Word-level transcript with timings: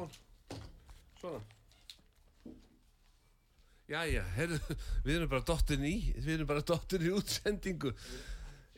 Svon 0.00 0.10
Svona. 1.20 1.40
Jæja, 3.90 4.22
herru, 4.36 4.56
við 5.04 5.16
erum 5.18 5.30
bara 5.32 5.44
dottin 5.44 5.82
í 5.84 5.94
Við 6.14 6.34
erum 6.38 6.48
bara 6.48 6.62
dottin 6.64 7.04
í 7.04 7.10
útsendingu. 7.12 7.90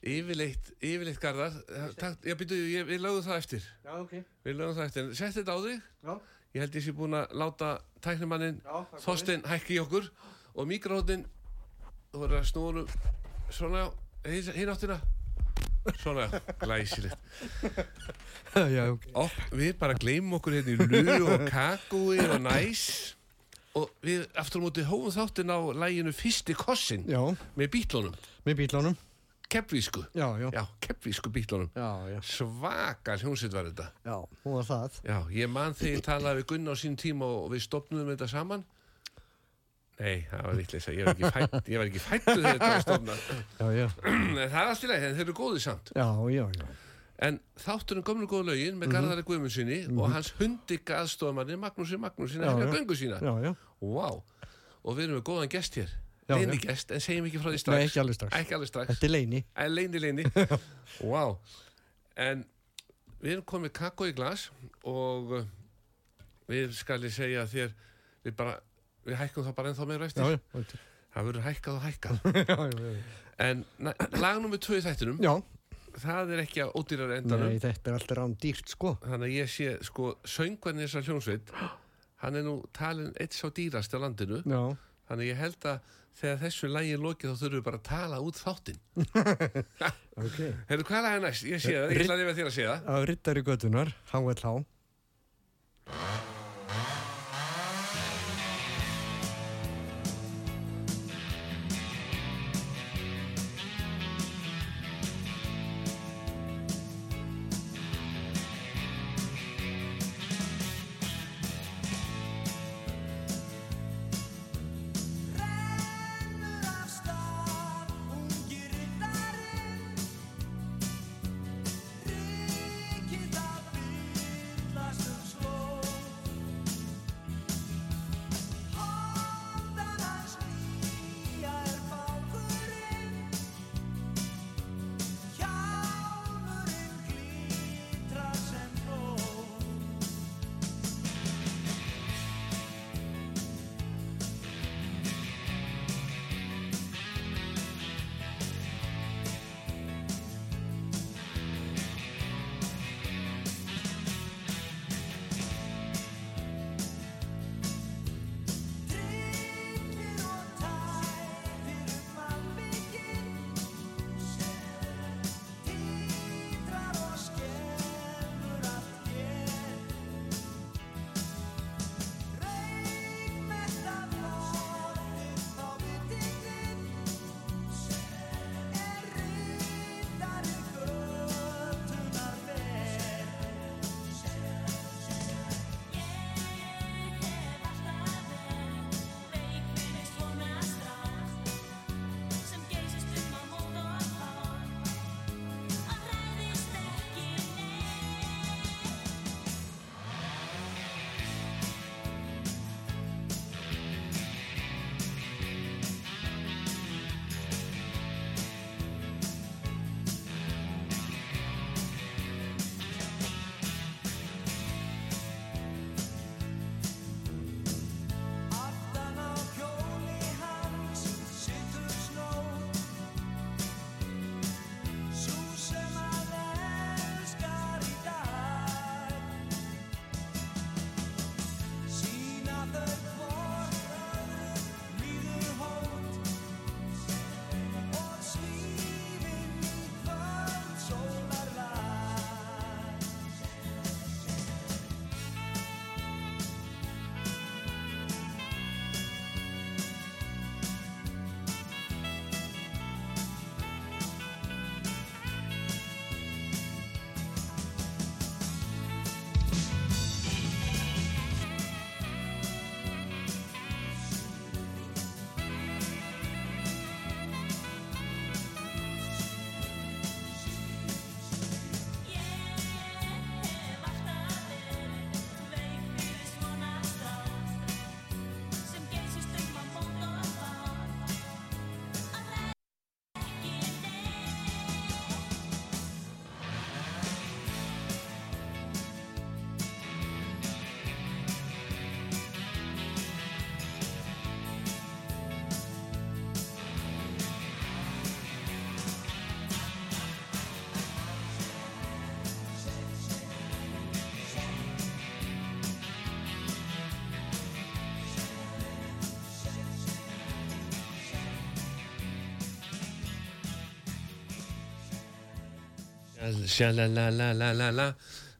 Yfirleitt, 0.02 0.72
yfirleitt 0.82 1.20
garðar 1.22 1.58
Takk, 2.00 2.24
Já, 2.26 2.34
býtu, 2.40 2.58
ég, 2.72 2.86
við 2.88 3.04
lögum 3.04 3.22
það 3.22 3.38
eftir. 3.38 3.66
Já, 3.84 3.92
ok. 4.00 4.14
Við 4.42 4.58
lögum 4.58 4.78
það 4.80 4.88
eftir, 4.88 5.12
sett 5.20 5.36
þetta 5.36 5.54
á 5.54 5.58
þig. 5.62 5.84
Já. 6.02 6.14
Ég 6.52 6.64
held 6.64 6.74
ég 6.80 6.84
sé 6.84 6.96
búin 6.96 7.16
að 7.16 7.36
láta 7.38 7.70
fyrir. 8.02 8.58
Þorstein 9.04 9.46
hækki 9.48 9.78
í 9.78 9.80
okkur 9.84 10.10
Og 10.52 10.66
mikróðin 10.68 11.22
Þú 12.12 12.24
verður 12.24 12.40
að 12.42 12.48
snúru 12.50 12.82
Svona, 13.52 13.86
hin 14.26 14.50
hin 14.56 14.72
áttina 14.72 14.98
Svona, 16.02 16.28
glæsilegt 16.60 17.18
Já, 18.76 18.84
ok. 18.92 19.06
Og 19.16 19.30
við 19.56 19.72
bara 19.80 19.94
gleymum 19.96 20.36
okkur 20.38 20.58
hérna 20.58 20.74
í 20.74 21.02
lu 21.06 21.26
og 21.32 21.46
kakói 21.48 22.18
og 22.26 22.38
næs 22.44 22.82
og 23.78 23.88
við 24.04 24.26
aftur 24.36 24.60
á 24.60 24.64
móti 24.66 24.84
hófum 24.84 25.14
þáttinn 25.14 25.48
á 25.54 25.58
læginu 25.84 26.12
Fyrsti 26.12 26.52
kossin 26.58 27.06
Já, 27.08 27.22
með 27.56 27.70
bítlunum, 27.72 28.18
með 28.44 28.58
bílánum. 28.60 28.98
keppvísku 29.52 30.02
Já, 30.16 30.26
já. 30.40 30.50
já, 30.52 30.62
keppvísku 30.84 31.32
bítlunum 31.32 31.70
Já, 31.76 31.88
já. 32.12 32.20
svaka 32.24 33.16
hljómsveit 33.20 33.52
var 33.56 33.70
þetta 33.72 33.88
Já, 34.04 34.16
hún 34.44 34.58
var 34.60 34.68
það. 34.68 35.00
já, 35.08 35.18
ég 35.40 35.48
man 35.52 35.74
þegar 35.74 35.96
ég 35.96 36.04
talaði 36.06 36.42
við 36.42 36.46
Gunna 36.52 36.72
á 36.72 36.76
sín 36.76 36.96
tíma 37.00 37.24
og 37.40 37.50
við 37.56 37.64
stopnum 37.66 38.12
þetta 38.12 38.28
saman 38.28 38.64
nei, 40.02 40.22
það 40.30 40.46
var 40.48 40.60
vitleisa 40.60 40.94
ég 40.96 41.08
var 41.08 41.14
ekki 41.16 41.32
fætt, 41.38 41.68
ég 41.72 41.82
var 41.82 41.90
ekki 41.90 42.02
fættu 42.02 42.36
þegar 42.36 42.56
þetta 42.58 42.70
var 42.72 42.86
stopnað 42.86 43.26
Já, 43.32 43.66
já. 43.78 43.86
en 44.12 44.40
það 44.42 44.60
er 44.62 44.72
allt 44.72 44.86
í 44.86 44.94
en 44.98 45.18
þeir 45.18 45.26
eru 45.26 45.36
góðið 45.38 45.64
samt 45.68 45.92
Já, 45.94 46.08
já, 46.34 46.46
já. 46.58 46.70
En 47.22 47.38
þátturinn 47.62 48.02
gömlu 48.02 48.26
góðu 48.26 48.48
lögin 48.50 48.78
með 48.80 48.96
Garðari 48.96 49.22
Guðmundssoni 49.26 49.76
og 49.94 50.08
hans 50.10 50.32
hundik 50.40 50.90
aðstofamanni 50.90 51.58
Magnúsi 51.60 51.98
Magnúsin 52.02 52.42
Já, 52.42 52.50
hefja 52.50 52.72
göngu 52.72 52.96
sína. 52.98 53.20
Já, 53.22 53.34
já. 53.44 53.52
Vá. 53.78 54.08
Og 54.82 54.96
við 54.96 55.04
erum 55.04 55.20
með 55.20 55.26
góðan 55.28 55.52
gest 55.52 55.78
hér. 55.78 55.92
Leini 56.32 56.58
gest, 56.62 56.90
en 56.94 57.02
segjum 57.02 57.28
ekki 57.28 57.38
frá 57.42 57.52
því 57.52 57.60
strax. 57.62 57.78
Nei, 57.78 57.86
ekki 57.86 58.00
alveg 58.02 58.16
strax. 58.18 58.34
Ekki 58.40 58.56
alveg 58.56 58.70
strax. 58.70 58.90
Þetta 58.90 59.06
er 59.08 59.12
leini. 59.12 59.42
En 59.62 59.70
leini, 59.74 60.02
leini. 60.02 60.26
Vá. 61.12 61.22
En 62.26 62.42
við 63.22 63.36
erum 63.36 63.46
komið 63.54 63.74
kakó 63.78 64.08
í 64.10 64.14
glas 64.16 64.48
og 64.88 65.36
við 66.50 66.74
skal 66.74 66.98
ég 67.06 67.14
segja 67.14 67.46
þér, 67.50 67.74
við 68.26 68.36
bara, 68.38 68.58
við 69.06 69.18
hækkum 69.20 69.46
það 69.48 69.54
bara 69.58 69.72
ennþá 69.72 69.86
meira 69.90 70.08
eftir. 70.10 70.22
já. 70.22 70.38
Það 71.12 71.26
verður 71.28 71.46
hækkað 71.48 71.74
og 71.76 71.82
hækkað. 71.88 72.16
En 73.42 73.64
na- 73.80 73.94
lag 74.20 74.38
nummer 74.42 74.60
tvö 74.60 74.76
í 74.78 74.82
þættinum, 74.84 75.16
Já. 75.24 75.32
það 75.98 76.30
er 76.36 76.42
ekki 76.44 76.60
að 76.62 76.74
ódýrar 76.78 77.14
endanum. 77.16 77.48
Nei, 77.50 77.58
þetta 77.62 77.90
er 77.90 77.96
alltaf 77.96 78.18
rán 78.18 78.34
dýrt, 78.38 78.68
sko. 78.70 78.92
þannig 79.02 79.26
að 79.28 79.36
ég 79.38 79.48
sé 79.50 79.70
sko 79.88 80.10
söngvarnir 80.28 80.86
þessar 80.86 81.06
hljónsveit 81.08 81.50
hann 82.22 82.36
er 82.38 82.44
nú 82.46 82.54
talin 82.76 83.08
eitt 83.18 83.34
sá 83.34 83.48
dýrast 83.50 83.96
á 83.96 83.98
landinu 83.98 84.42
Já. 84.46 84.60
þannig 85.10 85.32
ég 85.32 85.40
held 85.40 85.66
að 85.72 85.80
þegar 86.20 86.38
þessu 86.44 86.68
lægi 86.70 86.92
er 86.94 87.02
lokið 87.02 87.32
þá 87.32 87.40
þurfum 87.40 87.56
við 87.58 87.64
bara 87.66 87.80
að 87.80 87.88
tala 87.88 88.20
út 88.22 88.38
þáttinn 88.38 88.80
Ok. 90.22 90.38
Herru, 90.68 90.84
hvað 90.86 91.08
er 91.10 91.24
næst? 91.24 91.48
Ég 91.48 91.64
sé 91.64 91.72
það, 91.72 91.96
ég 91.96 92.04
ætla 92.04 92.18
að 92.20 92.36
þér 92.36 92.50
að 92.52 92.56
sé 92.60 92.68
það 92.68 92.92
Á 92.92 92.94
Rittari 93.10 93.42
Götunar, 93.48 93.94
HLH. 94.12 94.54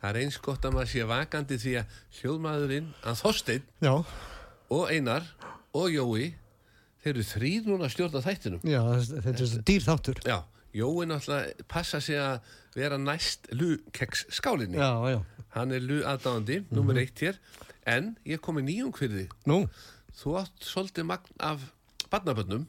Það 0.02 0.08
er 0.08 0.18
eins 0.18 0.38
gott 0.42 0.66
að 0.66 0.76
maður 0.76 0.90
sé 0.90 1.06
vakandi 1.06 1.56
því 1.62 1.72
að 1.80 1.98
hljóðmaðurinn, 2.18 2.88
að 3.06 3.18
Þorsteinn 3.20 3.66
Já, 3.82 3.92
og 4.74 4.90
Einar 4.90 5.26
og 5.78 5.90
Jói 5.90 6.24
þeir 7.02 7.12
eru 7.12 7.26
þrýr 7.26 7.68
núna 7.68 7.86
að 7.88 7.94
stjórna 7.96 8.22
þættinum. 8.24 8.64
Já, 8.66 8.80
þetta 9.10 9.34
er 9.34 9.50
svo 9.50 9.62
dýr 9.70 9.86
þáttur. 9.86 10.22
Já, 10.26 10.38
Jói 10.78 11.06
náttúrulega 11.10 11.66
passa 11.70 12.00
sig 12.02 12.18
að 12.22 12.54
vera 12.78 12.98
næst 12.98 13.50
lukeks 13.52 14.24
skálinni 14.32 14.78
Já, 14.80 14.90
já. 15.12 15.18
Hann 15.52 15.74
er 15.76 15.82
lu 15.84 16.00
aðdáðandi, 16.08 16.62
nummer 16.72 16.98
eitt 17.02 17.20
hér. 17.20 17.38
En 17.86 18.14
ég 18.24 18.40
kom 18.40 18.60
í 18.62 18.78
fyrir 18.94 19.24
þig 19.24 19.32
Nú, 19.50 19.66
Þú 20.16 20.36
átt 20.38 20.66
svolítið 20.66 21.08
magn 21.08 21.40
af 21.42 21.62
barnabönnum 22.12 22.66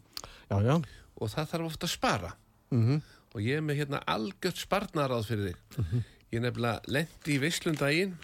og 0.50 1.30
það 1.30 1.50
þarf 1.52 1.70
ofta 1.70 1.88
að 1.88 1.94
spara. 1.94 2.32
Mm 2.74 3.02
og 3.34 3.42
ég 3.42 3.58
er 3.60 3.66
með 3.66 3.82
hérna 3.82 4.02
algjört 4.10 4.62
sparnaráð 4.62 5.30
fyrir 5.30 5.54
þig. 5.54 6.04
Ég 6.34 6.42
nefnilega 6.42 6.82
lendi 6.94 7.36
í 7.36 7.40
veislundaginn 7.42 8.16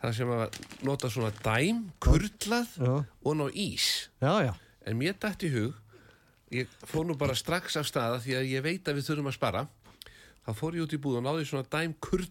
þar 0.00 0.14
sem 0.16 0.30
að 0.32 0.58
nota 0.88 1.10
svona 1.12 1.32
dæm, 1.44 1.82
kurlað 2.00 2.70
Já, 2.80 2.94
og 3.04 3.36
ná 3.36 3.46
ís. 3.52 4.08
Já, 4.22 4.32
já. 4.48 4.52
en 4.88 4.96
mér 5.00 5.16
dætt 5.20 5.44
í 5.44 5.50
hug 5.52 5.76
ég 6.50 6.70
fór 6.88 7.04
nú 7.06 7.14
bara 7.18 7.36
strax 7.38 7.76
af 7.78 7.86
staða 7.88 8.22
því 8.24 8.38
að 8.38 8.48
ég 8.50 8.64
veit 8.64 8.88
að 8.88 8.98
við 8.98 9.10
þurfum 9.10 9.30
að 9.30 9.36
spara 9.36 9.66
þá 10.46 10.50
fór 10.56 10.78
ég 10.78 10.86
út 10.86 10.96
í 10.96 11.00
búð 11.02 11.20
og 11.20 11.26
náði 11.26 11.44
svona 11.48 11.68
dæm 11.70 11.94
kurl. 12.02 12.26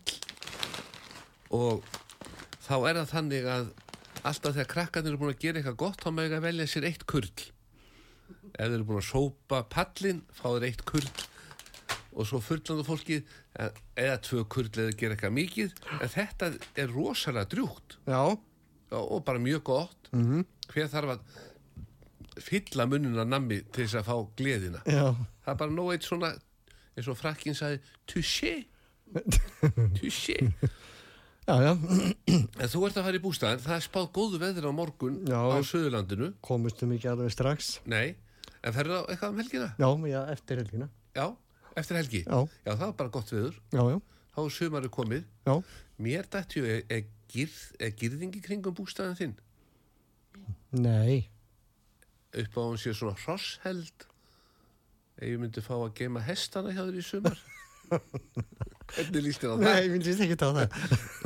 Og 1.55 1.85
þá 2.65 2.73
er 2.89 2.99
það 2.99 3.13
þannig 3.13 3.47
að 3.53 3.69
alltaf 4.29 4.57
þegar 4.57 4.71
krakkarnir 4.73 5.13
eru 5.13 5.21
búin 5.21 5.33
að 5.33 5.41
gera 5.45 5.61
eitthvað 5.61 5.79
gott 5.85 6.03
þá 6.03 6.09
með 6.13 6.35
að 6.37 6.45
velja 6.49 6.67
sér 6.69 6.89
eitt 6.89 7.05
kurl. 7.09 7.31
Ef 8.49 8.65
þeir 8.65 8.75
eru 8.75 8.87
búin 8.89 8.99
að 9.01 9.07
sópa 9.09 9.61
pallin 9.71 10.23
fá 10.35 10.47
þeir 10.51 10.67
eitt 10.69 10.83
kurl 10.89 11.07
og 12.13 12.25
svo 12.27 12.39
fullandi 12.41 12.85
fólkið 12.87 13.23
eh, 13.59 13.69
eða 13.95 14.17
tvö 14.25 14.43
kurl 14.49 14.69
eða 14.73 14.95
gera 14.97 15.15
eitthvað 15.15 15.35
mikið 15.37 15.75
en 16.01 16.09
þetta 16.15 16.51
er 16.83 16.87
rosalega 16.95 17.49
drjúgt 17.53 17.97
Já, 18.09 18.23
Já, 18.89 18.97
og 18.97 19.23
bara 19.25 19.39
mjög 19.39 19.63
gott 19.63 19.95
Mhm. 20.11 20.45
hver 20.73 20.87
þarf 20.89 21.11
að 21.13 21.19
fylla 22.41 22.85
munnuna 22.89 23.25
nammi 23.27 23.59
til 23.71 23.83
þess 23.85 23.99
að 23.99 24.07
fá 24.07 24.15
gleðina 24.39 24.79
já. 24.89 25.11
það 25.45 25.51
er 25.53 25.57
bara 25.59 25.71
nóg 25.75 25.91
eitt 25.93 26.07
svona 26.07 26.31
eins 26.97 27.07
og 27.11 27.17
frakkin 27.19 27.53
sagði 27.57 27.79
touché 28.07 28.53
touché 29.97 30.37
Já, 31.49 31.55
já. 31.65 31.71
en 32.29 32.69
þú 32.69 32.81
ert 32.85 32.97
að 32.99 33.05
fara 33.07 33.17
í 33.17 33.21
bústæðin 33.23 33.61
það 33.63 33.75
er 33.79 33.85
spáð 33.85 34.09
góðu 34.13 34.39
veður 34.43 34.67
á 34.69 34.71
morgun 34.77 35.15
Já. 35.25 35.39
á 35.49 35.57
Suðurlandinu 35.65 36.31
Komistum 36.45 36.91
ekki 36.93 37.09
alveg 37.09 37.31
strax. 37.33 37.79
nei, 37.89 38.15
en 38.63 38.73
ferðu 38.75 38.99
á 39.01 39.03
eitthvað 39.09 39.29
um 39.33 39.39
helgina 39.41 39.69
Já, 39.81 39.89
já, 40.13 40.19
eftir 40.35 40.61
helgina. 40.61 40.89
já, 41.17 41.25
eftir 41.77 41.99
helgi? 41.99 42.23
Já, 42.25 42.39
já 42.65 42.71
það 42.73 42.85
var 42.85 42.95
bara 43.01 43.13
gott 43.17 43.33
veður. 43.33 43.59
Já, 43.73 43.83
já. 43.93 43.99
þá 44.35 44.39
er 44.45 44.55
sumari 44.55 44.89
komið. 44.89 45.27
Já, 45.45 45.55
mér 45.97 46.29
dættu 46.31 46.63
er, 46.65 46.83
er, 46.89 47.03
girð, 47.29 47.59
er 47.79 47.93
girðingi 47.99 48.41
kringum 48.45 48.77
bústæðin 48.77 49.19
þinn? 49.19 49.35
Nei. 50.71 51.29
upp 52.29 52.57
á 52.57 52.61
hún 52.61 52.77
sé 52.77 52.93
svona 52.93 53.17
hrossheld 53.17 54.05
ef 55.17 55.25
ég 55.25 55.39
myndi 55.41 55.63
fá 55.65 55.73
að 55.79 55.95
geima 55.97 56.21
hestana 56.21 56.69
hjá 56.75 56.83
þér 56.83 56.99
í 56.99 57.05
sumar 57.07 57.39
hvernig 58.95 59.23
líst 59.25 59.43
þér 59.43 59.49
á 59.49 59.55
það? 59.55 59.63
Nei, 59.65 59.79
ég 59.85 59.91
myndist 59.93 60.23
ekki 60.25 60.37
á 60.39 60.49
það. 60.57 60.75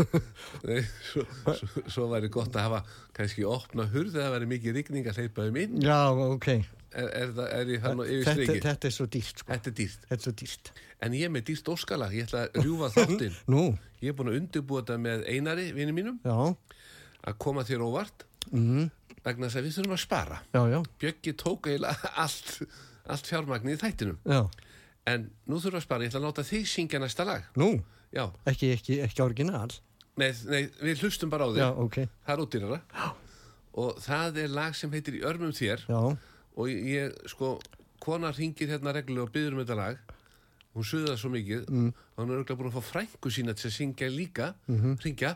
Nei, 0.70 0.80
svo, 1.10 1.26
svo, 1.58 1.84
svo 1.96 2.08
væri 2.12 2.30
gott 2.34 2.56
að 2.60 2.68
hafa 2.68 2.82
kannski 3.18 3.46
opna 3.48 3.86
hurð 3.94 4.16
eða 4.20 4.32
væri 4.38 4.50
mikið 4.54 4.78
rigning 4.80 5.10
að 5.12 5.20
hleypa 5.22 5.46
um 5.50 5.60
inn 5.64 5.78
Já, 5.84 5.98
ok. 6.14 6.48
er, 6.54 7.08
er, 7.22 7.32
það, 7.38 7.48
er 7.60 7.72
ég 7.74 7.84
þannig 7.86 8.12
yfir 8.18 8.30
strikið? 8.38 8.62
þetta 8.68 8.90
er 8.92 8.96
svo 8.98 9.08
dýrt, 9.18 9.42
sko. 9.44 9.52
Þetta 9.54 9.72
er 9.74 9.78
dýrt 9.80 10.08
Þetta 10.10 10.20
er 10.20 10.26
svo 10.28 10.36
dýrt. 10.44 10.72
en 11.08 11.18
ég 11.20 11.28
er 11.30 11.34
með 11.38 11.46
dýrt 11.52 11.72
óskala, 11.74 12.10
ég 12.14 12.28
ætla 12.30 12.44
að 12.48 12.60
rjúfa 12.66 12.92
þáttinn 12.98 13.40
Nú, 13.54 13.64
ég 14.04 14.12
er 14.14 14.18
búin 14.20 14.32
að 14.34 14.40
undirbúa 14.42 14.84
þetta 14.84 15.00
með 15.08 15.26
einari 15.34 15.70
vinni 15.78 15.96
mínum 15.96 16.20
já. 16.24 16.38
að 17.32 17.40
koma 17.48 17.66
þér 17.70 17.88
óvart 17.90 18.28
Mm, 18.52 18.90
vegna 19.24 19.48
þess 19.48 19.56
að 19.56 19.64
við 19.70 19.76
þurfum 19.78 19.94
að 19.96 20.00
spara 20.04 20.38
já, 20.52 20.60
já. 20.68 20.80
Bjöggi 21.00 21.32
tók 21.40 21.68
eiginlega 21.72 22.10
allt, 22.26 22.50
allt 23.08 23.30
fjármagnið 23.30 23.78
í 23.78 23.80
þættinum 23.80 24.18
Já. 24.28 24.42
En 25.10 25.28
nú 25.50 25.60
þurfum 25.60 25.76
við 25.76 25.82
að 25.82 25.86
spara, 25.88 26.06
ég 26.06 26.12
ætla 26.14 26.22
að 26.22 26.28
láta 26.30 26.46
þig 26.48 26.70
syngja 26.70 27.02
næsta 27.04 27.26
lag. 27.28 27.50
Nú, 27.60 27.70
já, 28.16 28.26
ekki, 28.50 28.72
ekki, 28.78 29.00
ekki 29.08 29.24
orginal. 29.26 29.70
nei, 30.20 30.30
nei, 30.48 30.62
við 30.82 31.04
hlustum 31.04 31.32
bara 31.34 31.48
á 31.48 31.50
þig. 31.52 31.62
Já, 31.64 31.70
ok. 31.86 32.00
það 32.26 32.36
er 32.36 32.44
útýrara 32.46 32.82
og 33.84 34.02
það 34.04 34.42
er 34.44 34.52
lag 34.54 34.76
sem 34.78 34.92
heitir 34.94 35.18
Í 35.18 35.24
örmum 35.26 35.54
þér. 35.56 35.86
Já, 35.90 36.02
og 36.54 36.70
ég, 36.70 37.16
sko, 37.32 37.56
kona 38.04 38.32
ringir 38.36 38.70
hérna 38.70 38.94
reglulega 38.94 39.26
og 39.26 39.34
byður 39.34 39.58
um 39.58 39.64
þetta 39.64 39.80
lag. 39.80 40.14
Hún 40.74 40.86
suða 40.90 41.16
svo 41.18 41.30
mikið. 41.34 41.68
Mm. 41.70 41.90
og 41.94 42.24
hún 42.24 42.32
er 42.32 42.40
örgulega 42.42 42.60
búin 42.60 42.72
að 42.72 42.78
fá 42.80 42.92
frængu 42.94 43.32
sína 43.34 43.54
til 43.58 43.70
að 43.70 43.76
syngja 43.76 44.10
líka 44.10 44.54
ringja 45.04 45.36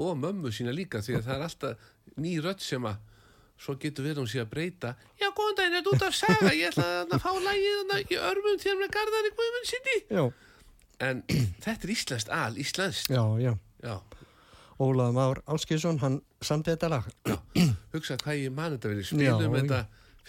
og 0.00 0.16
mömmu 0.16 0.52
sína 0.52 0.72
líka 0.72 1.02
því 1.04 1.18
að 1.18 1.26
það 1.26 1.34
er 1.34 1.44
alltaf 1.46 1.90
ný 2.16 2.36
rödd 2.40 2.62
sem 2.64 2.86
að 2.88 2.96
svo 3.60 3.74
getur 3.80 4.06
verið 4.06 4.22
hún 4.22 4.30
sé 4.30 4.40
að 4.42 4.50
breyta 4.54 4.94
já, 5.20 5.28
góðan 5.36 5.58
daginn, 5.58 5.74
þetta 5.78 5.92
út 5.94 6.04
af 6.06 6.14
saga 6.16 6.52
ég 6.56 6.70
ætla 6.70 6.86
að 7.04 7.16
fá 7.20 7.28
þarna 7.34 7.98
í 8.06 8.16
örmum 8.30 8.60
þér 8.62 8.78
með 8.80 8.94
Garðari 8.96 9.32
Guðmund 9.36 9.68
City 9.70 9.96
já, 10.16 10.22
en 11.10 11.20
þetta 11.64 11.76
er 11.88 11.92
íslenskt 11.96 12.32
al, 12.32 12.54
íslenskt 12.60 13.12
já, 13.12 13.22
já. 13.44 13.52
já, 13.84 13.96
Ólað 14.80 15.12
Már 15.12 15.42
Áskilsson, 15.52 15.98
hann 16.00 16.14
samti 16.40 16.72
þetta 16.72 16.88
lag. 16.88 17.08
já, 17.28 17.36
hugsa 17.92 18.16
hvað 18.22 18.38
ég 18.46 18.54
man 18.56 18.72
þetta 18.78 18.88
verið 18.94 19.08
spilum 19.10 19.44
Já, 19.44 19.52
þetta 19.58 19.80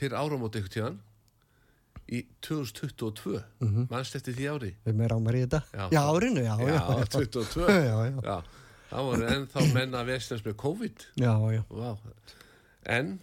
fyrir 0.02 0.18
áramót 0.20 0.58
eitthvað 0.60 0.74
tíðan 0.76 0.98
í 2.12 2.20
2022 2.44 3.38
mm 3.64 3.86
mannst 3.94 4.18
eftir 4.20 4.36
því 4.36 4.48
ári 4.52 4.72
Við 4.84 4.98
með 5.00 5.12
rámar 5.14 5.38
í 5.40 5.44
þetta. 5.46 5.62
Já. 5.72 5.86
Já, 5.96 6.02
árinu, 6.12 6.44
já, 6.44 6.56
já. 6.60 6.74
já, 6.76 7.06
22 7.16 7.70
Já, 7.72 7.96
já. 8.10 8.18
já, 8.28 8.36
það 8.92 9.08
voru 9.08 9.30
ennþá 9.38 9.64
menna 9.72 10.04
vestnars 10.10 10.44
með 10.50 10.58
COVID 10.66 11.06
Já, 11.24 11.32
já. 11.56 11.62
Vá. 11.72 11.92
En 12.86 13.20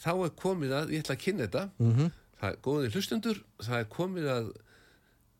þá 0.00 0.10
er 0.24 0.30
komið 0.40 0.70
að, 0.72 0.90
ég 0.94 1.02
ætla 1.04 1.14
að 1.16 1.24
kynna 1.24 1.46
þetta 1.46 1.64
Mhm. 1.78 2.10
það 2.40 2.50
er 2.52 2.56
góðið 2.64 2.94
hlustundur 2.94 3.42
það 3.62 3.78
er 3.80 3.84
komið 3.84 4.28
að 4.36 4.52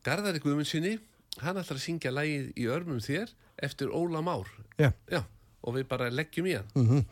Garðari 0.03 0.39
Guðmundsinni 0.41 0.99
hann 1.41 1.55
ætlar 1.57 1.77
að 1.77 1.85
syngja 1.85 2.11
lagið 2.11 2.53
í 2.57 2.65
örmum 2.69 2.99
þér 3.01 3.29
eftir 3.61 3.87
Óla 3.93 4.21
Már 4.21 4.45
Já. 4.79 4.91
já, 5.09 5.23
og 5.63 5.75
við 5.75 5.87
bara 5.87 6.09
leggjum 6.09 6.45
í 6.47 6.55
hann 6.57 6.67
Mhm. 6.75 6.99
Í 6.99 7.05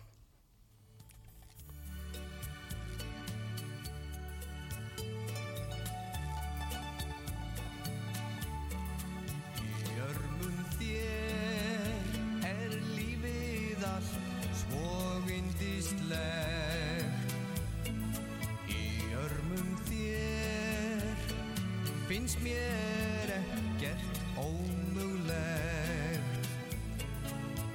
finnst 22.19 22.43
mér 22.43 23.29
ekkert 23.39 24.19
ómögulegt. 24.35 26.19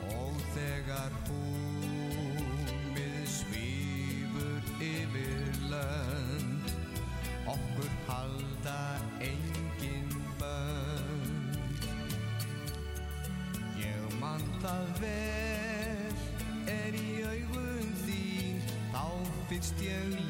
Og 0.08 0.36
þegar 0.54 1.12
húmið 1.28 3.24
svífur 3.24 4.62
yfir 4.84 5.48
lönd 5.70 6.68
Okkur 7.48 7.88
halda 8.08 9.00
engin 9.20 10.12
bönd. 10.36 11.88
Ég 13.80 14.20
man 14.20 14.44
það 14.60 14.86
vel 15.00 16.12
Er 16.68 16.92
í 16.96 17.10
augun 17.32 17.96
þín 18.04 18.60
Þá 18.92 19.04
finnst 19.48 19.80
ég 19.84 20.24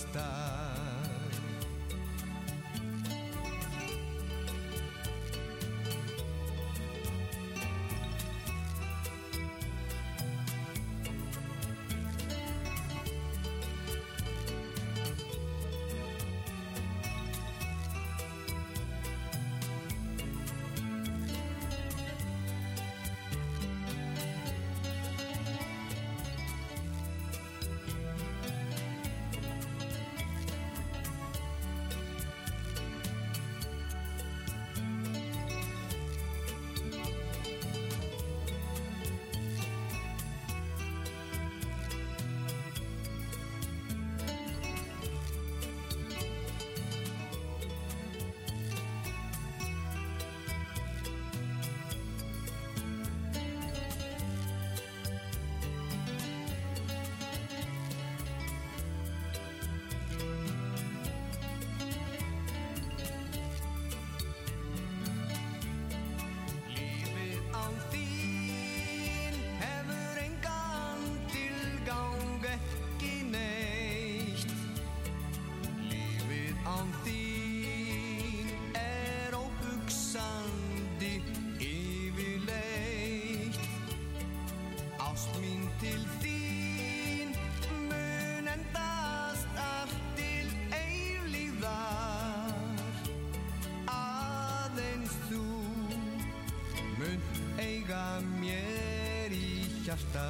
stað 0.00 0.39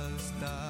hasta 0.01 0.70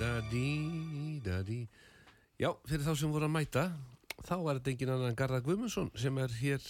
Da-da-dí-da-dí 0.00 1.60
Já, 2.40 2.50
fyrir 2.68 2.84
þá 2.84 2.92
sem 3.00 3.12
voru 3.14 3.24
að 3.28 3.32
mæta 3.32 3.62
þá 4.26 4.32
er 4.36 4.58
þetta 4.58 4.70
engin 4.72 4.90
annan 4.92 5.16
Garðar 5.16 5.42
Guðmundsson 5.46 5.88
sem 5.96 6.18
er 6.20 6.32
hér 6.40 6.64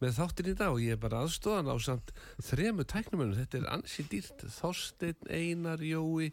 með 0.00 0.14
þáttin 0.16 0.48
í 0.52 0.54
dag 0.56 0.72
og 0.72 0.80
ég 0.84 0.94
er 0.96 1.00
bara 1.00 1.20
aðstóðan 1.24 1.68
á 1.72 1.76
samt 1.80 2.12
þremu 2.44 2.84
tæknumönum, 2.88 3.36
þetta 3.36 3.58
er 3.60 3.66
ansi 3.74 4.04
dýrt. 4.08 4.44
Þorsteinn, 4.54 5.28
Einar, 5.28 5.82
Jói 5.84 6.30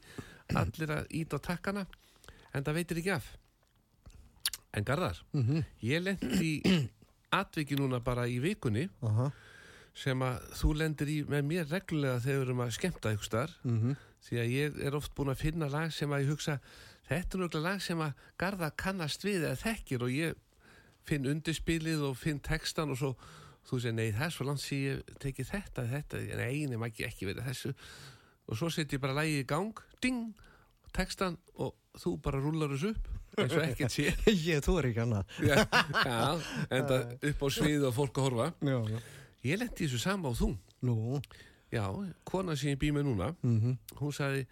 allir 0.55 0.93
að 1.01 1.09
íta 1.19 1.39
á 1.39 1.45
takkana 1.49 1.83
en 2.55 2.63
það 2.63 2.77
veitir 2.79 3.01
ekki 3.01 3.13
af. 3.17 3.27
En 4.77 4.87
Garðar 4.87 5.19
ég 5.83 6.03
lendi 6.03 6.51
í 6.63 6.81
atviki 7.35 7.75
núna 7.79 7.99
bara 8.03 8.27
í 8.31 8.37
vikunni 8.43 8.87
Aha. 9.03 9.31
sem 9.97 10.19
að 10.23 10.43
þú 10.61 10.73
lendir 10.79 11.11
í 11.11 11.17
með 11.27 11.47
mér 11.49 11.67
reglulega 11.71 12.21
þegar 12.23 12.37
við 12.39 12.45
erum 12.47 12.63
að 12.67 12.75
skemmta 12.77 13.11
ykkur 13.15 13.27
starf 13.31 13.57
Mhm. 13.67 13.95
Því 14.27 14.41
að 14.41 14.53
ég 14.53 14.77
er 14.87 14.97
oft 14.97 15.15
búin 15.15 15.31
að 15.31 15.41
finna 15.45 15.69
lag 15.71 15.93
sem 15.95 16.11
að 16.11 16.25
ég 16.25 16.31
hugsa 16.33 16.59
þetta 17.07 17.37
er 17.37 17.43
náttúrulega 17.43 17.65
lag 17.65 17.83
sem 17.83 18.03
að 18.03 18.23
Garða 18.41 18.71
kannast 18.83 19.25
við 19.25 19.45
eða 19.47 19.59
þekkir. 19.63 20.05
Og 20.05 20.13
ég 20.13 20.39
finn 21.07 21.27
undirspilið 21.31 22.03
og 22.09 22.17
finn 22.19 22.41
textan 22.43 22.91
og 22.91 22.99
svo 22.99 23.13
þú 23.67 23.81
segir 23.83 23.95
nei 23.97 24.11
það 24.15 24.25
er 24.27 24.35
svo 24.35 24.47
langt 24.47 24.63
sem 24.63 24.83
ég 24.83 25.15
tekið 25.23 25.49
þetta, 25.51 25.83
þetta, 25.91 26.21
nei 26.39 26.67
nema 26.71 26.87
ekki, 26.91 27.07
ekki 27.07 27.27
verið 27.29 27.47
þessu. 27.49 27.73
Og 28.47 28.59
svo 28.59 28.69
set 28.71 28.93
ég 28.95 29.03
bara 29.03 29.15
lagið 29.17 29.41
í 29.41 29.47
gang, 29.47 29.81
ding 30.03 30.31
textan 30.95 31.35
og 31.59 31.75
þú 31.99 32.13
bara 32.23 32.39
rúlar 32.39 32.71
þessu 32.71 32.93
upp 32.93 33.09
eins 33.37 33.53
og 33.53 33.65
ekkert 33.65 33.93
sé. 33.93 34.07
Ég 34.47 34.63
er 34.63 34.87
ekki 34.89 35.03
annað. 35.03 35.35
já, 35.45 35.59
já, 35.67 36.21
enda 36.73 37.01
upp 37.29 37.43
á 37.43 37.47
svið 37.53 37.85
og 37.89 37.93
fólk 37.93 38.17
að 38.17 38.27
horfa. 38.29 38.47
Já, 38.65 38.77
já. 38.95 39.01
ég 39.45 39.61
lendi 39.61 39.83
þessu 39.83 39.99
sama 40.01 40.31
á 40.31 40.33
þú. 40.39 40.49
Nú, 40.87 41.19
Já, 41.73 41.83
kona 42.27 42.55
sem 42.55 42.71
ég 42.71 42.79
bý 42.79 42.93
með 42.95 43.09
núna 43.09 43.33
mhm. 43.41 43.75
hún 43.99 44.13
sagði, 44.15 44.45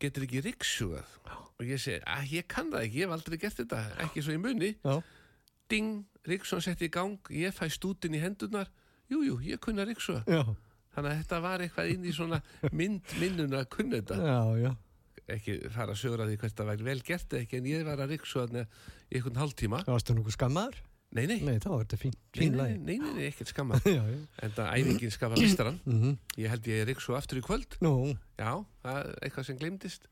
getur 0.00 0.26
ekki 0.26 0.42
rikssugað 0.44 1.14
og 1.60 1.68
ég 1.68 1.80
segi, 1.80 2.00
að 2.08 2.34
ég 2.36 2.48
kann 2.48 2.68
það 2.72 2.84
ekki 2.86 3.00
ég 3.00 3.08
hef 3.08 3.14
aldrei 3.16 3.38
gert 3.40 3.58
þetta, 3.60 3.80
ekki 4.04 4.24
svo 4.24 4.34
í 4.36 4.40
munni. 4.40 4.70
Já, 4.80 5.00
ding, 5.70 6.04
rikssugan 6.28 6.64
setti 6.64 6.88
í 6.88 6.92
gang 6.92 7.32
ég 7.36 7.54
fæ 7.54 7.66
stútin 7.72 8.16
í 8.16 8.22
hendurnar. 8.22 8.70
Jú, 9.10 9.22
jú, 9.26 9.38
ég 9.44 9.60
kunna 9.62 9.84
rikssuga 9.88 10.22
já, 10.24 10.42
þannig 10.94 11.10
að 11.10 11.18
þetta 11.22 11.40
var 11.44 11.64
eitthvað 11.64 11.92
inn 11.94 12.06
í 12.06 12.14
svona 12.14 12.40
mynd 12.76 13.16
minnun 13.20 13.56
að 13.58 13.66
kunna 13.74 14.00
þetta. 14.00 14.20
Já, 14.24 14.38
já. 14.64 14.70
ekki 15.36 15.56
fara 15.74 15.94
að 15.94 16.00
sögur 16.02 16.24
að 16.24 16.32
því 16.32 16.38
hvert 16.42 16.60
það 16.60 16.70
væri 16.72 16.88
vel 16.90 17.00
gert 17.06 17.36
ekki 17.40 17.60
en 17.60 17.68
ég 17.70 17.84
var 17.88 18.04
að 18.04 18.14
riksuga 18.16 18.64
í 18.64 19.18
einhvern 19.18 19.42
hálftíma. 19.42 19.82
Varstu 19.88 20.16
nokkuð 20.16 20.36
skammaður? 20.38 20.80
Nei, 21.12 21.24
nei, 21.26 21.40
Nei, 21.42 21.56
þá 21.58 21.68
er 21.74 21.80
þetta 21.84 21.98
fín, 21.98 22.12
fín 22.36 22.52
nei, 22.54 22.76
nei, 22.78 22.96
nei, 23.00 23.12
nei, 23.16 23.24
ekkert 23.30 23.50
skamma 23.50 23.80
Já, 23.84 23.98
já. 24.06 24.18
en 24.46 24.52
það 24.56 24.68
æfingin 24.78 25.10
skapa 25.14 25.40
mistaran 25.40 25.80
Mhm. 25.90 26.12
ég 26.38 26.52
held 26.52 26.68
ég 26.70 26.82
er 26.84 26.90
riksuga 26.92 27.18
aftur 27.18 27.40
í 27.40 27.44
kvöld. 27.46 27.76
Nú, 27.82 27.94
Já, 28.38 28.52
það 28.84 29.00
er 29.00 29.14
eitthvað 29.26 29.48
sem 29.50 29.58
glemdist 29.58 30.08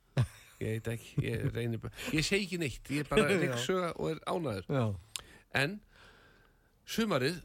Ég 0.59 0.73
veit 0.75 0.89
ekki, 0.91 1.23
ég 1.23 1.45
reynir 1.55 1.79
bara 1.79 1.95
Ég 2.11 2.25
segi 2.27 2.49
ekki 2.49 2.59
neitt, 2.59 2.89
ég 2.91 3.05
er 3.05 3.11
bara 3.13 3.29
Já. 3.31 3.39
reyksöga 3.45 3.93
og 3.95 4.11
er 4.11 4.19
ánæður 4.27 4.67
já, 4.75 4.87
En 5.63 5.77
sumarið 6.89 7.39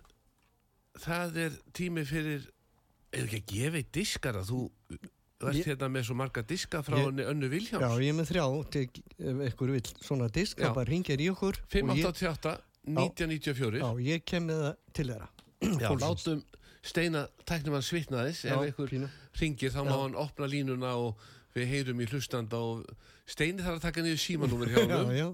það 1.03 1.37
er 1.45 1.59
tími 1.77 2.03
fyrir 2.09 2.47
eða 3.13 3.27
ekki 3.27 3.39
að 3.43 3.51
gefa 3.53 3.79
eitt 3.83 3.91
diskara? 3.93 4.41
Þú 4.49 4.63
ert 5.43 5.57
Ég- 5.59 5.67
hérna 5.67 5.89
með 5.91 6.05
svo 6.07 6.15
marga 6.17 6.41
diska 6.47 6.81
frá 6.85 6.97
Ég- 6.97 7.05
henni 7.09 7.25
Önnu 7.27 7.45
já, 7.49 7.51
Vilhjáms 7.53 7.97
ég 8.01 8.09
er 8.09 8.17
með 8.17 8.29
þrjá, 8.31 8.45
tek, 8.71 8.99
ef 9.19 9.41
ykkur 9.51 9.73
vill 9.75 9.89
svona 10.01 10.29
disk, 10.31 10.57
Já. 10.57 10.69
þá 10.71 10.75
bara 10.77 10.89
ringir 10.89 11.19
í 11.21 11.27
okkur. 11.33 11.57
og 11.59 11.73
ég, 11.73 11.83
588 11.83 12.53
1994 12.87 13.79
já, 13.79 13.87
ég 14.03 14.25
kem 14.27 14.47
með 14.49 14.61
það 14.63 14.75
til 14.93 15.05
þeirra. 15.11 15.29
Já, 15.63 15.87
fólksins. 15.87 16.03
látum 16.03 16.43
steina 16.83 17.21
tæknum 17.47 17.77
hann 17.77 17.85
svitnaðis 17.87 18.41
ef 18.43 18.51
Já, 18.51 18.57
einhver 18.67 18.89
pínu. 18.91 19.07
ringir 19.39 19.71
þá 19.71 19.81
má 19.87 19.93
Já. 19.93 19.99
hann 20.03 20.17
opna 20.19 20.49
línuna 20.51 20.89
og 20.99 21.21
við 21.55 21.69
heyrum 21.71 22.01
í 22.03 22.07
hlustanda 22.11 22.59
og 22.59 22.83
steini 23.29 23.63
þarf 23.63 23.77
að 23.79 23.85
taka 23.87 24.03
niður 24.03 24.19
símanúmer 24.25 24.73
hjá 24.73 24.81
Já, 24.89 24.97
hann 24.97 25.15
já, 25.15 25.29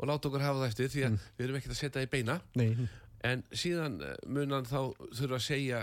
og 0.00 0.08
láta 0.10 0.28
okkur 0.28 0.44
hafa 0.44 0.60
það 0.60 0.68
eftir 0.72 0.92
því 0.92 1.06
að 1.08 1.16
við 1.38 1.46
erum 1.46 1.56
ekkert 1.60 1.72
að 1.76 1.80
setja 1.80 1.96
það 2.00 2.06
í 2.08 2.12
beina 2.16 2.36
nei, 2.60 2.88
en 3.30 3.42
síðan 3.52 3.96
eh, 4.04 4.14
mun 4.28 4.52
hann 4.58 4.68
þá 4.68 4.78
þurfa 5.16 5.38
að 5.40 5.46
segja 5.46 5.80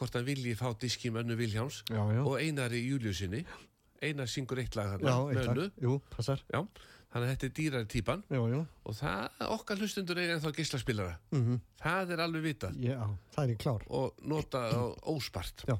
hvort 0.00 0.14
hann 0.16 0.28
vilji 0.28 0.54
fá 0.56 0.68
diski 0.80 1.10
með 1.12 1.24
önnu 1.24 1.36
Viljáms 1.40 1.80
já, 1.88 2.00
já. 2.12 2.20
og 2.24 2.36
Einari 2.40 2.84
Júliusinni 2.84 3.42
Einar 4.00 4.28
syngur 4.32 4.60
eitt 4.62 4.76
lag 4.78 4.94
Já, 4.96 4.96
þarna 4.96 5.16
eitt 5.28 5.36
með 5.36 5.44
lag. 5.44 5.56
önnu 5.56 5.84
Jú, 5.88 5.96
passar. 6.12 6.40
Já, 6.52 6.62
þannig 7.10 7.26
að 7.26 7.30
þetta 7.32 7.46
er 7.48 7.54
dýrari 7.58 7.88
típan. 7.90 8.24
Já, 8.30 8.40
já, 8.52 8.58
og 8.86 8.96
það, 8.98 9.38
okkar 9.56 9.80
hlustundur 9.82 10.20
eiga 10.22 10.36
ennþá 10.36 10.52
geislaspilara 10.56 11.14
mhm, 11.34 11.60
það 11.82 12.12
er 12.14 12.24
alveg 12.26 12.44
vitað. 12.46 12.76
Já, 12.84 12.98
það 13.34 13.44
er 13.44 13.54
í 13.54 13.56
klár. 13.64 13.86
og 13.88 14.20
nota 14.22 14.66
á 14.70 14.82
óspart. 15.10 15.64
Já. 15.68 15.78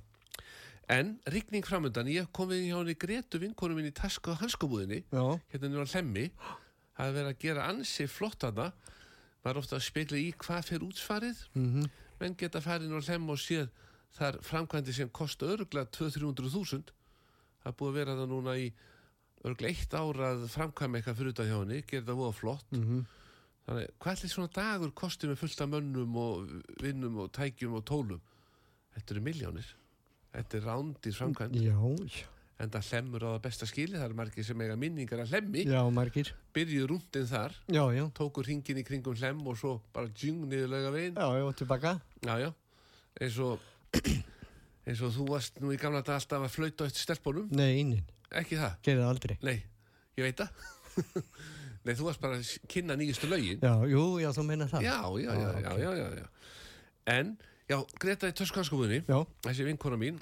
en 0.90 1.20
rigning 1.30 1.62
framöndan 1.66 2.08
ég 2.10 2.26
kom 2.34 2.48
við 2.50 2.64
hjá 2.66 2.78
henni 2.80 2.96
Gretu 2.98 3.38
vinkonu 3.38 3.76
minn 3.76 3.86
í 3.86 3.94
tasku 3.94 4.32
og 4.32 4.40
hanskubúðinni. 4.42 5.04
Já, 5.14 5.22
hérna 5.52 5.70
nýra 5.70 5.86
hlemmi 5.92 6.30
það 6.96 7.06
er 7.06 7.14
verið 7.14 7.30
að 7.30 7.42
gera 7.44 7.68
ansi 7.70 8.06
flott 8.10 8.42
hana 8.42 8.72
maður 9.40 9.54
er 9.54 9.60
ofta 9.62 9.76
að 9.78 9.86
spila 9.86 10.18
í 10.18 10.32
hvað 10.36 10.66
fyrir 10.66 10.86
útsfarið. 10.88 11.44
Mhm, 11.54 11.86
menn 12.20 12.34
geta 12.36 12.60
farið 12.60 12.90
nýra 12.90 13.06
hlemm 13.06 13.30
og 13.30 13.38
séð 13.40 13.70
þar 14.18 14.40
framkvæmdi 14.42 14.92
sem 14.92 15.08
kosta 15.14 15.46
örglega 15.46 15.86
200-300 15.94 16.50
þúsund. 16.52 16.90
Það 17.62 17.70
er 17.70 17.76
búið 17.78 17.92
að 17.92 17.98
vera 18.00 18.16
það 18.18 18.32
núna 18.34 18.56
í 18.58 18.66
örglega 19.44 19.72
eitt 19.72 19.94
ára 19.96 20.33
að 20.35 20.46
framkvæma 20.53 21.00
eitthvað 21.00 21.18
fyrir 21.20 21.35
þetta 21.35 21.48
hjá 21.48 21.59
henni 21.59 21.83
gera 21.83 22.05
þetta 22.05 22.18
voða 22.20 22.37
flott. 22.37 22.66
Mhm, 22.76 23.05
þannig 23.66 23.92
hvað 24.00 24.24
er 24.24 24.35
svona 24.35 24.55
dagur 24.61 24.92
kostið 24.92 25.33
með 25.33 25.42
fullt 25.44 25.61
af 25.64 25.70
mönnum 25.74 26.16
og 26.16 26.50
vinnum 26.83 27.20
og 27.24 27.33
tækjum 27.33 27.79
og 27.81 27.85
tólum? 27.88 28.20
Þetta 28.94 29.14
eru 29.14 29.24
miljónir 29.24 29.74
þetta 30.35 30.61
er 30.61 30.68
já, 31.59 31.74
já, 31.74 32.26
en 32.61 32.72
það 32.74 32.88
hlemmur 32.90 33.24
á 33.26 33.29
það 33.31 33.42
besta 33.46 33.68
skili 33.68 33.96
það 33.96 34.07
er 34.07 34.16
margir 34.20 34.46
sem 34.46 34.62
eiga 34.62 34.76
minningar 34.79 35.22
að 35.24 35.35
hlemmi. 35.35 35.64
Byrjuð 36.55 36.88
rúndin 36.92 37.29
þar. 37.31 37.57
Já, 37.72 37.83
já, 37.96 38.05
tókur 38.16 38.46
hringin 38.46 38.83
í 38.83 38.87
kringum 38.87 39.16
hlemm 39.18 39.42
og 39.50 39.59
svo 39.59 39.76
bara 39.94 40.12
djung 40.12 40.44
niður 40.50 40.74
lauga 40.74 40.94
veginn. 40.94 41.18
Já, 41.18 41.29
já, 41.40 41.46
tilbaka. 41.62 41.94
já, 42.44 42.50
eins 43.20 43.40
og 43.42 43.66
eins 44.87 45.03
og 45.07 45.14
þú 45.16 45.29
varst 45.33 45.61
nú 45.62 45.74
í 45.74 45.81
gamla 45.81 46.05
dag 46.07 46.20
alltaf 46.20 46.46
að 46.46 46.57
flauta 46.59 46.90
eftir 46.90 47.09
stelpunum. 47.09 47.50
Nei, 47.50 47.81
ekki 48.40 48.58
það, 48.60 48.76
gerði 48.86 49.02
það 49.02 49.12
aldrei. 49.14 49.36
nei, 49.42 49.56
ég 50.18 50.28
veit 50.28 50.42
það. 50.44 50.68
Nei, 51.80 51.94
þú 51.96 52.04
varst 52.10 52.20
bara 52.20 52.36
að 52.36 52.48
kynna 52.68 52.92
nýjustu 53.00 53.28
lögin. 53.30 53.62
Já, 53.64 53.72
jú, 53.88 54.02
já, 54.20 54.28
þú 54.36 54.42
meina 54.44 54.66
það. 54.68 54.82
já, 54.84 54.98
já, 55.16 55.30
já, 55.32 55.48
já, 55.64 55.72
já, 55.80 55.92
já, 55.96 56.08
já. 56.18 56.26
En, 57.08 57.30
já, 57.70 57.76
Greta 58.02 58.28
í 58.28 58.34
töskanskóðunni 58.36 58.98
Já, 59.08 59.16
þessi 59.46 59.64
vinkona 59.64 59.96
mín 59.96 60.18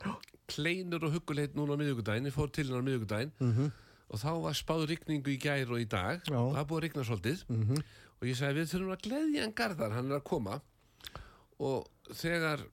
kleinur 0.49 1.09
og 1.09 1.17
hugguleit 1.17 1.57
núna 1.59 1.75
á 1.75 1.81
miðugudaginn 1.81 2.31
ég 2.31 2.37
fór 2.37 2.53
til 2.55 2.69
hennar 2.69 2.81
á 2.81 2.87
miðugudaginn 2.87 3.33
mhm, 3.43 3.73
og 4.09 4.23
þá 4.23 4.31
var 4.47 4.57
spáð 4.57 4.87
rigningu 4.93 5.35
í 5.35 5.41
gær 5.43 5.75
og 5.75 5.83
í 5.83 5.89
dag. 5.91 6.23
Já. 6.25 6.39
og 6.39 6.55
það 6.55 6.69
búið 6.71 6.79
að 6.79 6.85
rigna 6.87 7.07
svolítið. 7.11 7.43
Mhm, 7.53 7.83
og 8.19 8.27
ég 8.31 8.39
sagði 8.39 8.63
við 8.63 8.71
þurfum 8.73 8.95
að 8.95 9.03
gleðja 9.05 9.43
hann 9.45 9.57
Garðar 9.59 9.97
hann 9.99 10.09
er 10.13 10.17
að 10.17 10.27
koma. 10.31 10.61
Og 11.59 12.15
þegar 12.17 12.65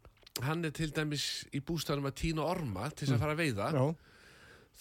hann 0.45 0.63
er 0.67 0.73
til 0.75 0.91
dæmis 0.95 1.25
í 1.55 1.61
bústæðanum 1.65 2.09
að 2.11 2.17
tína 2.21 2.45
orma 2.47 2.87
til 2.91 3.07
þess 3.07 3.17
að 3.17 3.25
fara 3.25 3.35
að 3.35 3.41
veiða 3.43 3.67
já, 3.75 3.83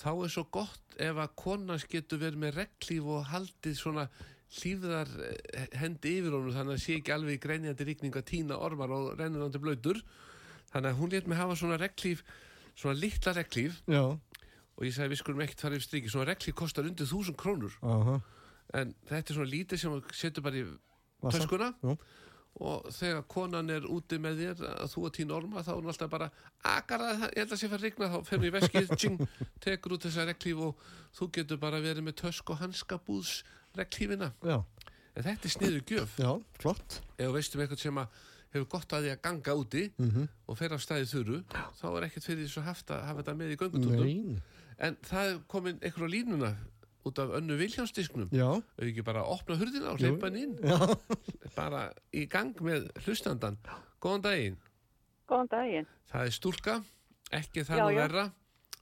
þá 0.00 0.10
er 0.12 0.32
svo 0.34 0.46
gott 0.54 0.96
ef 0.98 1.18
að 1.18 1.34
konans 1.38 1.86
getur 1.90 2.22
verið 2.22 2.40
með 2.42 2.56
reglíf 2.60 3.10
og 3.14 3.28
haldið 3.30 3.76
svona 3.78 4.08
hlýfðar 4.54 5.10
eh, 5.26 5.68
hendi 5.80 6.18
yfir 6.20 6.36
honum 6.36 6.54
þannig 6.54 6.76
að 6.76 6.84
sé 6.84 6.98
ekki 6.98 7.14
alveg 7.14 7.38
í 7.38 7.42
greinjandi 7.42 7.86
rigning 7.88 8.18
að 8.18 8.28
tína 8.30 8.58
ormar 8.58 8.92
og 8.94 9.14
rennur 9.18 9.46
hann 9.46 9.54
til 9.54 9.62
blöytur 9.64 10.02
þannig 10.72 10.90
að 10.90 11.00
hún 11.00 11.14
let 11.14 11.30
mig 11.30 11.40
hafa 11.40 11.58
svona 11.58 11.78
reglíf 11.80 12.24
svona 12.74 12.98
litla 12.98 13.34
reglíf 13.34 13.80
já, 13.86 14.02
og 14.74 14.86
ég 14.86 14.94
sagði 14.94 15.14
við 15.14 15.22
skulum 15.22 15.42
ekkert 15.44 15.64
fara 15.64 15.78
yfir 15.78 15.86
striki 15.86 16.12
svona 16.12 16.28
reglíf 16.32 16.56
kostar 16.58 16.88
undir 16.88 17.08
þúsund 17.08 17.38
krónur. 17.38 17.74
Aha, 17.86 18.18
en 18.80 18.94
þetta 19.06 19.30
er 19.30 19.38
svona 19.38 19.52
lítið 19.52 19.82
sem 19.82 19.96
setur 20.18 20.46
bara 20.46 20.60
í 20.60 20.64
töskuna. 21.30 21.70
Já. 21.78 21.94
Og 22.60 22.84
þegar 22.94 23.24
konan 23.26 23.70
er 23.74 23.86
úti 23.90 24.18
með 24.22 24.38
þér 24.42 24.60
að 24.84 24.92
þú 24.92 25.04
að 25.08 25.14
tína 25.16 25.34
orma 25.34 25.62
þá 25.66 25.70
er 25.72 25.78
hún 25.80 25.90
alltaf 25.90 26.10
bara 26.12 26.28
agar 26.70 27.02
það, 27.02 27.24
ég 27.34 27.40
held 27.42 27.52
að 27.56 27.58
sé 27.62 27.68
að 27.70 27.82
rigna. 27.82 28.10
Þá 28.12 28.18
fer 28.28 28.38
hún 28.38 28.46
í 28.46 28.52
veskið, 28.54 28.92
tjing, 29.00 29.24
tekur 29.64 29.96
út 29.96 30.06
þessa 30.06 30.26
reglíf 30.28 30.60
og 30.68 30.84
þú 31.18 31.28
getur 31.38 31.58
bara 31.64 31.80
verið 31.82 32.06
með 32.06 32.18
tösk 32.22 32.50
og 32.54 32.60
hanskabúðs 32.62 33.32
reglífina 33.74 34.30
já, 34.46 34.60
en 35.16 35.26
þetta 35.26 35.48
er 35.50 35.54
sniður 35.56 35.82
gjöf. 35.90 36.14
Já, 36.22 36.30
flott. 36.62 37.00
ef 37.18 37.32
veistum 37.34 37.64
eitthvað 37.64 37.82
sem 37.82 37.98
að 38.04 38.22
hefur 38.54 38.68
gott 38.70 38.92
að 38.94 39.02
því 39.02 39.10
að 39.16 39.22
ganga 39.26 39.54
úti 39.58 39.80
Mhm, 39.98 40.28
og 40.46 40.58
fer 40.60 40.72
af 40.76 40.82
staðið 40.84 41.10
þurru 41.10 41.38
þá 41.50 41.86
er 41.90 42.04
ekkert 42.06 42.28
fyrir 42.28 42.52
haft 42.62 42.92
að 42.94 43.00
hafa 43.08 43.22
þetta 43.24 43.34
með 43.40 43.50
í 43.50 43.56
göngutútum 43.58 44.04
Nein, 44.04 44.36
en 44.78 44.96
það 45.02 45.30
er 45.32 45.40
komin 45.50 45.80
einhver 45.82 46.06
á 46.06 46.14
línuna 46.14 46.52
út 47.04 47.18
af 47.20 47.32
önnu 47.38 47.56
Viljánsdisknum 47.60 48.28
já, 48.32 48.46
auðvitað 48.48 48.88
ekki 48.90 49.04
bara 49.04 49.24
opna 49.28 49.56
hurðina 49.60 49.90
og 49.92 49.98
hleypa 50.00 50.28
hann 50.30 50.38
inn 50.40 50.54
já, 50.64 50.78
bara 51.56 51.82
í 52.16 52.24
gang 52.30 52.54
með 52.64 52.88
hlustandan 53.04 53.58
góðan 54.00 54.24
daginn, 54.24 54.56
Góðan 55.28 55.48
daginn. 55.52 55.86
það 56.12 56.26
er 56.30 56.34
stúlka 56.38 56.74
ekki 57.32 57.64
það 57.64 57.78
Já, 57.80 57.84
nú 57.84 57.94
já. 57.94 58.00
verra 58.02 58.24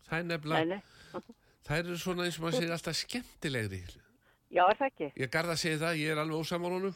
það 0.08 0.18
er 0.18 0.22
Nei, 0.22 0.30
nefnilega, 0.37 0.64
nei. 0.66 1.22
það 1.66 1.78
eru 1.82 1.98
svona 1.98 2.24
eins 2.26 2.38
og 2.38 2.44
maður 2.46 2.58
segir 2.61 2.74
alltaf 2.76 2.98
skemmtilegri 3.02 3.82
Já, 4.52 4.62
er 4.68 4.76
það 4.80 4.88
ekki? 4.90 5.11
ég 5.22 5.30
garða 5.32 5.54
að 5.56 5.62
segja 5.62 5.78
það, 5.87 6.00
ég 6.02 6.12
er 6.14 6.22
alveg 6.22 6.42
ósamálunum 6.42 6.94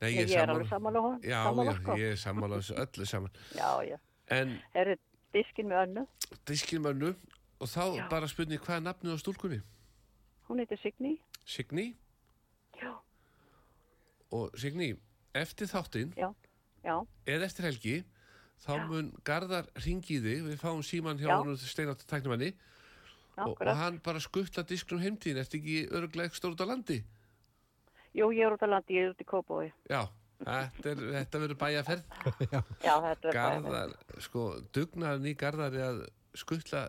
nei, 0.00 0.10
Ég, 0.16 0.30
er 0.34 0.50
alveg 0.50 0.68
sammála 0.70 1.02
hún. 1.04 1.18
já, 1.22 1.40
sammála, 1.44 1.72
já, 1.72 1.80
sko. 1.82 1.96
ég 2.00 2.14
er 2.16 2.20
sammála 2.24 2.60
þessu 2.62 2.78
öllu 2.84 3.06
saman 3.06 3.36
Já, 3.54 3.68
já. 3.86 3.98
en 4.38 4.56
Er 4.74 4.96
diskin 5.34 5.68
með 5.70 5.84
önnu? 5.86 6.06
diskilmönnu 6.48 7.12
og 7.60 7.68
þá 7.68 7.84
Já. 8.00 8.08
bara 8.10 8.26
spurning 8.32 8.60
hvað 8.64 8.80
er 8.80 8.86
nafnið 8.88 9.14
á 9.14 9.18
stúlkunni 9.20 9.60
Hún 10.50 10.58
heitir 10.58 10.78
Signý. 10.82 11.12
Signý 11.46 11.94
Já, 12.82 12.90
og 14.34 14.50
Signý, 14.58 14.96
eftir 15.34 15.68
þáttinn 15.70 16.10
já, 16.18 16.30
já. 16.82 16.96
eða 17.26 17.44
eftir 17.46 17.66
helgi 17.68 17.94
þá 18.64 18.72
Já. 18.74 18.86
mun 18.88 19.12
Garðar 19.24 19.68
ringi 19.84 20.16
í 20.18 20.22
þig 20.24 20.42
við 20.48 20.56
fáum 20.58 20.82
síman 20.82 21.18
hjá 21.20 21.28
Já. 21.30 21.36
hann 21.38 21.56
steináttu 21.60 22.06
tæknumanni 22.10 22.50
og, 23.38 23.54
og 23.60 23.76
hann 23.78 24.00
bara 24.02 24.20
skuttla 24.22 24.64
disknum 24.66 25.00
heimtíðin 25.02 25.40
eftir 25.42 25.60
ekki 25.60 25.76
örglega 25.90 26.30
ekki 26.30 26.40
stór 26.40 26.56
út 26.56 26.64
á 26.66 26.70
landi 26.70 26.98
Jú, 28.14 28.32
ég 28.34 28.42
er 28.46 28.56
út 28.56 28.64
á 28.66 28.68
landi, 28.70 28.96
ég 28.98 29.06
er 29.06 29.12
út 29.14 29.22
í 29.22 29.26
Kópói. 29.28 29.70
já, 29.86 30.02
þetta, 30.42 30.96
þetta 31.14 31.42
verður 31.44 31.60
bæjaferð 31.62 32.02
Já, 32.82 32.94
þetta 33.06 33.06
er 33.06 33.20
bara... 33.22 33.34
Garðar, 33.38 33.94
sko, 34.18 34.48
dugnaðan 34.74 35.30
í 35.30 35.36
Garðar 35.38 35.78
er 35.78 35.86
að 35.92 36.02
skuttla 36.34 36.88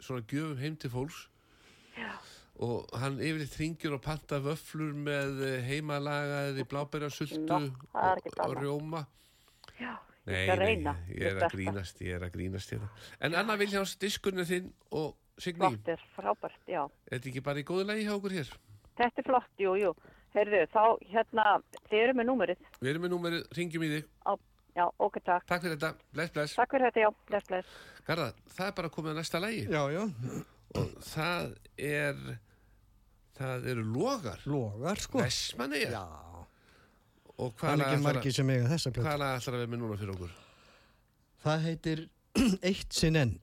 svona 0.00 0.24
gjöfum 0.24 0.56
heim 0.64 0.76
til 0.80 0.92
fólks 0.92 1.26
Já. 1.98 2.16
Og 2.62 2.92
hann 3.00 3.16
yfirleitt 3.18 3.56
ringir 3.58 3.94
og 3.96 4.02
panta 4.04 4.38
vöflur 4.44 4.92
með 4.94 5.40
heimalagaði 5.66 6.64
blábærasultu 6.70 7.40
Nó, 7.48 7.58
það 7.92 8.22
er 8.30 8.44
og, 8.46 8.56
rjóma 8.62 9.04
Já, 9.80 9.96
ég 10.30 10.30
Nei, 10.30 10.46
nei, 10.46 10.56
reyna. 10.60 10.92
ég 11.10 11.26
er 11.32 11.42
að 11.42 11.56
grínast, 11.56 11.98
ég 12.00 12.14
er 12.16 12.22
að 12.28 12.30
grínast 12.36 12.70
hérna. 12.70 12.86
En 13.20 13.34
Anna 13.34 13.56
Viljáns, 13.60 13.96
diskurinn 14.00 14.40
er 14.44 14.48
þinn 14.48 14.70
og 14.94 15.16
Signý, 15.36 15.66
Flott 15.66 15.88
er 15.90 16.02
frábært, 16.14 16.60
já. 16.70 16.84
er 17.10 17.16
þetta 17.18 17.28
ekki 17.32 17.42
bara 17.42 17.58
í 17.58 17.64
góðu 17.66 17.88
lagi 17.88 18.04
hjá 18.06 18.12
okkur 18.14 18.36
hér? 18.36 18.52
Þetta 19.00 19.18
er 19.20 19.26
flott, 19.26 19.50
jú, 19.58 19.72
jú. 19.80 19.90
Heyrðu, 20.36 20.60
þá, 20.70 20.82
hérna, 21.10 21.46
þið 21.90 21.98
eru 22.04 22.14
með 22.20 22.28
númerið. 22.30 22.60
Við 22.78 22.90
erum 22.92 23.02
með 23.02 23.12
númerið, 23.16 23.44
ringjum 23.58 23.82
í 23.82 23.90
þig. 23.96 24.06
Á, 24.30 24.32
já, 24.78 24.84
ok, 25.08 25.18
takk. 25.26 25.46
Takk 25.50 25.66
fyrir 25.66 25.74
þetta, 25.74 25.90
bless, 26.14 26.34
bless. 26.38 26.54
Takk 26.60 26.76
fyrir 26.76 26.86
þetta, 26.92 27.02
já. 27.02 27.10
Bless, 27.32 27.50
bless. 27.50 27.74
Garða, 28.06 28.28
það 28.54 28.70
er 28.70 28.76
bara 28.78 28.92
komið 28.94 29.10
að 29.16 29.18
næsta 29.18 29.40
lagi 29.42 29.64
já, 29.66 29.82
já, 29.90 30.04
og 30.80 30.90
það 31.06 31.54
er, 31.78 32.20
það 33.38 33.68
eru 33.74 33.84
logar, 33.94 34.42
logar, 34.50 35.00
sko. 35.02 35.22
Vestmanni 35.22 35.84
Já, 35.84 36.02
og 37.34 37.54
hvað 37.60 37.80
er 37.80 37.86
að 37.86 39.56
vera 39.56 39.70
með 39.70 39.82
núna 39.82 39.98
fyrir 40.00 40.14
okkur? 40.16 40.36
Það 41.44 41.66
heitir 41.68 42.04
Eitt 42.70 42.94
sinn 42.96 43.18
enn, 43.20 43.34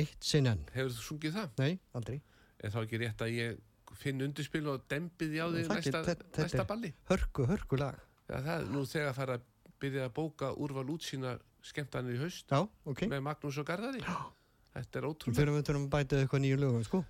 Eitt 0.00 0.24
sinn 0.26 0.48
enn. 0.50 0.62
Hefur 0.74 0.94
þú 0.96 1.06
sungið 1.06 1.36
það? 1.36 1.50
Nei, 1.60 1.74
aldrei. 1.98 2.16
Er 2.60 2.72
þá 2.74 2.80
ekki 2.82 3.00
rétt 3.04 3.22
að 3.24 3.34
ég 3.36 3.60
finn 4.00 4.22
undirspil 4.24 4.64
og 4.72 4.84
dembið 4.88 5.34
því 5.34 5.40
á 5.40 5.46
því 5.52 5.62
næsta, 5.68 6.16
næsta 6.38 6.64
balli? 6.68 6.90
Hörku, 7.10 7.44
hörku 7.50 7.78
lag. 7.80 7.98
Já, 8.30 8.38
það 8.46 8.68
nú 8.72 8.84
þegar 8.88 9.16
fara 9.16 9.36
að 9.38 9.46
byrja 9.80 10.06
að 10.08 10.14
bóka 10.16 10.50
úrval 10.60 10.86
útsýna 10.94 11.34
skemmtanir 11.64 12.16
í 12.16 12.20
haust 12.22 12.52
Já, 12.52 12.62
ok. 12.88 13.06
með 13.10 13.24
Magnús 13.26 13.58
og 13.60 13.66
Garðari 13.68 14.02
þetta 14.74 15.00
er 15.00 15.06
ótrúlega 15.10 15.38
Fyrir 15.40 15.54
við 15.56 15.64
þurfum 15.68 15.86
að 15.88 15.92
bæta 15.96 16.20
eitthvað 16.22 16.42
nýju 16.44 16.58
lögum, 16.62 16.84
sko. 16.86 17.04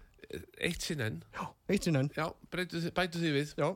eitt 0.60 0.82
sinn 0.86 1.00
enn 1.06 1.20
Eitt 1.68 1.84
sinn 1.88 1.96
enn. 2.00 2.10
já, 2.16 2.26
bætu 2.50 3.18
því 3.20 3.32
við 3.36 3.54
Já. 3.58 3.68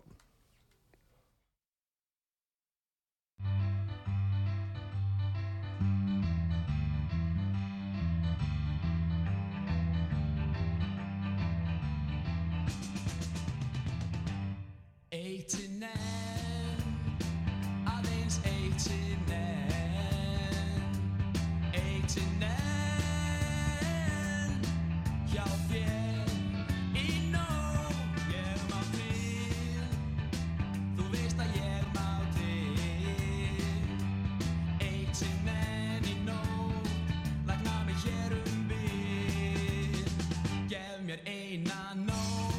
ain't 41.27 41.71
I 41.71 41.95
know 41.95 42.54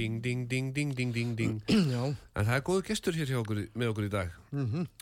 Ding, 0.00 0.20
ding, 0.24 0.46
ding, 0.48 0.72
ding, 0.72 0.92
ding, 0.96 1.12
ding, 1.12 1.32
ding. 1.36 1.56
En 2.38 2.46
það 2.46 2.54
er 2.56 2.62
góðu 2.64 2.84
gestur 2.88 3.16
hér 3.18 3.32
okkur, 3.42 3.58
með 3.76 3.90
okkur 3.92 4.06
í 4.06 4.12
dag. 4.14 4.30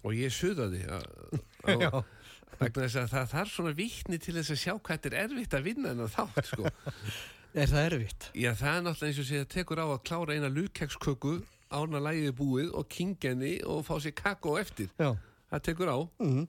Og 0.02 0.14
ég 0.18 0.32
suðaði 0.34 0.80
að 0.90 1.04
það 2.58 3.28
þarf 3.30 3.52
svona 3.52 3.74
vittni 3.78 4.18
til 4.18 4.34
þess 4.40 4.50
að 4.56 4.58
sjá 4.64 4.72
hvað 4.74 4.96
þetta 4.96 5.10
er 5.12 5.18
erfitt 5.28 5.54
að 5.54 5.68
vinna 5.68 5.92
en 5.94 6.02
þátt 6.10 6.48
sko. 6.50 6.72
er 7.62 7.70
það 7.70 7.86
erfitt? 7.92 8.26
Já, 8.34 8.50
það 8.58 8.72
er 8.72 8.82
náttúrulega 8.88 9.12
eins 9.12 9.22
og 9.22 9.28
sé 9.30 9.38
að 9.44 9.48
tekur 9.54 9.82
á 9.82 9.86
að 9.86 10.02
klára 10.10 10.34
eina 10.34 10.50
lukkeksköku 10.50 11.36
ána 11.78 12.02
lægið 12.02 12.34
búið 12.40 12.74
og 12.80 12.90
kingenni 12.90 13.54
og 13.68 13.86
fá 13.86 13.94
sér 14.02 14.16
kakó 14.18 14.56
eftir. 14.58 14.90
Já, 14.98 15.12
það 15.52 15.64
tekur 15.70 15.94
á. 15.94 15.98
Mm, 16.24 16.44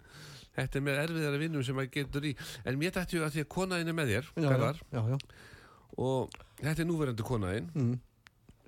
þetta 0.57 0.79
er 0.81 0.85
með 0.89 1.01
erfiðara 1.05 1.41
vinnum 1.45 1.65
sem 1.69 1.77
maður 1.77 1.93
getur 1.99 2.29
í. 2.31 2.35
En 2.65 2.81
mér 2.81 2.97
dætti 2.97 3.19
ju 3.19 3.25
að 3.27 3.35
því 3.37 3.45
að 3.45 3.51
konaðin 3.59 3.93
er 3.93 3.97
með 4.01 4.13
þér 4.15 4.29
já, 4.41 5.01
já. 5.13 5.17
og 5.99 6.39
þetta 6.63 6.81
er 6.81 6.89
núverandi 6.89 7.27
konaðin 7.29 7.69
Mm. 7.75 7.97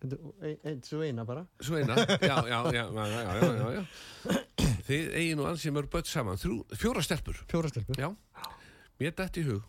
Svo 0.01 1.03
eina 1.05 1.25
bara. 1.27 1.45
Svo 1.61 1.77
eina, 1.77 1.97
já, 2.21 2.37
já, 2.49 2.59
já 2.73 3.85
Þið 4.87 5.11
eigin 5.19 5.43
og 5.43 5.51
ansið 5.51 5.75
mörg 5.75 5.91
börn 5.93 6.09
saman. 6.09 6.39
Fjóra 6.73 7.03
stelpur. 7.05 7.37
Fjóra 7.51 7.69
stelpur. 7.69 8.01
Mér 9.01 9.13
dætti 9.17 9.43
í 9.43 9.47
hug 9.49 9.61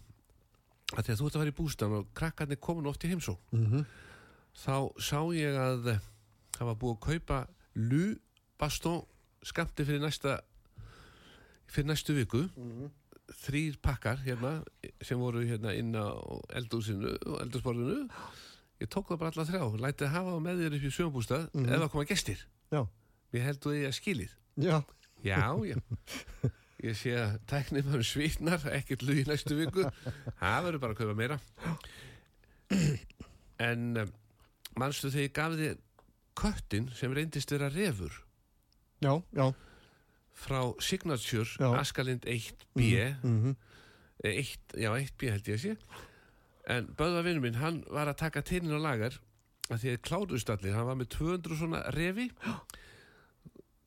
að 0.93 1.07
því 1.07 1.13
að 1.13 1.19
þú 1.19 1.27
ert 1.27 1.37
að 1.37 1.43
fara 1.43 1.53
í 1.53 1.57
bústan 1.57 1.97
og 1.97 2.09
krakkarnir 2.17 2.61
komin 2.61 2.89
oft 2.91 3.05
í 3.07 3.11
heimsó 3.13 3.39
mhm. 3.55 3.85
þá 4.61 4.77
sá 5.01 5.19
ég 5.33 5.57
að 5.57 5.95
það 6.59 6.69
var 6.69 6.81
búið 6.83 6.97
að 6.97 7.05
kaupa 7.07 7.39
lú 7.81 8.03
bastón 8.61 9.07
skamti 9.43 9.87
fyrir 9.89 10.03
næsta 10.03 10.41
fyrir 11.73 11.89
næstu 11.89 12.15
viku. 12.17 12.45
Mhm. 12.53 12.91
Þrýr 13.33 13.79
pakkar 13.81 14.19
hérna 14.21 14.59
sem 15.01 15.19
voru 15.19 15.41
hérna 15.47 15.73
inn 15.73 15.95
á 15.97 16.13
eldursporðinu 16.53 18.03
og 18.05 18.11
ég 18.83 18.89
tók 18.93 19.09
það 19.13 19.19
bara 19.23 19.31
alla 19.33 19.47
þrjá, 19.49 19.63
lætið 19.85 20.13
hafa 20.17 20.33
það 20.35 20.43
með 20.47 20.63
þér 20.63 20.77
upp 20.79 20.87
í 20.89 20.93
sjöfubústað 20.97 21.45
Mhm. 21.55 21.69
ef 21.73 21.81
það 21.85 21.91
koma 21.95 22.05
gestir 22.11 22.43
Já, 22.73 22.83
Ég 23.33 23.43
held 23.47 23.61
þú 23.63 23.71
eigi 23.77 23.87
að 23.89 23.97
skilið. 24.01 24.33
já, 24.59 24.83
Já, 25.23 25.39
já. 25.65 25.77
Ég 26.83 26.97
sé 26.99 27.13
að 27.15 27.37
tæknir 27.47 27.85
maður 27.87 28.03
svitnar, 28.03 28.59
ekkert 28.75 29.03
lugi 29.07 29.23
næstu 29.29 29.55
viku. 29.55 29.85
Það 30.41 30.65
verður 30.67 30.81
bara 30.83 30.93
að 30.93 30.99
kaupa 30.99 31.15
meira. 31.15 31.37
En 33.63 33.85
um, 34.03 34.13
manstu 34.81 35.11
þegar 35.13 35.27
ég 35.29 35.35
gaf 35.37 35.55
þið 35.61 35.77
köttin 36.43 36.89
sem 36.97 37.13
reyndist 37.15 37.53
vera 37.55 37.69
refur 37.71 38.15
já, 39.05 39.13
já 39.37 39.47
frá 40.43 40.63
Signature. 40.83 41.71
Askalind 41.79 42.25
1B 42.25 42.87
mm 43.23 43.55
eh, 44.25 44.39
1, 44.41 44.79
já 44.81 44.91
1B 44.97 45.29
held 45.31 45.51
ég 45.53 45.59
að 45.59 45.63
sé 45.67 45.77
en 46.71 46.89
böðavinnu 46.99 47.43
minn, 47.43 47.59
hann 47.61 47.83
var 47.91 48.11
að 48.11 48.21
taka 48.23 48.43
tinin 48.47 48.77
á 48.77 48.81
lagar 48.83 49.19
að 49.73 49.83
því 49.83 49.93
að 49.93 50.03
kláruðust 50.07 50.53
allir, 50.53 50.77
hann 50.77 50.89
var 50.89 50.99
með 51.01 51.11
200 51.17 51.59
svona 51.59 51.83
refi. 51.97 52.29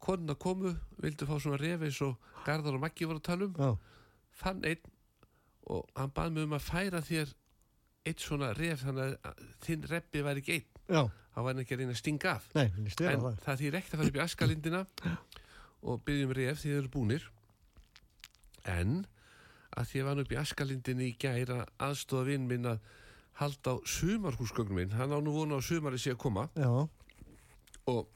Konuna 0.06 0.36
komu, 0.38 0.76
vildu 1.02 1.28
fá 1.28 1.36
svona 1.40 1.60
refi 1.62 1.90
eins 1.90 2.02
og 2.06 2.32
Garðar 2.46 2.78
og 2.78 2.84
Maggi 2.84 3.08
voru 3.10 3.22
að 3.22 3.28
tala 3.30 3.48
um. 3.48 3.56
Já, 3.58 4.02
fann 4.36 4.64
einn 4.68 4.92
og 5.66 5.88
hann 5.98 6.14
bað 6.14 6.34
mig 6.36 6.46
um 6.46 6.56
að 6.58 6.66
færa 6.68 7.02
þér 7.06 7.32
eitt 8.06 8.22
svona 8.22 8.52
ref 8.54 8.84
þannig 8.86 9.16
að 9.26 9.46
þinn 9.66 9.88
reppi 9.90 10.26
væri 10.26 10.44
ekki 10.44 10.58
einn. 10.60 10.68
Þá 11.36 11.40
var 11.42 11.50
hann 11.50 11.64
ekki 11.64 11.76
að 11.76 11.82
reyna 11.82 11.96
að 11.96 12.02
stinga 12.02 12.36
af. 12.36 12.46
Nei, 12.56 12.68
en 12.70 12.92
það. 12.92 13.40
það 13.44 13.62
því 13.62 13.72
ekki 13.72 13.90
að 13.90 13.98
fara 13.98 14.12
upp 14.12 14.20
í 14.20 14.24
askalindina 14.24 14.84
og 15.86 16.04
byggjum 16.06 16.36
ref 16.38 16.62
því 16.62 16.70
þið 16.70 16.80
eru 16.82 16.92
búnir. 16.94 17.26
En 18.76 18.94
að 19.76 19.90
því 19.90 20.00
ég 20.00 20.08
var 20.08 20.22
upp 20.24 20.32
í 20.34 20.40
askalindinni 20.40 21.10
í 21.12 21.18
gæra 21.20 21.64
aðstofa 21.84 22.30
vinn 22.30 22.48
minn 22.50 22.70
að 22.70 22.80
halda 23.42 23.76
á 23.76 23.84
sumarhúsgögnum 23.92 24.80
minn. 24.80 24.96
Hann 24.96 25.12
á 25.12 25.20
nú 25.20 25.34
vona 25.36 25.60
á 25.60 25.62
sumari 25.64 26.00
sé 26.00 26.14
að 26.16 26.22
koma. 26.24 26.48
Já, 26.56 26.88
og 27.92 28.08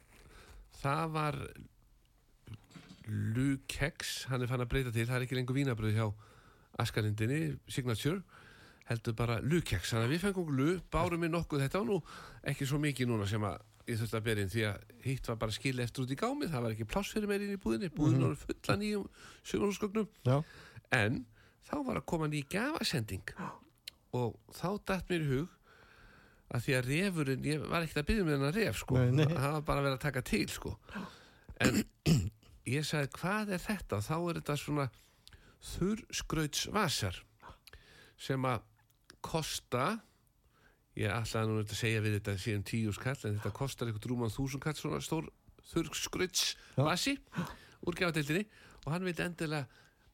það 0.80 1.16
var 1.16 1.40
Lukex 3.10 4.26
hann 4.30 4.44
er 4.46 4.52
fann 4.52 4.62
að 4.64 4.70
breyta 4.72 4.92
til, 4.94 5.08
það 5.10 5.18
er 5.18 5.26
ekki 5.26 5.38
lengur 5.40 5.58
vínabröð 5.58 5.98
hjá 5.98 6.06
askalindinni, 6.80 7.58
Signature 7.68 8.22
heldur 8.90 9.16
bara 9.18 9.40
Lukex, 9.42 9.92
þannig 9.92 10.08
að 10.08 10.14
við 10.14 10.24
fengum 10.24 10.54
Lu, 10.58 10.70
bárum 10.94 11.26
við 11.26 11.34
nokkuð. 11.34 11.66
Þetta 11.66 11.82
og 11.82 11.90
nú 11.90 11.98
ekki 12.50 12.68
svo 12.70 12.80
mikið 12.82 13.10
núna 13.12 13.28
sem 13.30 13.44
að 13.46 13.60
ég 13.90 14.00
þurfti 14.00 14.18
að 14.18 14.26
bera 14.30 14.46
inn 14.46 14.54
því 14.54 14.64
að 14.70 14.96
hitt 15.04 15.28
var 15.30 15.38
bara 15.42 15.56
skil 15.56 15.76
eftir 15.84 16.06
út 16.06 16.14
í 16.14 16.18
gámið, 16.18 16.52
það 16.54 16.66
var 16.66 16.76
ekki 16.76 16.88
pláss 16.90 17.14
fyrir 17.14 17.30
meir 17.30 17.44
inn 17.46 17.56
í 17.56 17.60
búðinni, 17.62 17.90
búðin 17.94 18.26
var 18.28 18.36
fulla 18.44 18.78
nýjum 18.82 19.06
sumarhúsgögnum, 19.52 20.10
en 20.94 21.20
þá 21.68 21.76
var 21.88 22.00
að 22.00 22.06
koma 22.12 22.28
ný 22.32 22.44
gafasending 22.50 23.34
og 24.18 24.36
þá 24.56 24.68
datt 24.90 25.10
mér 25.12 25.26
í 25.26 25.30
hug 25.34 25.56
að 26.50 26.64
því 26.66 26.74
að 26.80 26.88
refurinn, 26.90 27.44
ég 27.46 27.66
var 27.70 27.84
ekkert 27.86 28.02
að 28.02 28.08
byggja 28.10 28.24
með 28.26 28.36
hennar 28.40 28.56
ref 28.58 28.78
sko, 28.82 28.98
Nei, 28.98 29.12
nei. 29.20 29.26
það 29.36 29.52
var 29.54 29.66
bara 29.68 29.82
að 29.84 29.86
vera 29.86 29.98
að 30.00 30.06
taka 30.08 30.24
til 30.26 30.48
sko. 30.50 30.72
En 31.62 31.84
ég 32.76 32.88
sagði 32.90 33.12
hvað 33.20 33.52
er 33.54 33.62
þetta? 33.62 34.00
Þá 34.02 34.16
er 34.18 34.40
þetta 34.40 34.56
svona 34.58 34.88
þurrskrautsvasar 35.70 37.20
sem 38.20 38.46
að 38.50 38.64
kosta 39.24 39.84
ég 41.00 41.12
ætlaði 41.14 41.52
nú 41.54 41.62
að 41.62 41.76
segja 41.78 42.02
við 42.04 42.18
þetta 42.18 42.36
síðan 42.42 42.66
tíu 42.68 42.94
skall 42.96 43.16
en 43.28 43.38
þetta 43.38 43.52
kostar 43.56 43.90
eitthvað 43.92 44.10
rúman 44.12 44.34
þúsund 44.34 44.64
kall 44.64 44.76
svona 44.80 45.00
stór 45.04 45.28
þurrskrautsvasi 45.70 47.14
úr 47.88 48.00
gefadeildinni 48.00 48.46
og 48.86 48.90
hann 48.96 49.06
vildi 49.08 49.24
endilega 49.28 49.68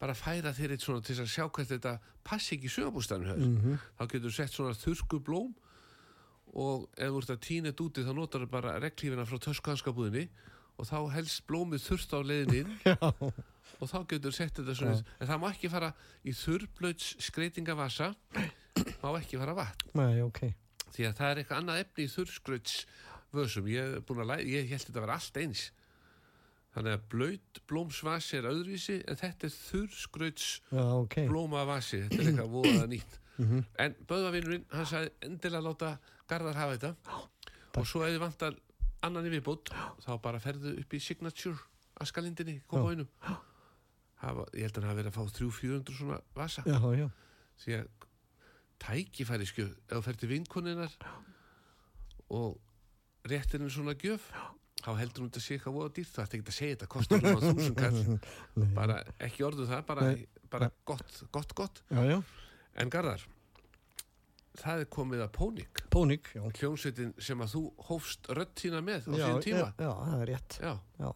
bara 0.05 0.13
færa 0.17 0.53
þér 0.53 0.75
eitt 0.77 0.85
svona 0.85 1.01
til 1.05 1.17
að 1.17 1.29
sjá 1.33 1.45
hvert 1.49 1.71
þetta 1.73 1.95
passi 2.25 2.55
ekki 2.59 2.69
í 2.69 2.73
sögabústanu 2.77 3.25
hér 3.31 3.41
Mhm. 3.45 3.77
þá 3.99 4.03
getur 4.13 4.31
sett 4.37 4.53
svona 4.53 4.77
þurrku 4.77 5.19
blóm 5.25 5.53
og 6.55 6.85
ef 6.97 7.09
þú 7.11 7.21
ert 7.23 7.31
að 7.35 7.41
tína 7.43 7.71
þetta 7.71 7.85
úti 7.89 8.03
þá 8.05 8.13
notar 8.15 8.45
þú 8.45 8.49
bara 8.51 8.75
reglífina 8.79 9.25
frá 9.27 9.39
töskuhanskabúðinni 9.43 10.27
og 10.77 10.87
þá 10.87 10.97
helst 11.15 11.43
blómið 11.49 11.83
þurft 11.87 12.13
á 12.15 12.19
leiðin 12.23 12.69
já, 12.85 12.95
og 13.81 13.89
þá 13.91 13.97
getur 14.13 14.35
sett 14.35 14.53
þetta 14.61 14.75
svona 14.77 14.99
en 15.19 15.27
það 15.27 15.41
má 15.41 15.47
ekki 15.51 15.71
fara 15.73 15.89
í 16.23 16.31
þurrblöts 16.35 17.09
skreitingavasa 17.27 18.11
má 19.01 19.09
ekki 19.19 19.39
fara 19.39 19.55
vatn. 19.55 19.89
Nei, 19.95 20.21
ok. 20.21 20.41
Því 20.95 21.07
að 21.09 21.17
það 21.17 21.29
er 21.31 21.39
eitthvað 21.41 21.59
annað 21.61 21.81
efni 21.83 22.05
í 22.05 22.11
þurrskrauts 22.11 22.75
vössum, 23.35 23.67
ég 23.67 23.97
að 24.07 24.45
ég 24.47 24.69
held 24.69 24.85
þetta 24.85 24.99
að 24.99 25.05
vera 25.05 25.17
allt 25.19 25.39
eins 25.41 25.63
þannig 26.75 26.95
að 26.97 27.05
blöyt 27.13 27.61
blómsvasi 27.71 28.37
er 28.39 28.49
öðruvísi 28.51 28.97
en 29.07 29.19
þetta 29.19 29.47
er 29.47 29.53
þurrskrauts 29.55 30.47
Já, 30.69 30.83
ok. 30.99 31.15
blómavasi, 31.31 32.01
þetta 32.05 32.19
er 32.19 32.29
eitthvað 32.31 32.51
voða 32.51 32.89
nýtt. 32.91 33.17
En 33.83 33.95
böðvavinnurinn, 34.07 34.67
hann 34.71 34.87
sagði 34.87 35.11
endilega 35.27 35.65
láta 35.65 35.93
Garðar 36.29 36.59
hafa 36.59 36.77
þetta. 36.77 37.17
Og 37.75 37.87
svo 37.87 38.03
ef 38.05 38.13
þið 38.15 38.21
vantar 38.23 38.55
annan 39.05 39.27
í 39.27 39.33
viðbót 39.33 39.71
þá 40.05 40.11
bara 40.23 40.39
ferðu 40.43 40.75
upp 40.81 40.95
í 40.95 41.01
Signature 41.03 41.59
askalindinni, 42.03 42.61
koma 42.67 42.89
á 42.89 42.91
einum 42.95 43.09
ég 44.25 44.65
held 44.65 44.77
að 44.77 44.81
hann 44.81 44.89
hafi 44.89 44.99
verið 45.01 45.11
að 45.11 45.17
fá 45.17 45.23
300-400 45.37 45.97
svona 45.99 46.19
vasa. 46.35 46.63
Já, 46.65 46.79
já, 46.97 47.07
því 47.61 47.75
að 47.77 48.05
tækifæri 48.85 49.47
skjöf 49.49 49.73
ef 49.75 49.91
þú 49.93 50.01
fer 50.07 50.19
til 50.19 50.29
vinkoninnar 50.31 50.95
og 52.33 52.57
réttir 53.29 53.59
henni 53.59 53.71
svona 53.73 53.93
gjöf 53.99 54.25
þá 54.85 54.89
heldur 55.01 55.23
hún 55.25 55.29
þetta 55.31 55.43
sé 55.43 55.55
eitthvað 55.57 55.77
voða 55.79 55.93
dýrt. 55.97 56.11
Það 56.15 56.25
er 56.25 56.35
ekki 56.39 56.51
að 56.53 56.57
segja 56.59 56.75
þetta, 56.75 56.89
kostar 56.95 57.23
hún 57.23 57.37
á 57.37 57.41
þúsund 57.45 57.79
kall. 57.79 58.17
Bara 58.79 58.97
ekki 59.27 59.45
orðu 59.47 59.69
það 59.69 59.85
bara, 59.89 60.09
bara 60.53 60.69
gott, 60.85 61.23
gott, 61.33 61.55
gott. 61.57 61.81
Já, 61.89 62.01
já. 62.13 62.19
En 62.81 62.91
Garðar 62.93 63.23
það 64.59 64.81
er 64.85 64.89
komið 64.91 65.21
að 65.25 65.31
Pónik 65.35 65.81
Pónik, 65.91 66.29
já. 66.35 66.41
Hljómsveitin 66.59 67.11
sem 67.19 67.41
að 67.43 67.55
þú 67.55 67.61
hófst 67.89 68.29
rödd 68.37 68.53
þína 68.59 68.81
með 68.85 69.07
á 69.11 69.13
Já, 69.15 69.25
síðan 69.25 69.43
tíma. 69.43 69.65
já, 69.67 69.83
já, 69.83 69.91
það 70.05 70.23
er 70.23 70.29
rétt. 70.31 70.57
Já, 70.61 70.73
Já, 71.01 71.09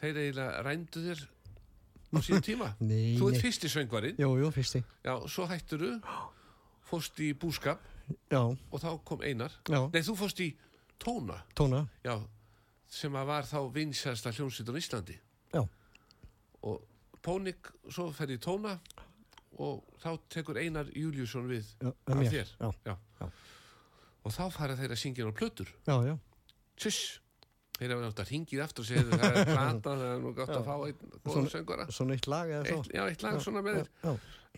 þeir 0.00 0.20
eiginlega 0.22 0.62
rændu 0.66 1.02
þér 1.06 1.22
á 2.12 2.18
síðan 2.24 2.46
tíma. 2.48 2.68
Nei, 2.90 3.14
þú 3.20 3.30
ert 3.32 3.44
fyrsti 3.44 3.72
söngvarinn. 3.72 4.20
Jú, 4.20 4.30
jú, 4.40 4.50
fyrsti. 4.56 4.82
Já, 5.04 5.14
svo 5.34 5.48
hætturu 5.50 5.90
fórst 6.88 7.20
í 7.24 7.32
búskap. 7.36 7.84
Já, 8.32 8.40
og 8.42 8.78
þá 8.80 8.90
kom 9.08 9.24
Einar. 9.24 9.54
Já, 9.68 9.80
Nei, 9.92 10.02
þú 10.04 10.16
fórst 10.24 10.40
í 10.44 10.52
Tóna, 11.02 11.40
tóna. 11.58 11.80
Já, 12.06 12.14
sem 12.92 13.14
að 13.16 13.28
var 13.30 13.46
þá 13.48 13.58
vinsæsta 13.72 14.32
hljómsveitur 14.36 14.76
á 14.76 14.80
Íslandi. 14.82 15.16
Já. 15.54 15.62
Og 16.68 16.82
Pónik, 17.22 17.70
svo 17.88 18.08
fer 18.14 18.32
í 18.34 18.38
Tóna 18.42 18.74
og 19.62 19.82
þá 20.02 20.10
tekur 20.32 20.58
Einar 20.58 20.88
Júliusson 20.96 21.46
við 21.50 21.68
Já, 21.80 21.90
af 22.10 22.22
þér. 22.32 22.52
Já. 22.88 22.94
Og 24.22 24.34
þá 24.34 24.44
fara 24.54 24.76
þeir 24.78 24.94
að 24.94 25.00
syngja 25.02 25.26
á 25.26 25.32
plötur. 25.34 25.70
já, 25.86 25.96
já 26.06 26.14
Tjuss, 26.82 27.20
þeir 27.78 27.92
hafa 27.94 28.06
nátt 28.08 28.20
að 28.24 28.30
ringið 28.32 28.62
aftur 28.64 28.82
og 28.82 28.88
segja 28.88 29.04
það 29.12 29.24
er 29.38 29.48
plata, 29.52 29.92
það 29.92 30.04
er 30.08 30.20
nú 30.22 30.32
gott 30.34 30.52
að 30.56 30.64
fá 30.66 30.74
einn 30.88 31.12
góða 31.26 31.42
söngvara. 31.52 31.86
Svona 31.94 32.16
eitt 32.16 32.28
lag 32.32 32.50
eða 32.56 32.64
svo 32.72 32.82
já, 32.96 33.02
eitt 33.12 33.22
lag 33.26 33.38
svona 33.44 33.62
með 33.66 33.78
þér. 33.82 34.16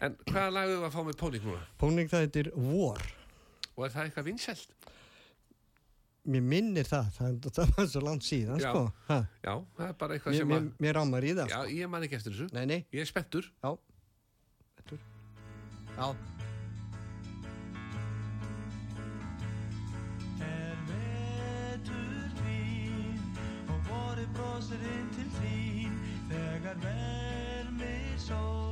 En 0.08 0.16
hvaða 0.30 0.50
lag 0.56 0.70
við 0.72 0.84
að 0.88 0.94
fá 0.94 1.00
með 1.10 1.18
Pónik 1.20 1.44
núna? 1.48 1.62
Pónik 1.80 2.10
það 2.12 2.24
heitir 2.26 2.50
War 2.56 3.04
Og 3.74 3.84
er 3.88 3.92
það 3.94 4.08
eitthvað 4.08 4.28
vinsælt? 4.30 4.74
mér 6.24 6.44
minnir 6.54 6.88
það, 6.88 7.10
það, 7.18 7.48
það 7.58 7.72
var 7.76 7.88
svo 7.92 8.04
langt 8.04 8.24
síðan 8.26 8.62
já, 8.62 8.70
sko. 8.70 8.84
já, 9.44 9.54
það 9.76 9.88
er 9.88 9.96
bara 10.00 10.16
eitthvað 10.16 10.36
mér, 10.36 10.44
sem 10.44 10.54
að 10.56 10.70
mér 10.86 10.96
rámar 10.98 11.26
í 11.26 11.34
það 11.34 11.50
já, 11.52 11.58
sko. 11.58 11.74
ég 11.78 11.90
man 11.92 12.06
ekki 12.06 12.20
eftir 12.20 12.36
þessu, 12.36 12.48
nei, 12.56 12.64
nei. 12.70 12.78
ég 12.96 13.04
er 13.04 13.10
spettur 13.10 13.50
já, 13.50 13.74
spettur 14.74 15.04
já. 15.98 16.08
Brosir 24.34 24.80
inn 24.82 25.10
til 25.14 25.28
þín. 25.36 25.94
Þegar 26.30 26.78
vermið 26.82 28.14
sól 28.26 28.63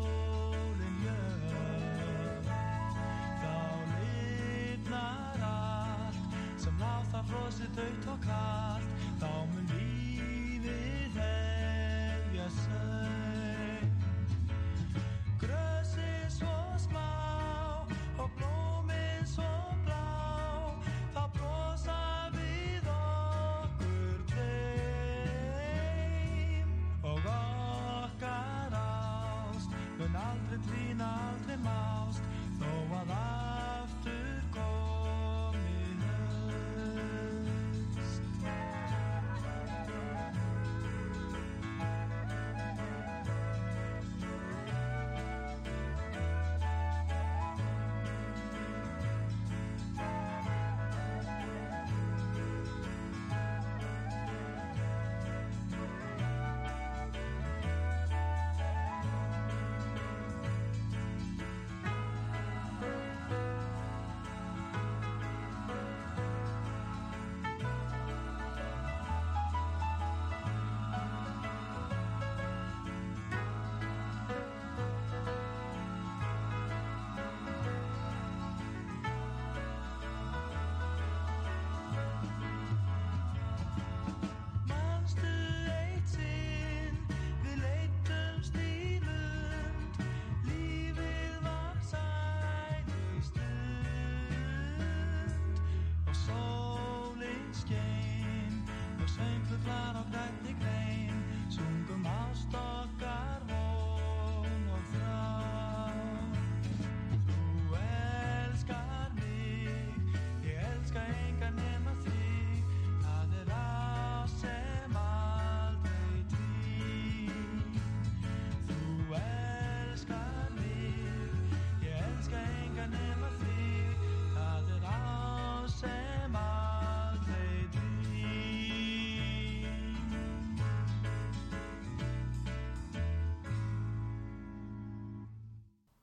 frosið 7.29 7.71
dögt 7.77 8.07
og 8.13 8.19
kallt, 8.25 8.91
þá 9.21 9.31
mun 9.51 9.67
lífið 9.73 11.17
hefja 11.19 12.47
sög. 12.57 13.87
Grösið 15.43 16.25
svo 16.37 16.57
smá 16.83 17.11
og 18.23 18.29
blómið 18.39 19.23
svo 19.35 19.53
blá 19.87 20.09
þá 21.17 21.23
brosa 21.37 22.01
við 22.37 22.85
okkur 22.95 24.19
tveim 24.33 25.49
og 27.03 27.23
okkar 27.35 28.73
ást 28.81 29.71
mun 29.99 30.15
aldrei 30.27 30.59
dvína, 30.69 31.09
aldrei 31.33 31.59
mást 31.67 32.25
þó 32.59 32.73
að 33.03 33.11
aftur 33.19 33.72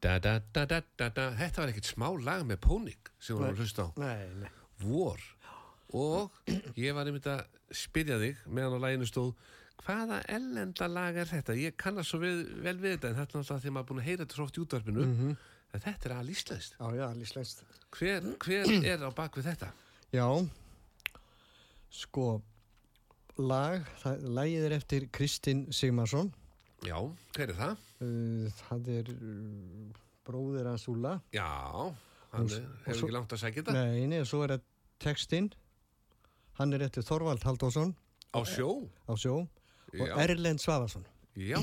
Þetta 0.10 1.62
var 1.62 1.72
ekkert 1.72 1.89
smá 1.89 2.08
lag 2.26 2.45
með 2.48 2.62
Pónik 2.65 3.12
sem 3.19 3.36
við 3.36 3.43
vorum 3.43 3.54
að 3.54 3.63
hlusta 3.63 3.86
á. 3.86 3.89
Nei, 4.02 4.26
nei. 4.41 4.50
Vor. 4.82 5.24
Og 6.00 6.52
ég 6.80 6.95
var 6.98 7.10
einmitt 7.10 7.30
að 7.30 7.45
spyrja 7.76 8.19
þig 8.22 8.43
meðan 8.50 8.78
á 8.82 8.84
laginu 8.86 9.08
stóð 9.10 9.34
hvaða 9.84 10.19
ellenda 10.30 10.88
lag 10.91 11.17
er 11.17 11.30
þetta? 11.30 11.56
Ég 11.58 11.78
kannast 11.80 12.12
svo 12.12 12.19
við, 12.22 12.41
vel 12.63 12.76
við 12.82 12.95
þetta 12.98 13.12
en 13.12 13.19
þetta 13.19 13.38
er 13.38 13.43
náttúrulega 13.43 13.63
því 13.63 13.69
að 13.69 13.76
maður 13.76 13.86
er 13.86 13.89
búin 13.91 14.02
að 14.02 14.10
heyra 14.10 14.24
þetta 14.24 14.38
svo 14.38 14.48
oft 14.48 14.58
í 14.58 14.63
útvarpinu 14.63 15.06
en 15.06 15.84
þetta 15.86 16.10
er 16.10 16.15
alveg 16.17 16.36
íslenskt. 16.36 16.76
Já, 16.80 16.88
já, 16.98 17.06
líslenskt. 17.17 17.63
Hver, 17.95 18.28
hver 18.43 18.74
er 18.91 19.06
á 19.06 19.10
bakvið 19.15 19.50
þetta? 19.52 19.72
Já, 20.13 20.28
sko, 22.02 22.28
lag, 23.38 23.88
það, 24.04 24.28
lagið 24.39 24.67
er 24.67 24.78
eftir 24.80 25.08
Kristinn 25.15 25.67
Sigmarsson. 25.74 26.34
Já, 26.88 26.98
hver 27.36 27.50
er 27.52 27.58
það? 27.58 27.82
Uh, 28.00 28.46
það 28.63 28.88
er 28.96 29.10
uh, 29.12 29.98
bróðir 30.28 30.70
hans 30.72 30.86
Úla. 30.92 31.18
Já, 31.36 31.48
hann 32.32 32.46
Og 32.46 32.54
er- 32.56 32.63
og 32.63 32.86
hefur 32.86 33.04
ekki 33.10 33.15
langt 33.18 33.34
að 33.36 33.42
segja 33.44 33.62
þetta. 33.63 33.74
Nei, 33.76 34.06
nei, 34.08 34.22
svo 34.26 34.44
er 34.46 34.54
það 34.56 34.63
textinn. 35.04 35.50
Hann 36.60 36.74
er 36.76 36.84
eftir 36.88 37.04
Þorvald 37.08 37.44
Haldásson 37.48 37.94
Á 38.36 38.39
sjó? 38.46 38.88
á 39.08 39.13
sjó 39.15 39.36
og 39.42 40.08
Já. 40.08 40.15
Erlend 40.22 40.60
Svavarsson. 40.62 41.06
Já, 41.39 41.60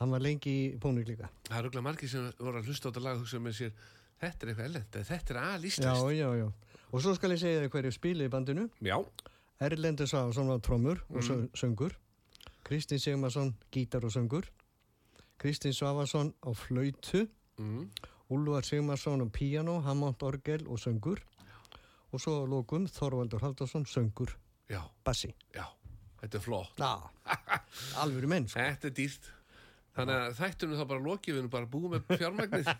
Hann 0.00 0.10
var 0.14 0.20
lengi 0.24 0.52
í 0.72 0.78
Pónik 0.80 1.08
líka. 1.08 1.28
það 1.48 1.56
er 1.58 1.64
auðvitað 1.66 1.82
margir 1.84 2.08
sem 2.08 2.28
voru 2.38 2.60
að 2.60 2.68
hlusta 2.70 2.88
á 2.88 2.90
þetta 2.92 3.02
lag 3.04 3.16
og 3.16 3.24
hugsa 3.24 3.40
með 3.40 3.56
sér 3.58 3.72
þetta 4.20 4.44
er 4.46 4.48
eitthvað 4.52 4.64
ellend, 4.70 4.96
en 4.96 5.04
þetta 5.04 5.30
er 5.34 5.36
Já, 5.40 5.54
alíslenskt. 5.56 6.12
já, 6.16 6.28
já. 6.40 6.46
Og 6.92 7.02
svo 7.02 7.14
skal 7.16 7.30
ég 7.34 7.40
segja 7.42 7.60
þér 7.60 7.68
hverju 7.74 7.92
spilið 7.96 8.28
í 8.28 8.32
bandinu. 8.32 8.64
Já, 8.80 8.96
Erlendur 9.60 10.06
Svavarsson 10.08 10.48
var 10.48 10.58
trommur 10.64 11.02
og 11.10 11.20
söngur. 11.56 11.92
Kristinn 12.70 13.00
Sigmarsson 13.02 13.54
gítar 13.74 14.04
og 14.06 14.12
söngur. 14.14 14.46
Kristinn 15.42 15.72
Svavarsson 15.74 16.34
á 16.46 16.50
flautu. 16.54 17.26
mm, 17.58 17.90
Úlvar 18.30 18.62
Sigmarsson 18.64 19.20
á 19.22 19.26
píano, 19.26 19.80
Hammond 19.82 20.22
orgel 20.22 20.66
og 20.68 20.78
söngur. 20.78 21.18
Og 22.12 22.20
svo 22.20 22.46
lókum 22.46 22.86
Þorvaldur 22.86 23.40
Haldarsson 23.42 23.84
söngur, 23.86 24.30
já, 24.68 24.82
bassi. 25.04 25.34
já, 25.54 25.64
þetta 26.20 26.36
er 26.38 26.40
flott. 26.40 26.78
Já, 26.78 27.10
alvöru 28.02 28.28
menn. 28.28 28.46
Sko. 28.48 28.58
Þetta 28.60 28.86
er 28.86 28.94
dýrt. 28.94 29.30
Þannig 29.96 30.14
að 30.14 30.34
þættunum 30.38 30.78
þá 30.78 30.86
bara 30.88 31.00
lokið, 31.00 31.34
við 31.34 31.38
erum 31.40 31.50
bara 31.50 31.66
búið 31.66 31.90
með 31.96 32.18
fjármagnið. 32.18 32.70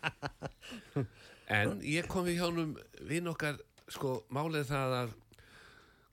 En 1.51 1.81
ég 1.83 2.07
kom 2.07 2.23
við 2.25 2.37
hjánum 2.39 2.77
vinn 3.09 3.27
okkar, 3.27 3.57
sko, 3.91 4.21
málið 4.31 4.69
það 4.71 4.93
að 5.01 5.15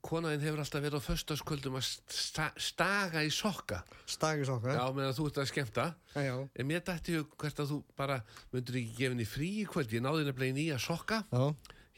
konaðinn 0.07 0.43
hefur 0.45 0.61
alltaf 0.63 0.83
verið 0.83 0.99
á 0.99 1.07
föstaskvöldum 1.07 1.75
að 1.79 1.87
sta 2.15 2.47
staga 2.61 3.21
í 3.27 3.31
sokka. 3.33 3.81
Stagis 4.09 4.49
okkar. 4.53 4.77
Já, 4.79 4.85
meðan 4.95 5.15
þú 5.17 5.25
ert 5.29 5.39
að 5.43 5.49
skemmta. 5.51 5.85
Já, 6.15 6.21
já. 6.29 6.35
En 6.55 6.69
mér 6.69 6.83
dætti 6.87 7.17
hug 7.17 7.33
hvert 7.41 7.59
að 7.63 7.73
þú 7.73 7.79
bara 7.99 8.19
myndur 8.53 8.79
ekki 8.79 8.95
gefa 9.01 9.13
henni 9.15 9.27
frí 9.27 9.49
í 9.61 9.65
kvöld. 9.69 9.91
Ég 9.97 10.05
náði 10.05 10.25
nefnilega 10.29 10.53
í 10.53 10.57
nýja 10.61 10.79
sokka 10.81 11.19
Já, 11.31 11.43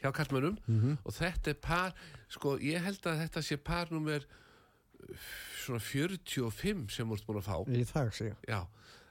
hjá 0.02 0.10
kallmönnum 0.16 0.58
og 1.04 1.12
þetta 1.16 1.54
er 1.54 1.58
par, 1.62 1.94
sko, 2.32 2.56
ég 2.64 2.82
held 2.84 3.06
að 3.10 3.22
þetta 3.26 3.42
sé 3.46 3.58
par 3.60 3.90
nummer 3.94 4.26
uh, 4.26 5.30
svona 5.64 5.80
45 5.84 6.86
sem 6.94 7.10
ert 7.16 7.26
búin 7.28 7.40
að 7.42 7.48
fá. 7.50 7.56
í 7.68 7.84
þag 7.88 8.12
sig. 8.16 8.34
Já, 8.48 8.62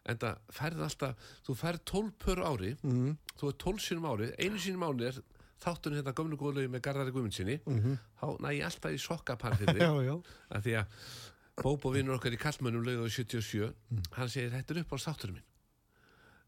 en 0.09 0.17
það 0.21 0.39
færð 0.59 0.85
alltaf, 0.87 1.27
þú 1.45 1.55
færð 1.59 1.83
12 1.93 2.13
pör 2.23 2.41
ári, 2.49 2.71
Mm. 2.83 3.17
þú 3.37 3.51
er 3.51 3.59
12 3.63 3.83
sinum 3.85 4.07
á 4.09 4.11
ári, 4.15 4.31
einu 4.41 4.57
sinum 4.59 4.83
á 4.83 4.89
ári 4.89 5.05
er 5.11 5.21
þátturinn 5.63 5.99
hérna 5.99 6.13
gömlu 6.17 6.37
góðlegu 6.39 6.71
með 6.71 6.83
Garðari 6.87 7.11
Guðmundsinni, 7.15 7.57
þá 8.19 8.25
næ 8.43 8.49
ég 8.55 8.65
alltaf 8.69 8.95
í 8.95 9.01
sokkapar 9.03 9.57
fyrir 9.59 9.81
Já, 9.83 9.89
þig, 9.91 10.05
já. 10.07 10.15
af 10.55 10.63
því 10.65 10.75
að 10.79 11.01
Bóbo 11.59 11.91
vinnur 11.91 12.15
okkar 12.15 12.31
í 12.31 12.39
kallmönnum 12.39 12.85
lögðu 12.87 13.09
77, 13.11 13.73
hann 14.15 14.29
segir 14.31 14.53
þetta 14.53 14.71
er 14.77 14.81
upp 14.85 14.93
á 14.95 14.97
þátturinn 15.03 15.35
minn. 15.35 15.47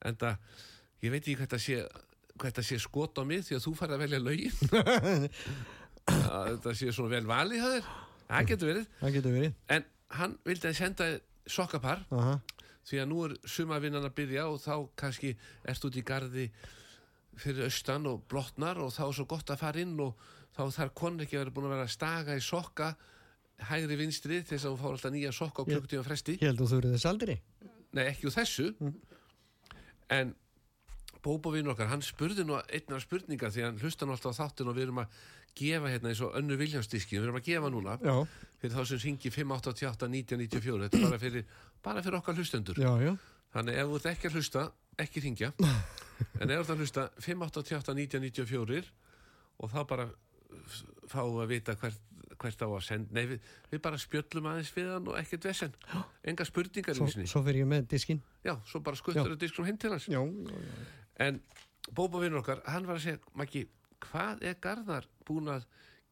En 0.07 0.15
það, 0.21 0.37
ég 1.03 1.11
veit 1.11 1.19
ekki 1.25 1.35
hvað 1.35 1.49
þetta 1.49 1.59
sé, 1.65 1.81
hvað 2.37 2.45
þetta 2.53 2.63
sé 2.69 2.77
skot 2.79 3.19
á 3.19 3.23
mig 3.27 3.43
því 3.43 3.57
að 3.57 3.65
þú 3.65 3.73
færð 3.81 3.97
að 3.97 4.03
velja 4.05 4.21
lögin. 4.23 5.27
þetta 6.07 6.73
sé 6.79 6.93
svona 6.95 7.11
vel 7.17 7.27
valið 7.29 7.61
það 7.65 7.75
er, 7.81 7.89
það 8.31 8.47
getur 8.53 8.71
verið. 8.71 8.87
Það 9.01 9.15
getur 9.17 9.35
verið. 9.35 9.59
En 9.75 9.85
hann 10.21 10.37
vildi 10.47 10.69
að 10.71 10.77
senda 10.79 11.09
sokkapar 11.57 12.05
Aha. 12.15 12.37
því 12.87 13.01
að 13.03 13.09
nú 13.11 13.19
er 13.27 13.35
sumavinnan 13.57 14.07
að 14.07 14.15
byrja 14.21 14.47
og 14.51 14.61
þá 14.63 14.73
kannski 15.03 15.33
ert 15.67 15.87
út 15.87 15.99
í 15.99 16.03
garði 16.07 16.47
fyrir 17.39 17.65
austan 17.67 18.05
og 18.07 18.23
blotnar 18.29 18.77
og 18.83 18.91
þá 18.93 19.01
er 19.07 19.15
svo 19.17 19.25
gott 19.25 19.49
að 19.53 19.61
fara 19.63 19.79
inn 19.81 19.95
og 19.99 20.15
þá 20.55 20.61
þarf 20.75 20.93
konur 20.93 21.23
ekki 21.25 21.37
að 21.37 21.43
vera 21.45 21.55
búin 21.55 21.69
að 21.69 21.75
vera 21.77 21.85
að 21.87 21.93
staga 21.95 22.35
í 22.35 22.43
sokka 22.43 22.91
hægri 23.71 23.95
vinstri 23.99 24.41
til 24.43 24.57
þess 24.57 24.65
að 24.67 24.71
hún 24.73 24.81
fár 24.81 24.95
alltaf 24.97 25.11
nýja 25.13 25.31
sokka 25.33 25.61
á 25.61 25.65
Ég- 25.65 25.73
klukkutíma 25.77 26.03
fresti. 26.07 26.37
Ég 26.41 26.47
held 26.49 26.61
að 26.61 26.71
þú 26.73 26.77
eru 26.81 26.91
þess 26.95 27.05
aldrei. 27.11 27.37
nei 27.93 28.05
ekki 28.07 28.27
úr 28.27 28.35
þessu. 28.35 28.93
En 30.11 30.35
Bóbovinn 31.21 31.67
okkar, 31.69 31.85
hann 31.91 32.01
spurði 32.01 32.41
nú 32.47 32.55
einna 32.57 32.97
spurninga 32.99 33.51
því 33.53 33.61
hann 33.67 33.77
hlusta 33.77 34.07
nú 34.09 34.15
alltaf 34.15 34.33
á 34.33 34.39
þáttin 34.41 34.71
og 34.71 34.75
við 34.75 34.87
erum 34.87 35.01
að 35.03 35.11
gefa 35.53 35.91
hérna 35.91 36.09
eins 36.09 36.21
og 36.25 36.33
önnu 36.39 36.55
Viljánsdiski 36.57 37.19
við 37.19 37.27
erum 37.27 37.37
að 37.37 37.45
gefa 37.45 37.69
núna 37.69 37.97
Já, 38.01 38.15
fyrir 38.57 38.73
þá 38.73 38.85
sem 38.89 39.01
syngi 39.03 39.29
588 39.29 40.07
1994 40.09 40.87
þetta 40.87 40.97
er 40.97 41.05
bara 41.05 41.19
fyrir, 41.21 41.45
bara 41.85 42.01
fyrir 42.01 42.17
okkar 42.17 42.39
hlustendur. 42.39 42.79
Já, 42.81 42.89
já. 43.05 43.13
þannig 43.53 43.77
ef 43.83 43.91
þú 43.91 43.99
ert 43.99 44.09
ekki 44.15 44.31
að 44.31 44.39
hlusta 44.39 44.63
ekki 45.05 45.21
ringja 45.27 45.51
en 46.39 46.51
þú 46.51 46.57
ert 46.59 46.71
að 46.73 46.83
hlusta 46.83 47.07
588 47.19 47.95
1994 47.97 48.91
og 49.61 49.71
þá 49.71 49.81
bara 49.89 50.07
fáum 51.11 51.35
við 51.37 51.43
að 51.43 51.51
vita 51.51 51.75
hvert, 51.79 51.99
hvert 52.41 52.63
á 52.65 52.67
að 52.67 52.81
senda. 52.85 53.13
Nei 53.15 53.25
við, 53.33 53.49
við 53.71 53.81
bara 53.85 53.99
spjöllum 54.01 54.49
aðeins 54.51 54.71
við 54.75 54.89
hann 54.93 55.09
og 55.11 55.17
ekkert 55.19 55.47
vesen. 55.51 55.75
Enga 56.31 56.47
spurningar 56.47 56.97
Svo, 56.97 57.07
svo 57.09 57.43
fyrir 57.45 57.63
ég 57.63 57.69
með 57.71 57.87
diskinn. 57.93 58.21
já, 58.45 58.55
svo 58.67 58.81
bara 58.83 58.99
skuttur 58.99 59.35
að 59.35 59.39
diskrum 59.43 59.69
heim 59.69 59.77
til 59.81 59.93
hans. 59.93 60.09
Já, 60.11 60.21
já. 60.21 60.87
En 61.27 61.41
Bóba 61.97 62.19
vinnur 62.21 62.43
okkar, 62.43 62.59
hann 62.69 62.85
var 62.85 62.99
að 62.99 63.05
segja, 63.07 63.19
Maggi, 63.33 63.63
hvað 64.05 64.43
er 64.45 64.57
Garðar 64.61 65.07
búin 65.25 65.49
að 65.49 65.63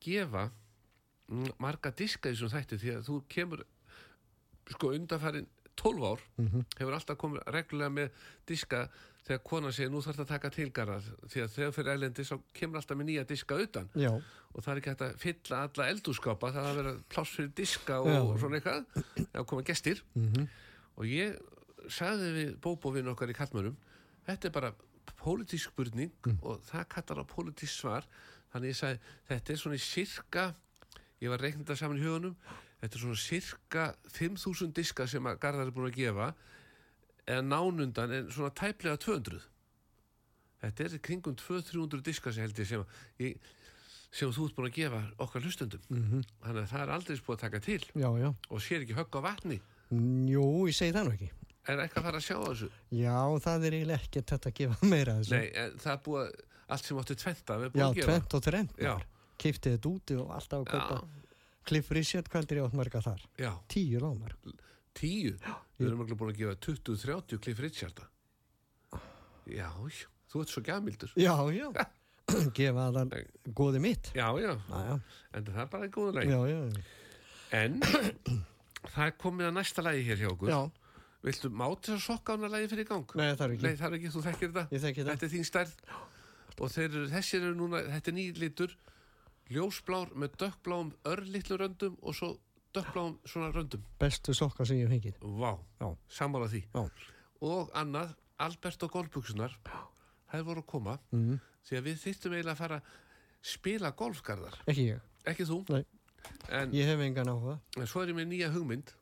gefa 0.01 0.47
mm, 1.29 1.51
marga 1.61 1.91
diska 1.93 2.31
þessum 2.31 2.49
þætti? 2.53 2.79
Því 2.81 2.93
að 2.95 3.03
þú 3.05 3.17
kemur 3.29 3.61
sko 4.73 4.91
undanfærin 4.97 5.47
12 5.79 6.07
ár 6.09 6.23
hefur 6.79 6.95
alltaf 6.97 7.17
komið 7.21 7.45
reglulega 7.53 7.93
með 7.95 8.17
diska 8.49 8.81
þegar 9.29 9.41
konan 9.45 9.73
segir 9.75 9.91
nú 9.93 10.01
þarf 10.01 10.17
það 10.17 10.25
að 10.25 10.31
taka 10.33 10.49
til 10.55 10.67
Garðar 10.73 11.07
því 11.29 11.41
að 11.43 11.51
þegar 11.55 11.73
fyrir 11.75 11.91
ælendi 11.93 12.25
svo 12.25 12.37
kemur 12.57 12.79
alltaf 12.81 12.97
með 12.97 13.09
nýja 13.11 13.25
diska 13.29 13.57
utan. 13.61 13.89
Já, 13.93 14.09
og 14.49 14.65
það 14.65 14.71
er 14.73 14.81
ekki 14.81 14.91
hægt 14.93 15.03
að 15.05 15.19
fylla 15.21 15.59
alla 15.67 15.87
eldúskápa 15.93 16.51
það 16.55 16.65
er 16.65 16.69
að 16.71 16.79
vera 16.81 16.93
pláss 17.13 17.35
fyrir 17.37 17.51
diska 17.59 17.99
Já. 18.01 18.17
og 18.23 18.31
svona 18.41 18.57
eitthvað 18.57 19.03
að 19.43 19.47
koma 19.51 19.65
gestir. 19.69 20.01
Og 20.97 21.05
ég 21.05 21.37
sagði 21.93 22.31
við 22.35 22.49
bóbóvinn 22.65 23.11
okkar 23.13 23.29
í 23.31 23.37
Kallmörum 23.37 23.77
þetta 24.25 24.49
er 24.49 24.55
bara 24.57 24.73
pólitísk 25.19 25.71
spurning 25.71 26.11
og 26.41 26.59
það 26.69 26.89
kallar 26.95 27.21
á 27.21 27.25
pólitísk 27.29 27.75
svar. 27.83 28.09
Þannig 28.53 28.73
ég 28.73 28.79
sagði 28.81 28.99
þetta 29.29 29.53
er 29.53 29.61
svona 29.61 29.77
í 29.77 29.85
sirka 29.85 30.47
ég 31.21 31.29
var 31.29 31.41
reiknað 31.43 31.69
það 31.69 31.81
saman 31.83 32.01
í 32.01 32.05
hugunum 32.07 32.35
þetta 32.79 32.95
er 32.95 33.01
svona 33.03 33.19
sirka 33.21 33.85
5.000 34.15 34.73
diska 34.77 35.05
sem 35.11 35.25
að 35.29 35.39
Garðar 35.43 35.67
er 35.69 35.75
búin 35.75 35.89
að 35.91 35.97
gefa 35.99 36.29
eða 37.29 37.45
nánundan 37.45 38.13
en 38.17 38.29
svona 38.33 38.51
tæplega 38.57 38.99
200 39.05 39.39
þetta 40.63 40.85
er 40.89 40.99
kringum 41.05 41.37
200-300 41.39 42.03
diska 42.09 42.33
sem 42.35 42.43
held 42.47 42.59
ég 42.59 42.69
sem, 42.69 42.85
sem 44.11 44.33
þú 44.35 44.49
ert 44.49 44.57
búin 44.57 44.69
að 44.71 44.77
gefa 44.79 45.01
okkar 45.25 45.45
hlustendum 45.45 45.83
þannig 45.89 46.63
að 46.65 46.71
það 46.73 46.85
er 46.85 46.93
aldrei 46.97 47.19
búin 47.25 47.37
að 47.37 47.43
taka 47.45 47.61
til 47.63 47.81
já, 47.93 48.09
já. 48.19 48.29
og 48.49 48.63
sér 48.65 48.85
ekki 48.85 48.97
högg 48.97 49.19
á 49.19 49.21
vatni 49.29 49.59
Jú, 49.89 50.45
ég 50.69 50.75
segi 50.77 50.93
það 50.93 51.07
nú 51.07 51.13
ekki. 51.15 51.31
er 51.69 51.79
eitthvað 51.81 52.03
að 52.03 52.07
fara 52.09 52.19
að 52.19 52.25
sjá 52.27 52.37
þessu 52.43 52.67
Já, 52.93 53.15
það 53.45 53.63
er 53.69 53.77
eiginlega 53.79 54.03
ekkert 54.03 54.33
þetta 54.33 54.49
að 54.51 54.57
gefa 54.59 54.89
meira 54.91 55.15
þessu. 55.17 55.33
Nei, 55.33 55.71
það 55.81 55.93
er 55.95 56.03
búið 56.05 56.25
að 56.25 56.35
allt 56.69 56.85
sem 56.85 56.99
áttu 57.01 57.15
tventa 57.17 57.57
við 57.57 57.69
Já, 57.69 57.71
búið 57.73 57.85
að 57.87 57.95
gefa 57.97 58.09
tvent 58.11 58.35
og 58.37 58.43
þrent. 58.45 58.75
Já. 58.85 58.93
Kiftið 59.39 59.75
þetta 59.75 59.89
úti 59.89 60.17
og 60.19 60.33
alltaf 60.35 60.61
að 60.61 60.69
kaupa. 60.73 60.99
Cliff 61.69 61.91
Richard, 61.95 62.29
hvað 62.29 62.51
er 62.53 62.59
ég 62.59 62.67
átt 62.67 62.77
marga 62.77 63.01
þar? 63.05 63.23
Já, 63.39 63.49
Tíu 63.71 64.01
lámar. 64.03 64.35
Tíu 64.97 65.35
Við 65.79 65.87
erum 65.89 66.01
alveg 66.03 66.17
búin 66.19 66.33
að 66.33 66.39
gefa 66.41 66.55
20-30 66.65 67.41
Cliff 67.43 67.59
Richarda 67.63 68.07
Já, 69.49 69.69
þú 70.29 70.43
ert 70.43 70.51
svo 70.53 70.63
gamildur 70.65 71.13
Já, 71.17 71.33
já. 71.53 71.69
gefa 72.57 72.89
Nei. 73.09 73.23
góði 73.57 73.79
mitt. 73.81 74.11
Já, 74.13 74.27
já, 74.37 74.51
Já, 74.53 74.81
já. 74.91 74.97
en 75.33 75.47
það 75.47 75.61
er 75.63 75.69
bara 75.73 75.87
góðu 75.95 76.13
leik 76.19 76.29
Já, 76.29 76.39
já. 76.51 76.59
En 77.57 77.79
það 78.93 79.05
er 79.07 79.15
komið 79.21 79.49
að 79.49 79.55
næsta 79.57 79.85
lagi 79.85 80.03
hér 80.05 80.21
hjá 80.23 80.29
okkur 80.35 80.51
Já, 80.53 80.59
Viltu 81.25 81.49
máti 81.51 81.89
þess 81.89 81.97
að 81.97 82.05
sokka 82.05 82.35
ána 82.37 82.47
lagi 82.53 82.69
fyrir 82.71 82.85
gang? 82.87 83.09
nei 83.19 83.33
það 83.35 83.41
er 83.47 83.53
ekki. 83.55 83.65
Nei, 83.65 83.73
það 83.79 83.87
er 83.89 83.95
ekki, 83.97 84.11
þú 84.13 84.21
þekkir 84.27 84.51
þetta 84.53 84.75
Ég 84.77 84.83
þekki 84.85 85.01
það. 85.03 85.09
Þetta 85.09 85.25
er 85.27 85.33
þín 85.33 85.47
stærð 85.49 85.73
og 86.59 86.71
þeir, 86.75 86.85
eru- 86.93 87.09
þessir 87.11 87.43
eru 87.47 87.57
núna, 87.59 87.81
þetta 87.95 88.11
er 88.11 88.15
nýr 88.19 88.39
litur 88.39 88.75
ljósblár 89.49 90.13
með 90.19 90.37
dökkbláum 90.43 90.93
örlitlu 91.11 91.57
röndum 91.59 91.97
og 92.05 92.15
svo 92.15 92.29
dökkbláum 92.73 93.17
svona 93.25 93.51
röndum 93.53 93.81
Bestu 93.99 94.33
sokka 94.33 94.65
sem 94.65 94.77
ég 94.77 94.89
fengið. 94.89 95.15
Vá, 95.21 95.57
Já. 95.81 95.95
sammála 96.09 96.47
því 96.51 96.63
Já. 96.73 96.89
og 97.41 97.71
annað, 97.73 98.15
Albert 98.39 98.83
og 98.83 98.91
golfbuksunar 98.91 99.55
það 100.31 100.43
voru 100.45 100.61
að 100.61 100.65
koma 100.67 100.99
Mhm. 101.11 101.39
því 101.65 101.77
að 101.77 101.83
við 101.83 101.97
þyrftum 102.03 102.33
eiginlega 102.33 102.51
að 102.53 102.57
fara 102.57 102.81
spila 103.41 103.91
golfgarðar, 103.91 104.55
Ekki 104.67 104.85
ég. 104.93 105.01
ekki 105.25 105.45
þú 105.45 105.85
en, 106.49 106.71
Ég 106.73 106.85
hef 106.85 106.99
engan 106.99 107.27
áhuga. 107.27 107.59
en 107.77 107.87
svo 107.87 108.01
er 108.03 108.07
ég 108.09 108.15
með 108.15 108.27
nýja 108.27 108.51
hugmynd 108.53 108.93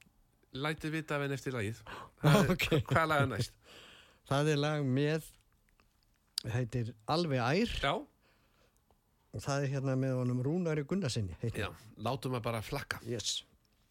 lætið 0.53 0.91
vita 0.91 1.15
af 1.15 1.21
henn 1.21 1.31
eftir 1.33 1.51
lagið 1.53 1.81
Ok. 2.51 2.67
hvað 2.89 3.07
lag 3.07 3.21
er 3.21 3.27
næst? 3.27 3.51
Það 4.29 4.47
er 4.51 4.57
lag 4.57 4.83
með, 4.83 5.23
heitir 6.53 6.93
Alveg 7.07 7.39
ær 7.39 7.81
Já, 7.83 7.93
og 9.33 9.41
það 9.43 9.63
er 9.63 9.67
hérna 9.75 9.95
með 9.99 10.15
honum 10.21 10.41
Rúnari 10.43 10.83
Gunnarsinni. 10.87 11.35
heitir. 11.41 11.65
já, 11.67 11.73
látum 11.97 12.35
að 12.37 12.41
bara 12.43 12.61
flakka 12.61 12.99
Yes. 13.05 13.43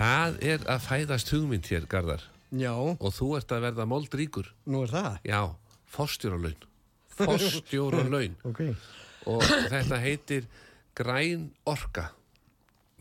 Það 0.00 0.36
er 0.48 0.62
að 0.72 0.84
fæðast 0.86 1.32
hugmynd 1.34 1.66
hér, 1.68 1.84
Garðar. 1.90 2.22
Já, 2.56 2.72
Og 2.72 3.12
þú 3.14 3.26
ert 3.36 3.52
að 3.52 3.64
verða 3.68 3.84
moldríkur. 3.86 4.46
nú 4.66 4.82
er 4.86 4.92
það. 4.94 5.18
Já, 5.28 5.40
forstjóralaun. 5.92 6.62
Forstjóralaun. 7.20 8.36
Ok. 8.48 8.62
Og 9.28 9.42
þetta 9.44 9.98
heitir 10.00 10.46
Græn 10.96 11.50
Orka. 11.68 12.06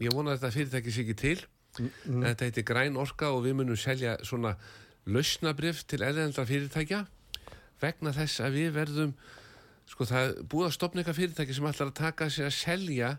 Ég 0.04 0.12
vona 0.14 0.34
að 0.34 0.41
þetta 0.41 0.52
fyrirtæki 0.58 0.91
sé 0.91 1.06
ekki 1.06 1.16
til. 1.22 1.38
En 1.80 2.26
þetta 2.28 2.50
heitir 2.50 2.66
Græn 2.68 3.00
Orka 3.00 3.30
og 3.32 3.45
við 3.47 3.56
munum 3.62 3.80
selja 3.80 4.18
svona 4.28 4.58
lausnabrif 5.08 5.86
til 5.88 6.02
erlendra 6.04 6.43
fyrirtækja 6.45 7.06
vegna 7.80 8.12
þess 8.12 8.41
að 8.43 8.58
við 8.60 8.74
verðum 8.76 9.14
sko 9.89 10.06
það 10.10 10.34
búið 10.52 10.68
að 10.68 10.76
stopna 10.76 11.02
eitthvað 11.02 11.20
fyrirtæki 11.22 11.56
sem 11.56 11.70
ætlar 11.72 11.89
að 11.93 11.97
taka 12.02 12.28
sig 12.30 12.45
að 12.50 12.58
selja 12.58 13.14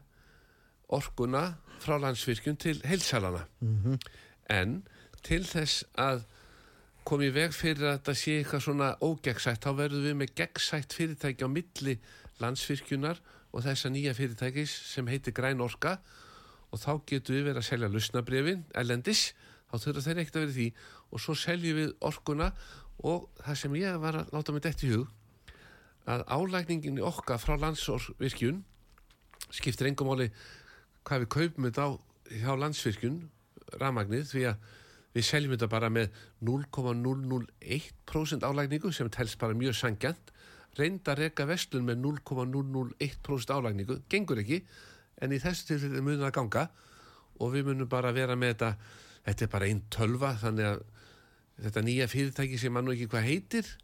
orkuna 0.90 1.44
frá 1.80 1.96
landsvirkjun 2.00 2.58
til 2.60 2.80
heilsalana 2.84 3.46
en 4.50 4.82
til 5.22 5.44
þess 5.46 5.84
að 5.96 6.24
koma 7.04 7.26
í 7.26 7.34
veg 7.34 7.52
fyrir 7.56 7.86
að 7.88 7.98
þetta 7.98 8.14
sé 8.14 8.36
eitthvað 8.38 8.64
svona 8.66 8.88
ógeggsætt 9.00 9.64
þá 9.64 9.70
verðum 9.76 10.04
við 10.04 10.16
með 10.20 10.34
geggsætt 10.40 10.96
fyrirtæki 10.96 11.46
á 11.46 11.48
milli 11.48 11.94
landsvirkjunar 12.40 13.20
og 13.52 13.64
þessa 13.64 13.90
nýja 13.90 14.14
fyrirtækis 14.14 14.70
sem 14.92 15.08
heitir 15.10 15.34
Græn 15.34 15.60
Orka. 15.60 15.98
Og 16.70 16.78
þá 16.78 17.00
getum 17.06 17.34
við 17.34 17.48
verið 17.48 17.58
að 17.58 17.66
selja 17.66 17.88
lusnabrefin 17.90 18.60
ellendis, 18.78 19.32
þá 19.70 19.76
þurfa 19.82 20.04
þeir 20.04 20.20
ekkert 20.22 20.36
að 20.36 20.44
vera 20.44 20.52
í 20.52 20.58
því. 20.58 20.68
Og 21.10 21.22
svo 21.24 21.34
seljum 21.34 21.80
við 21.80 21.94
orkuna 22.06 22.52
og 23.02 23.26
það 23.40 23.58
sem 23.58 23.74
ég 23.80 23.98
var 23.98 24.20
að 24.20 24.30
láta 24.36 24.54
mig 24.54 24.62
dætt 24.62 24.84
í 24.86 24.92
hug 24.92 25.08
að 26.10 26.24
álægningin 26.30 27.00
okkar 27.04 27.40
frá 27.40 27.56
landsvirkjun 27.60 28.62
skiptir 29.50 29.88
engum 29.90 30.10
máli 30.10 30.30
hvað 31.06 31.24
við 31.24 31.32
kaupum 31.36 31.68
þetta 31.68 31.86
á 31.86 31.90
hjá 32.40 32.52
landsvirkjun 32.58 33.18
rafmagnið 33.80 34.28
því 34.30 34.44
að 34.50 34.68
við 35.14 35.26
seljum 35.26 35.54
þetta 35.56 35.70
bara 35.70 35.90
með 35.92 36.12
0,001% 36.46 38.46
álægningu 38.46 38.92
sem 38.94 39.10
telst 39.10 39.40
bara 39.40 39.58
mjög 39.58 39.74
sangjant 39.78 40.30
reynda 40.78 41.14
að 41.14 41.24
reka 41.24 41.46
vestlun 41.50 41.88
með 41.88 42.04
0,001% 42.04 43.50
álægningu, 43.50 43.98
gengur 44.10 44.42
ekki 44.42 44.62
en 45.20 45.34
í 45.34 45.40
þessu 45.42 45.72
tilfelli 45.72 46.04
munum 46.04 46.24
það 46.28 46.36
ganga 46.38 46.64
og 47.40 47.54
við 47.54 47.70
munum 47.70 47.90
bara 47.90 48.14
vera 48.14 48.38
með 48.38 48.54
þetta 48.54 48.70
þetta 49.26 49.46
er 49.46 49.52
bara 49.52 49.68
einn 49.68 49.82
tölva 49.92 50.34
þannig 50.40 50.70
að 50.70 50.82
þetta 51.60 51.84
nýja 51.84 52.10
fyrirtæki 52.10 52.60
sem 52.60 52.72
mann 52.72 52.86
nú 52.88 52.94
ekki 52.94 53.10
hvað 53.10 53.28
heitir 53.28 53.74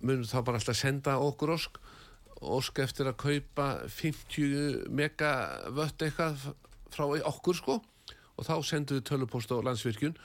munum 0.00 0.26
þá 0.26 0.38
bara 0.46 0.60
alltaf 0.60 0.78
senda 0.78 1.18
okkur 1.22 1.54
ósk 1.56 1.78
ósk 2.42 2.80
eftir 2.84 3.08
að 3.08 3.18
kaupa 3.22 3.66
50 3.88 4.88
megavött 4.92 6.02
eitthvað 6.04 6.48
frá 6.92 7.04
okkur 7.32 7.56
sko. 7.56 7.80
Og 8.36 8.44
þá 8.44 8.54
sendum 8.68 8.98
við 8.98 9.06
tölupóst 9.08 9.52
á 9.52 9.56
landsvirkjun. 9.64 10.16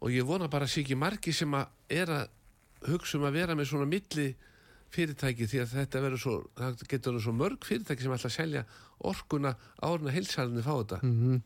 Og 0.00 0.14
ég 0.14 0.24
vona 0.24 0.48
bara 0.48 0.64
að 0.64 0.72
sé 0.72 0.84
ekki 0.84 0.96
margi 0.96 1.34
sem 1.36 1.52
að 1.58 1.66
er 1.92 2.12
að 2.14 2.28
hugsa 2.88 3.18
um 3.18 3.26
að 3.28 3.40
vera 3.40 3.56
með 3.58 3.72
svona 3.72 3.88
milli 3.90 4.28
fyrirtæki 4.94 5.48
því 5.50 5.62
að 5.62 5.72
þetta 5.74 6.02
verður 6.04 6.22
svo, 6.22 6.34
það 6.56 6.84
getur 6.88 7.12
verið 7.12 7.24
svo 7.26 7.34
mörg 7.36 7.66
fyrirtæki 7.68 8.04
sem 8.04 8.14
ætla 8.14 8.30
að 8.30 8.36
selja 8.38 8.62
orkuna 9.10 9.52
árna 9.84 10.14
heilsalni 10.14 10.64
fá 10.64 10.72
þetta. 10.78 11.00
Mhm. 11.02 11.42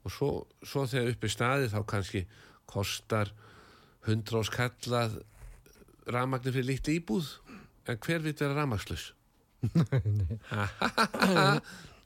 og 0.00 0.12
svo, 0.14 0.28
svo 0.64 0.86
þegar 0.88 1.10
uppi 1.12 1.28
staði 1.28 1.66
þá 1.68 1.80
kannski 1.84 2.22
kostar 2.70 3.28
100 4.06 4.38
áskallað 4.40 5.18
rafmagnir 6.08 6.54
fyrir 6.54 6.70
lítið 6.70 7.02
íbúð 7.02 7.26
en 7.88 7.96
hver 8.04 8.20
vitt 8.24 8.40
vera 8.42 8.54
rafmagnslus? 8.58 9.12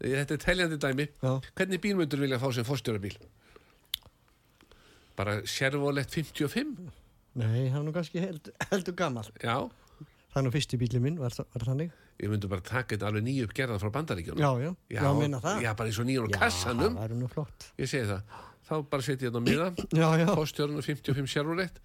Þetta 0.04 0.34
er 0.34 0.40
teljandi 0.42 0.76
dæmi 0.82 1.06
Já. 1.22 1.32
Hvernig 1.56 1.80
bíl 1.84 1.96
myndur 1.98 2.20
vilja 2.24 2.38
fá 2.42 2.48
sem 2.54 2.66
fórstjórabíl? 2.66 3.14
Bara 5.16 5.38
sérvolett 5.46 6.10
55? 6.10 6.74
Nei, 7.38 7.68
það 7.70 7.78
er 7.80 7.84
nú 7.86 7.92
kannski 7.94 8.20
held, 8.22 8.48
heldur 8.70 8.94
gammal. 8.98 9.28
Já, 9.42 9.54
er 10.34 10.42
nú 10.46 10.50
fyrsti 10.54 10.78
bílið 10.78 11.02
minn, 11.02 11.18
var, 11.22 11.34
var 11.54 11.64
þannig? 11.70 11.92
ég 12.22 12.30
myndi 12.30 12.46
bara 12.46 12.62
taka 12.62 12.94
þetta 12.94 13.08
alveg 13.10 13.24
nýju 13.26 13.46
uppgerðan 13.48 13.80
frá 13.82 13.90
bandaríkjónum 13.90 14.38
Já, 14.38 14.50
já. 14.62 14.68
Já, 14.94 15.06
minna 15.18 15.40
það. 15.42 15.56
Já, 15.64 15.70
bara 15.74 15.90
eins 15.90 15.96
og 15.98 16.06
nýjum 16.06 16.26
á 16.26 16.30
Já, 16.30 16.38
kassanum 16.44 16.94
það 16.94 17.04
er 17.08 17.14
nú 17.18 17.26
flott. 17.32 17.64
Ég 17.82 17.90
segi 17.90 18.06
það 18.06 18.20
Þá 18.68 18.74
bara 18.92 19.02
setja 19.06 19.26
ég 19.26 19.32
þetta 19.34 19.42
á 19.42 19.46
miða 19.48 19.66
Já, 19.98 20.06
já. 20.22 20.26
Fórstjórun 20.38 20.78
55 20.86 21.32
sérvolett 21.34 21.80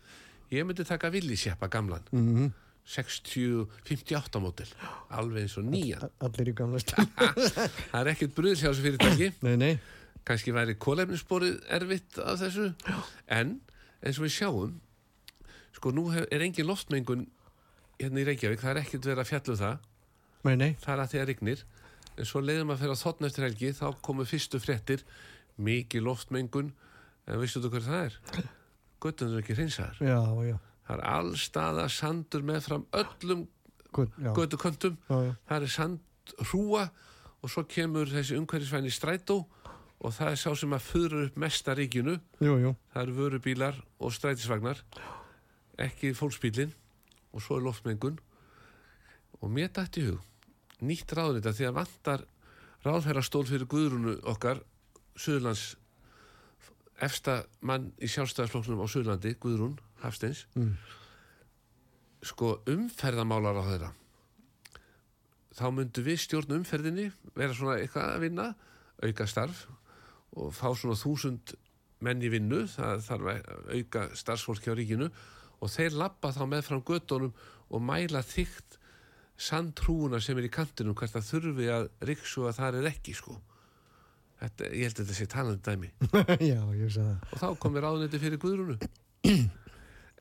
Ég 0.54 0.68
myndi 0.70 0.86
taka 0.86 1.10
villisjappa 1.14 1.70
gamlan 1.74 2.06
Mhm. 2.14 2.46
60, 2.54 2.69
58 2.90 4.42
mótil 4.42 4.70
Alveg 5.14 5.46
eins 5.46 5.56
og 5.62 5.68
nýjan. 5.70 6.10
Allir 6.26 6.50
í 6.50 6.56
gamla 6.58 6.82
stil. 6.84 7.06
Það 7.14 8.00
er 8.00 8.12
ekkert 8.16 8.36
bröðs 8.38 8.64
hjá 8.64 8.72
þessu 8.72 8.86
fyrirtæki. 8.88 9.32
Nei, 9.46 9.56
nei. 9.62 9.74
kannski 10.26 10.54
væri 10.56 10.78
kólefnissporið 10.82 11.60
erfitt 11.78 12.18
af 12.24 12.40
þessu. 12.42 12.72
En 13.30 13.60
eins 14.02 14.18
og 14.18 14.26
við 14.26 14.36
sjáum 14.40 14.78
sko 15.78 15.94
nú 15.96 16.08
er 16.12 16.44
engin 16.44 16.68
loftmengun 16.68 17.28
hérna 18.00 18.24
í 18.24 18.26
Reykjavík, 18.28 18.62
það 18.64 18.72
er 18.74 18.82
ekkert 18.82 19.08
verið 19.10 19.22
að 19.24 19.30
fjallu 19.30 19.58
það. 19.60 19.86
Nei, 20.48 20.56
nei. 20.56 20.70
það 20.80 20.94
er 20.94 21.04
að 21.04 21.12
því 21.12 21.20
að 21.20 21.28
rignir. 21.30 21.66
En 22.20 22.28
svo 22.28 22.42
leiðum 22.44 22.74
að 22.74 22.82
fyrir 22.82 22.96
að 22.96 23.04
þotna 23.04 23.30
eftir 23.30 23.46
helgi. 23.46 23.74
Þá 23.76 23.86
komu 24.04 24.26
fyrstu 24.28 24.60
fréttir. 24.60 25.04
Mikið 25.60 26.06
loftmengun. 26.08 26.72
En 27.28 27.40
veistu 27.40 27.62
þú 27.64 27.72
hver 27.76 27.86
það 27.86 28.08
er? 28.08 28.18
Göttunum 29.04 29.38
er 29.38 29.44
ekki 29.44 29.56
hreinsaðar. 29.56 30.00
Já, 30.04 30.20
já. 30.50 30.58
Það 30.90 30.98
er 30.98 31.06
allstaða 31.14 31.86
sandur 31.94 32.46
með 32.46 32.64
fram 32.66 32.86
öllum 32.98 33.46
já. 35.06 35.36
það 35.46 35.62
er 35.62 35.74
sandhrúa 35.74 36.88
og 37.40 37.52
svo 37.54 37.64
kemur 37.70 38.10
þessi 38.10 38.38
umhverfisvæni 38.40 38.92
strætó 38.94 39.44
og 40.00 40.16
það 40.16 40.32
er 40.34 40.40
sá 40.42 40.50
sem 40.58 40.74
að 40.74 40.88
fyrir 40.88 41.28
upp 41.28 41.38
mesta 41.40 41.76
ríkinu. 41.78 42.16
Jú, 42.42 42.56
jú. 42.64 42.74
það 42.94 43.04
eru 43.04 43.18
vörubílar 43.20 43.78
og 44.00 44.14
strætisvagnar 44.16 44.82
ekki 45.80 46.16
fólksbílin 46.18 46.74
og 47.36 47.44
svo 47.44 47.60
er 47.60 47.68
loftmengun. 47.68 48.18
Og 49.40 49.52
mér 49.54 49.70
dætti 49.76 50.08
hug 50.08 50.24
nýtt 50.82 51.14
ráðnita 51.14 51.54
því 51.54 51.70
að 51.70 51.78
vantar 51.78 52.26
ráðherrastól 52.86 53.46
fyrir 53.46 53.68
Guðrunu 53.70 54.16
okkar 54.32 54.64
Suðurlands 55.20 55.76
efsta 57.04 57.44
mann 57.62 57.92
í 58.00 58.08
sjálfstæðarflokknum 58.12 58.82
á 58.84 58.88
Suðurlandi, 58.88 59.36
Guðrún 59.40 59.78
Hafsteins. 60.04 60.46
Mm. 60.56 60.76
sko 62.24 62.60
umferðamálar 62.68 63.60
á 63.60 63.64
þeirra 63.70 63.90
þá 65.56 65.66
myndu 65.76 66.04
við 66.04 66.22
stjórn 66.24 66.58
umferðinni 66.60 67.10
vera 67.36 67.56
svona 67.56 67.80
eitthvað 67.80 68.14
að 68.14 68.24
vinna 68.26 68.48
auka 69.04 69.28
starf 69.28 69.66
og 70.40 70.52
fá 70.56 70.68
svona 70.76 71.00
þúsund 71.00 71.56
menn 72.06 72.24
í 72.24 72.32
vinnu 72.32 72.66
það 72.72 73.06
þarf 73.08 73.30
að 73.32 73.78
auka 73.78 74.04
starfsfólki 74.20 74.72
á 74.72 74.78
ríkinu 74.78 75.10
og 75.60 75.72
þeir 75.74 75.98
lappa 76.00 76.32
þá 76.36 76.44
með 76.48 76.66
fram 76.68 76.84
göttunum 76.88 77.34
og 77.70 77.84
mæla 77.84 78.22
þygt 78.26 78.80
sandtrúuna 79.40 80.20
sem 80.24 80.38
er 80.40 80.48
í 80.48 80.52
kantinum 80.52 80.96
hvert 81.00 81.16
að 81.16 81.28
þurfi 81.30 81.70
að 81.72 81.88
riksu 82.08 82.46
að 82.48 82.58
það 82.60 82.80
er 82.82 82.90
ekki 82.92 83.16
sko. 83.16 83.38
Þetta, 84.40 84.70
ég 84.72 84.88
held 84.88 85.00
að 85.00 85.02
þetta 85.04 85.18
sé 85.18 85.28
talandi 85.32 85.64
dæmi. 85.68 85.90
Já, 86.52 86.60
og 86.64 87.36
þá 87.40 87.48
komir 87.60 87.84
ráðuneti 87.84 88.22
fyrir 88.22 88.40
Guðrunu 88.40 88.78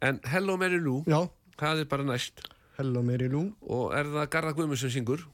en 0.02 0.20
Hello 0.30 0.56
Mary 0.60 0.78
Lou 0.82 1.02
Já, 1.08 1.20
það 1.58 1.82
er 1.84 1.88
bara 1.90 2.04
næst 2.06 2.44
hello 2.78 3.02
Mary 3.02 3.28
Lou. 3.32 3.48
og 3.66 3.94
er 3.98 4.04
það 4.14 4.28
Garða 4.34 4.52
Guðmund 4.58 4.78
sem 4.82 4.92
syngur 4.94 5.24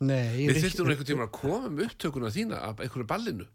Nei, 0.00 0.46
við 0.46 0.60
þurftum 0.62 0.86
nú 0.86 0.92
einhvern 0.94 1.08
tíma 1.10 1.24
að 1.26 1.32
koma 1.40 1.66
um 1.70 1.78
upptökuna 1.82 2.28
þína 2.34 2.58
af 2.70 2.82
einhverju 2.84 3.06
ballinu 3.10 3.46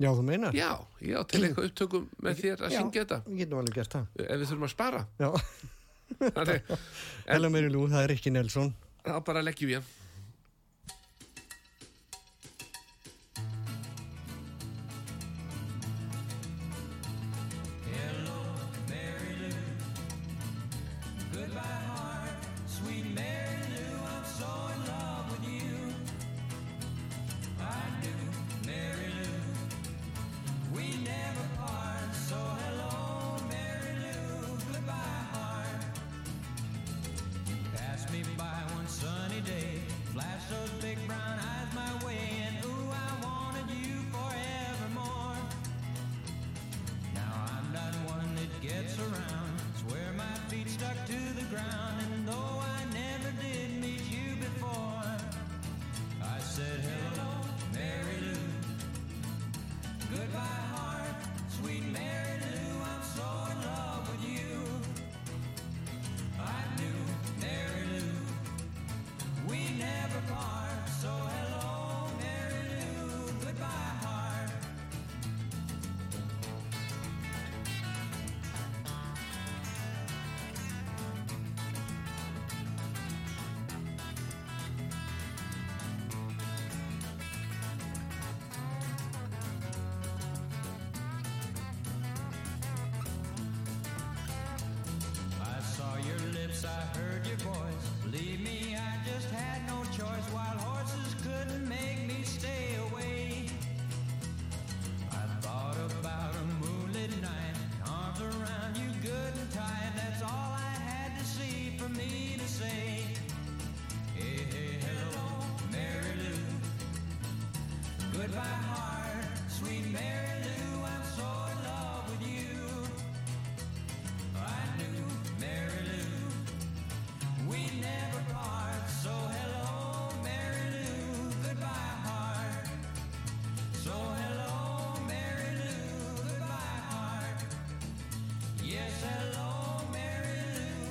Já, 0.00 0.08
þú 0.16 0.22
meinar? 0.24 0.54
já, 0.56 0.70
já, 1.04 1.18
til 1.28 1.42
eitthvað 1.44 1.66
upptökum 1.68 2.04
með 2.24 2.38
þér 2.40 2.62
að 2.64 2.72
Já, 2.72 2.78
syngja 2.80 3.02
þetta 3.04 3.18
Við 3.26 3.40
getum 3.42 3.58
alveg 3.60 3.74
gert 3.80 3.96
það. 3.96 4.06
ef 4.24 4.38
við 4.40 4.46
þurfum 4.50 4.66
að 4.68 4.72
spara 4.74 5.00
Já, 5.20 5.30
hello 7.30 7.50
Mary 7.52 7.68
Lou, 7.70 7.84
það 7.90 8.04
er 8.06 8.10
Rikki 8.14 8.32
Nelson. 8.34 8.70
þá 9.04 9.18
bara 9.26 9.42
leggjum 9.44 9.70
við 9.74 9.90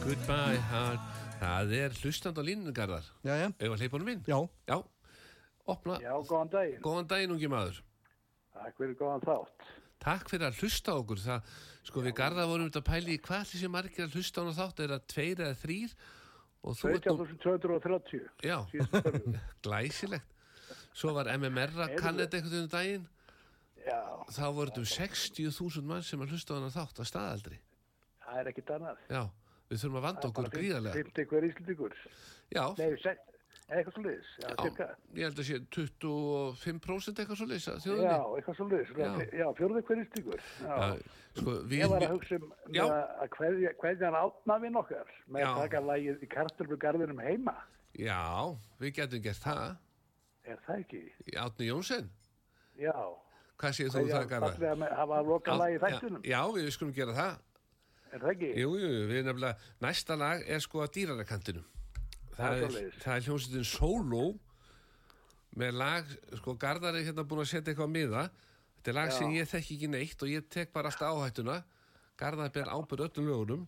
Goodbye, 0.09 0.57
heart. 0.71 1.01
Það 1.39 1.73
er 1.77 1.93
hlustand 2.01 2.39
á 2.39 2.43
línugarðar. 2.43 3.05
Já, 3.21 3.33
já, 3.37 3.47
Ef 3.61 3.73
að 3.75 3.81
hleypa 3.83 3.95
honum 3.97 4.07
inn? 4.15 4.23
já, 4.25 4.37
Já. 4.67 4.77
Opna. 5.69 5.99
Já, 6.01 6.13
góðan 6.25 6.49
daginn. 6.49 6.79
Góðan 6.81 7.07
daginn, 7.11 7.33
ungi 7.35 7.49
maður. 7.51 7.77
Takk 8.55 8.79
fyrir 8.79 8.95
góðan 8.97 9.21
þátt. 9.27 9.67
Takk 10.01 10.31
fyrir 10.31 10.47
að 10.47 10.57
hlusta 10.63 10.95
á 10.95 10.97
okkur. 10.97 11.21
Það, 11.21 11.51
sko, 11.85 12.01
við 12.07 12.15
garða 12.17 12.47
vorum 12.49 12.71
þetta 12.71 12.81
að 12.81 12.87
pæli 12.89 13.13
í 13.13 13.21
hvað 13.27 13.43
þessi 13.51 13.69
margir 13.69 14.07
að 14.07 14.15
hlusta 14.17 14.41
á 14.41 14.51
þátt. 14.57 14.81
Er 14.81 14.93
það 14.95 15.05
tveir 15.13 15.43
eða 15.45 15.59
þrýr? 15.61 15.93
Og 16.65 16.79
þú 16.79 16.89
ert 16.89 17.05
nú... 17.05 17.27
17.230. 17.29 18.25
Já, 18.49 18.57
glæsilegt. 19.67 20.33
Svo 20.97 21.13
var 21.13 21.29
MMR 21.37 21.75
að 21.85 21.93
kanna 22.01 22.25
þetta 22.25 22.39
einhvern 22.39 22.55
veginn 22.55 22.65
um 22.65 22.73
daginn. 22.73 23.05
Já, 23.85 24.01
Þá 24.33 24.45
voru 24.57 24.73
þetta 24.73 24.81
um 24.81 24.89
60.000 24.89 25.85
mann 25.93 26.03
sem 26.03 26.25
að 26.25 26.33
hlusta 26.33 26.57
á 26.57 26.73
þátt 26.73 27.03
að 27.05 27.11
staðaldri. 27.13 27.59
það 28.25 28.41
er 28.41 28.49
ekkit 28.51 28.73
annað. 28.75 29.05
Já, 29.09 29.21
við 29.69 29.81
þurfum 29.83 29.97
að 29.99 30.05
vanda 30.09 30.27
okkur 30.29 30.49
gríðarlega. 30.53 31.03
50 31.03 31.25
hver 31.29 31.49
íslendingur. 31.49 31.97
Já, 32.49 32.63
Nei, 32.79 32.95
se- 33.03 33.17
eitthvað 33.69 33.93
svo 33.93 34.03
cirka. 34.63 34.87
ég 35.13 35.23
held 35.27 35.39
að 35.39 35.45
sé 35.45 35.59
25% 35.69 37.19
eitthvað 37.21 37.37
svo 37.37 37.47
leysa 37.49 37.75
Já, 37.85 38.17
eitthvað 38.37 38.55
svo 38.57 38.67
liðis. 38.71 38.93
Já. 39.37 39.47
Fjórði 39.59 39.83
hver 39.85 40.01
íslendingur. 40.03 40.41
Sko, 41.37 41.51
við, 41.69 41.75
Ég 41.83 41.91
var 41.91 42.01
að 42.07 42.13
hugsa 42.15 42.39
um 42.39 42.47
að 42.73 43.29
hverja, 43.37 43.73
hverja 43.79 44.09
hann 44.09 44.17
átna 44.23 44.57
vinn 44.63 44.79
okkar 44.81 45.11
með 45.29 45.43
Já. 45.43 45.49
að 45.51 45.59
taka 45.63 45.81
lægið 45.85 46.23
í 46.25 46.29
kartöflugarðinum 46.33 47.21
heima. 47.23 47.53
Já, 47.99 48.55
við 48.81 48.95
getum 48.97 49.21
gert 49.21 49.43
það. 49.45 49.77
Er 50.49 50.57
það 50.65 50.79
ekki? 50.83 51.01
Átni 51.37 51.67
Jónsson, 51.69 52.09
Já. 52.79 52.95
hvað 53.59 53.75
segir 53.77 53.93
þú 53.93 54.03
það, 54.09 54.25
Garðar? 54.33 54.55
fallega 54.57 54.75
með 54.81 54.89
að 54.89 54.97
hafa 55.03 55.19
að 55.21 55.29
loka 55.29 55.51
lægið 55.61 55.79
þættunum. 55.85 56.23
Já, 56.25 56.41
já, 56.41 56.53
við 56.57 56.71
skulum 56.73 56.93
gera 56.97 57.13
það. 57.13 57.37
Er 58.09 58.23
það 58.23 58.31
ekki? 58.33 58.49
Jú, 58.57 58.69
jú, 58.81 58.89
við 59.09 59.25
nefnilega, 59.27 59.57
næsta 59.85 60.15
lag 60.17 60.43
er 60.49 60.61
sko 60.63 60.81
að 60.85 60.93
dýrarakantinum. 60.97 61.65
Það 62.33 62.37
Það 62.39 62.63
er, 62.63 62.93
það 63.03 63.15
er 63.15 63.25
hljómsveitin 63.27 63.67
Solo 63.67 64.23
með 65.59 65.75
lag, 65.81 66.13
sko 66.39 66.55
Garðar 66.61 66.95
er 66.99 67.05
hérna 67.09 67.25
búin 67.27 67.43
að 67.43 67.51
setja 67.51 67.73
eitthvað 67.73 67.89
á 67.91 67.95
miða. 67.97 68.23
Þetta 68.79 68.91
er 68.93 68.97
lag 68.97 69.11
Já. 69.11 69.17
sem 69.17 69.33
ég 69.35 69.49
þekki 69.51 69.75
ekki 69.77 69.89
neitt 69.91 70.23
og 70.23 70.31
ég 70.31 70.47
tek 70.49 70.71
bara 70.73 70.89
alltaf 70.91 71.19
áhættuna. 71.19 71.57
Garðar 72.19 72.53
ber 72.55 72.71
ábyrð 72.71 73.05
öllum 73.09 73.29
lögunum. 73.29 73.67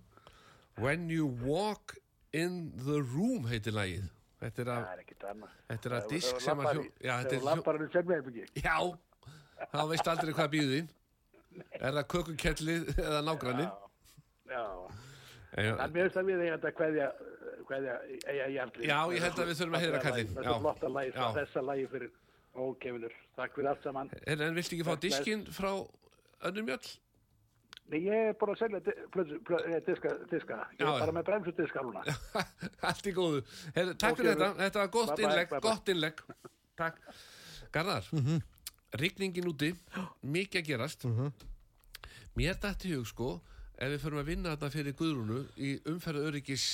When 0.80 1.10
you 1.12 1.28
walk 1.44 1.98
in 2.34 2.72
the 2.80 3.02
room 3.04 3.46
heitir 3.52 3.76
lagið. 3.76 4.08
Þetta 4.42 4.62
er 4.64 4.70
Það 4.72 4.82
að, 4.82 5.46
þetta 5.70 5.90
er 5.90 5.94
að 5.94 6.02
Ef- 6.02 6.10
disk 6.10 6.40
sem 6.42 6.62
að 6.64 6.70
þetta 6.72 6.82
ef 6.82 7.44
er 7.44 7.48
hann 7.52 7.92
sem 7.94 8.08
við 8.08 8.30
ekki. 8.32 8.64
Já, 8.64 8.78
þá 9.76 9.82
veist 9.92 10.08
aldrei 10.10 10.34
hvað 10.34 10.50
býður 10.56 10.74
þín. 10.78 10.90
Er 11.78 11.98
það 11.98 12.08
kökukellið 12.16 12.90
eða 12.96 13.20
nágranninn? 13.28 13.74
Já. 14.52 14.66
En 15.60 15.92
mér 15.92 16.08
finnst 16.08 16.20
að 16.22 16.28
við 16.30 16.42
eigum 16.46 16.58
þetta 16.58 16.72
hverja, 16.80 17.08
hverja, 17.68 17.96
eiga 18.32 18.48
í 18.48 18.58
aldrei. 18.64 18.84
Já, 18.88 18.98
ég 19.12 19.26
held 19.26 19.40
að 19.44 19.50
við 19.50 19.62
þurfum 19.62 19.78
að 19.78 19.86
heyra 19.86 20.02
kallinn. 20.06 20.32
Já. 20.32 20.38
Þetta 20.40 20.58
flotta 20.66 20.92
lagi, 20.96 21.14
Já. 21.16 21.24
þessa 21.38 21.64
lagi 21.68 21.88
fyrir 21.92 22.12
ókefinur. 22.56 23.16
Takk 23.40 23.56
fyrir 23.58 23.72
allt 23.72 23.88
saman. 23.88 24.12
En, 24.22 24.44
en 24.48 24.60
viltu 24.60 24.78
ekki 24.78 24.88
fá 24.88 24.94
diskinn 25.06 25.48
frá 25.56 25.72
önnum 26.48 26.70
mjöll? 26.72 26.94
Nei, 27.92 28.00
ég 28.06 28.30
er 28.30 28.36
búin 28.40 28.54
að 28.54 28.62
selja 28.62 28.80
eh, 28.88 29.80
diska, 29.84 30.14
diska. 30.32 30.58
Ég 30.80 30.86
er 30.88 31.02
bara 31.02 31.16
með 31.16 31.26
bremsudiska 31.28 31.84
núna. 31.84 32.04
Allt 32.88 33.10
í 33.10 33.14
góðu. 33.16 33.42
Her, 33.76 33.92
takk 34.00 34.20
fyrir 34.20 34.32
þetta. 34.32 34.52
Þetta 34.62 34.80
var 34.84 34.92
gott 34.96 35.24
innlegg. 35.26 35.56
Gott 35.66 35.92
innlegg. 35.92 36.22
Takk. 36.80 37.02
Garðar, 37.76 38.08
rigningin 39.00 39.50
úti, 39.52 39.74
mikið 40.24 40.62
að 40.62 40.70
gerast. 40.70 41.06
Mér 42.40 42.56
dætti 42.64 42.94
hug 42.96 43.10
sko, 43.12 43.34
ef 43.82 43.90
við 43.90 44.04
förum 44.04 44.22
að 44.22 44.30
vinna 44.30 44.54
þetta 44.54 44.72
fyrir 44.76 44.98
Guðrúnu 45.00 45.42
í 45.58 45.74
umferðu 45.90 46.28
öryggis 46.30 46.66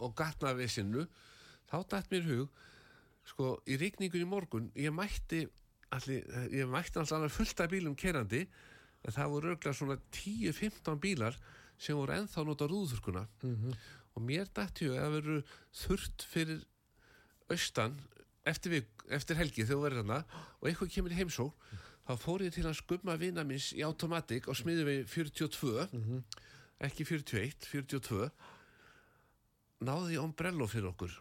og 0.00 0.14
gatnavisinu, 0.16 1.04
þá 1.68 1.76
dætt 1.92 2.10
mér 2.12 2.28
hug, 2.30 2.60
sko, 3.28 3.50
í 3.68 3.76
rigningun 3.80 4.24
í 4.24 4.28
morgun, 4.28 4.70
ég 4.80 4.94
mætti, 4.96 5.44
allir, 5.92 6.24
ég 6.54 6.70
mætti 6.70 6.96
alltaf 6.98 7.18
alveg 7.18 7.34
fullt 7.34 7.60
af 7.60 7.72
bílum 7.72 7.96
kerandi, 7.98 8.46
en 9.04 9.16
það 9.16 9.34
voru 9.34 9.52
örglega 9.54 9.76
svona 9.76 9.98
10-15 10.16 11.00
bílar 11.00 11.36
sem 11.80 11.96
voru 11.96 12.16
ennþá 12.16 12.42
að 12.42 12.50
nota 12.50 12.68
rúðurkuna 12.68 13.26
og 14.14 14.24
mér 14.26 14.48
dætti 14.56 14.88
hug 14.88 14.98
að 15.00 15.14
veru 15.16 15.36
þurrt 15.82 16.24
fyrir 16.28 16.64
austan 17.50 17.96
eftir, 18.44 18.84
eftir 19.08 19.38
helgi 19.40 19.64
þegar 19.64 19.76
þú 19.76 19.84
verður 19.84 20.04
hana 20.04 20.18
og 20.60 20.68
eitthvað 20.68 20.92
kemur 20.96 21.14
í 21.14 21.20
heimsók 21.20 21.70
þá 22.10 22.16
fór 22.18 22.42
ég 22.42 22.54
til 22.54 22.66
að 22.66 22.78
skumma 22.80 23.14
vina 23.20 23.44
minns 23.46 23.70
í 23.76 23.84
automatik 23.86 24.48
á 24.50 24.52
smiðu 24.58 24.86
við 24.88 25.04
42 25.12 25.86
ekki 26.82 27.06
41, 27.06 27.68
42 27.70 28.30
náði 29.86 30.16
ég 30.16 30.24
ombrello 30.24 30.66
fyrir 30.68 30.90
okkur. 30.90 31.14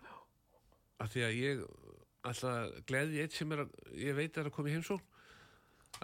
Af 0.99 1.13
því 1.13 1.23
að 1.27 1.37
ég 1.37 1.61
alltaf 2.27 2.81
gleði 2.89 3.21
eitt 3.23 3.37
sem 3.37 3.51
er 3.55 3.63
að, 3.63 3.75
ég 3.95 4.17
veit 4.17 4.37
er 4.37 4.49
að 4.49 4.55
koma 4.55 4.71
í 4.71 4.75
heimsók 4.75 5.05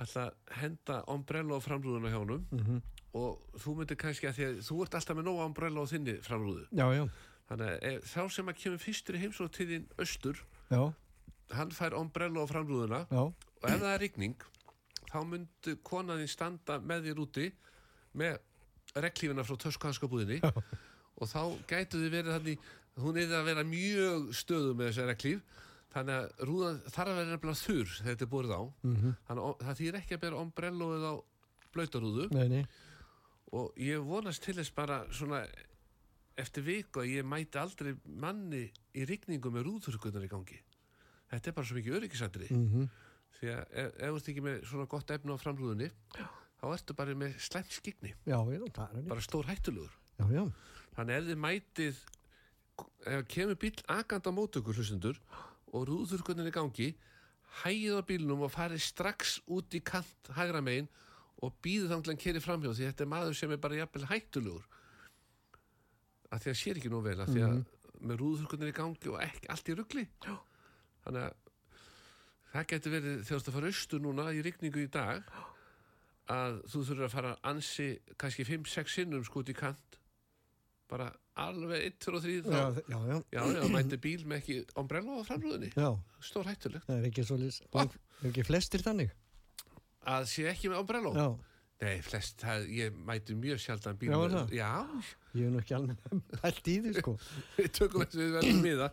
alltaf 0.01 0.53
henda 0.59 1.01
ombrello 1.11 1.57
á 1.57 1.65
framrúðuna 1.65 2.11
hjá 2.13 2.19
honum. 2.21 2.45
Og 3.15 3.59
þú 3.63 3.77
myndir 3.79 3.99
kannski 3.99 4.27
að 4.27 4.37
því 4.37 4.45
að 4.49 4.61
þú 4.67 4.77
ert 4.83 4.97
alltaf 4.99 5.17
með 5.17 5.27
nóg 5.29 5.41
ombrello 5.45 5.83
á 5.87 5.91
þinni 5.91 6.17
framrúðu. 6.25 6.67
Já, 6.75 6.87
já, 6.95 7.05
Þannig 7.45 7.73
að 7.85 8.07
þá 8.09 8.21
sem 8.33 8.49
að 8.49 8.59
kemur 8.63 8.81
fyrstur 8.81 9.15
í 9.15 9.21
heimsók 9.21 9.51
til 9.53 9.67
þín 9.69 9.83
austur, 10.01 10.39
já, 10.71 10.81
hann 11.53 11.71
fær 11.77 11.95
ombrello 11.99 12.41
á 12.43 12.47
framrúðuna. 12.49 13.01
Já, 13.11 13.21
og 13.21 13.67
ef 13.69 13.79
það 13.83 13.91
er 13.91 14.01
rigning, 14.01 14.47
þá 15.15 15.21
myndi 15.29 15.75
konaðin 15.87 16.31
standa 16.31 16.79
með 16.83 17.09
þér 17.09 17.21
úti 17.23 17.45
með 18.19 18.39
reglífina 18.95 19.45
frá 19.47 19.57
töskuhanskabúðinni. 19.65 20.41
Og 21.15 21.29
þá 21.31 21.41
gætu 21.69 22.01
þið 22.01 22.09
verið 22.11 22.33
þannig, 22.35 22.65
hún 22.99 23.19
er 23.21 23.35
að 23.37 23.45
vera 23.47 23.63
mjög 23.67 24.25
stöðu 24.35 24.73
með 24.75 24.89
þessi 24.89 25.05
reglíf, 25.07 25.61
þannig 25.95 26.17
að 26.17 26.41
rúðan 26.49 26.81
þarf 26.89 27.11
að 27.11 27.19
vera 27.21 27.29
nefnilega 27.31 27.61
þurr 27.61 27.93
þegar 27.93 28.09
þetta 28.09 28.25
er 28.25 28.31
búið 28.33 28.51
á. 28.51 28.61
Þannig 29.29 29.45
að 29.45 29.63
það 29.67 29.79
þýr 29.79 29.99
ekki 30.01 30.17
að 30.17 30.23
bera 30.25 30.41
ombrelloið 30.43 31.05
á 31.07 31.13
nei, 32.35 32.65
og 33.55 33.79
ég 33.79 34.03
vonast 34.07 34.43
til 34.43 34.55
þess 34.59 34.75
bara 34.75 34.99
svona 35.11 35.41
eftir 36.35 36.63
viku 36.67 36.99
að 36.99 37.13
ég 37.13 37.27
mæti 37.27 37.59
aldrei 37.59 37.93
manni 38.05 38.65
í 38.95 39.05
rigningu 39.07 39.51
með 39.51 39.69
rúðurkunar 39.69 40.27
í 40.27 40.31
gangi. 40.31 40.59
Þetta 41.31 41.49
er 41.49 41.55
bara 41.55 41.67
svo 41.67 41.75
mikið 41.79 41.97
öryggisandri 42.01 42.49
mhm, 42.51 42.89
því 43.39 43.53
að 43.53 43.61
ef, 43.83 43.93
ef 43.93 44.09
þú 44.09 44.19
ert 44.19 44.29
ekki 44.33 44.45
með 44.45 44.59
svona 44.71 44.89
gott 44.91 45.15
efni 45.15 45.35
á 45.35 45.43
framrúðunni 45.43 45.89
þá 46.15 46.65
ertu 46.71 46.97
bara 46.97 47.17
með 47.19 47.39
slæmt 47.45 47.73
skikni 47.75 48.13
já, 48.25 48.37
já, 48.37 48.61
er 48.61 49.09
bara 49.09 49.25
stór 49.25 49.49
já, 49.49 50.45
þannig 50.95 51.17
ef 51.17 51.27
þið 51.29 51.41
mætið 51.45 52.03
ef 53.15 53.27
kemur 53.31 53.59
bíl 53.59 53.75
akand 53.91 54.27
á 54.27 54.31
mótökur 54.35 54.77
hlustundur 54.77 55.19
og 55.75 55.87
rúðurkunar 55.89 56.47
í 56.49 56.55
gangi 56.55 56.93
hægið 57.63 57.99
á 57.99 58.03
bílnum 58.07 58.43
og 58.45 58.53
farið 58.53 58.83
strax 58.83 59.39
út 59.51 59.75
í 59.75 59.81
kant 59.85 60.31
hægra 60.35 60.63
megin 60.63 60.89
og 61.43 61.53
þá 61.61 61.99
til 62.01 62.11
hann 62.11 62.19
keri 62.19 62.41
framhjá 62.43 62.73
því 62.73 62.89
þetta 62.89 63.05
er 63.05 63.11
maður 63.11 63.37
sem 63.37 63.51
er 63.51 63.61
bara 63.61 63.79
jafnvel 63.79 64.07
hættulegur. 64.09 64.67
Að 66.31 66.43
því 66.43 66.51
að 66.51 66.59
sér 66.59 66.79
ekki 66.79 66.91
nú 66.91 67.01
vel 67.05 67.17
að 67.21 67.33
því 67.33 67.43
að 67.45 67.57
með 68.05 68.21
rúðurkunar 68.21 68.71
í 68.71 68.75
gangi 68.75 69.11
og 69.11 69.19
ekki 69.23 69.51
allt 69.51 69.71
í 69.71 69.75
rugli. 69.77 70.05
Þannig 71.05 71.27
að 71.27 71.44
það 72.55 72.69
getur 72.71 72.95
verið 72.95 73.19
þegar 73.19 73.27
þú 73.29 73.35
ert 73.41 73.49
að 73.51 73.57
fara 73.59 73.71
austur 73.73 74.03
núna 74.05 74.25
í 74.35 74.41
rigningu 74.45 74.83
í 74.85 74.89
dag 74.95 75.27
að 76.35 76.55
þú 76.71 76.81
þurfur 76.87 77.05
að 77.09 77.13
fara 77.13 77.33
ansi 77.51 77.87
kannski 78.21 78.45
5-6 78.47 78.95
sinnum 78.99 79.25
sko 79.27 79.43
út 79.43 79.51
í 79.51 79.55
kant 79.57 79.99
bara 80.89 81.09
alveg 81.41 81.83
1, 81.89 81.97
2 82.05 82.13
og 82.17 82.23
3 82.23 82.37
þá 82.45 82.53
já, 82.55 82.65
já, 82.93 82.99
já, 83.09 83.17
Já, 83.35 83.41
já, 83.57 83.65
mæti 83.73 83.97
bíl 84.01 84.23
með 84.29 84.39
ekki 84.41 84.55
ombrello 84.79 85.17
á 85.19 85.23
framrúðinni. 85.27 85.71
Stór 86.23 86.47
hættulegt. 86.47 86.85
það 86.87 86.99
er 87.01 87.07
ekki 87.09 87.25
svo 87.27 87.37
lýs, 87.41 87.57
er 87.75 88.29
ekki 88.29 88.45
flestir 88.47 88.83
þannig? 88.85 89.11
Að 90.05 90.27
sé 90.31 90.45
ekki 90.51 90.69
með 90.71 90.81
ombrello. 90.83 91.13
Já, 91.17 91.27
Nei, 91.83 91.97
flest, 92.05 92.37
það, 92.39 92.69
ég 92.71 92.93
mæti 93.03 93.35
mjög 93.35 93.57
sjaldan 93.59 93.97
bíl 93.99 94.07
Já, 94.07 94.15
með- 94.15 94.35
það? 94.37 94.53
Já, 94.55 94.69
Ég 95.35 95.41
er 95.43 95.49
nú 95.51 95.59
ekki 95.59 95.73
alveg 95.75 96.13
pælt 96.45 96.69
í 96.71 96.75
því, 96.85 96.93
sko. 97.01 97.15
við 97.57 97.67
tökum 97.75 98.05
þess 98.05 98.15
að 98.15 98.21
við 98.23 98.31
verðum 98.37 98.61
miða 98.63 98.87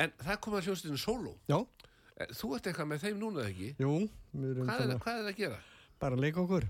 En 0.00 0.14
það 0.22 0.38
kom 0.46 0.56
að 0.56 0.64
hljómsveitinu 0.70 1.02
solo 1.02 1.34
já, 1.52 1.58
Þú 2.32 2.54
ert 2.56 2.66
eitthvað 2.70 2.88
með 2.92 3.02
þeim 3.06 3.18
núna 3.22 3.46
ekki 3.48 3.70
jú, 3.78 3.94
við 4.36 4.50
erum 4.52 4.68
Hvað 4.68 4.76
er, 4.80 4.86
svona, 4.86 4.98
hvað 5.02 5.16
er 5.18 5.22
það 5.26 5.32
að 5.32 5.40
gera? 5.42 5.58
bara 6.02 6.16
að 6.16 6.20
leika 6.26 6.40
okkur. 6.42 6.68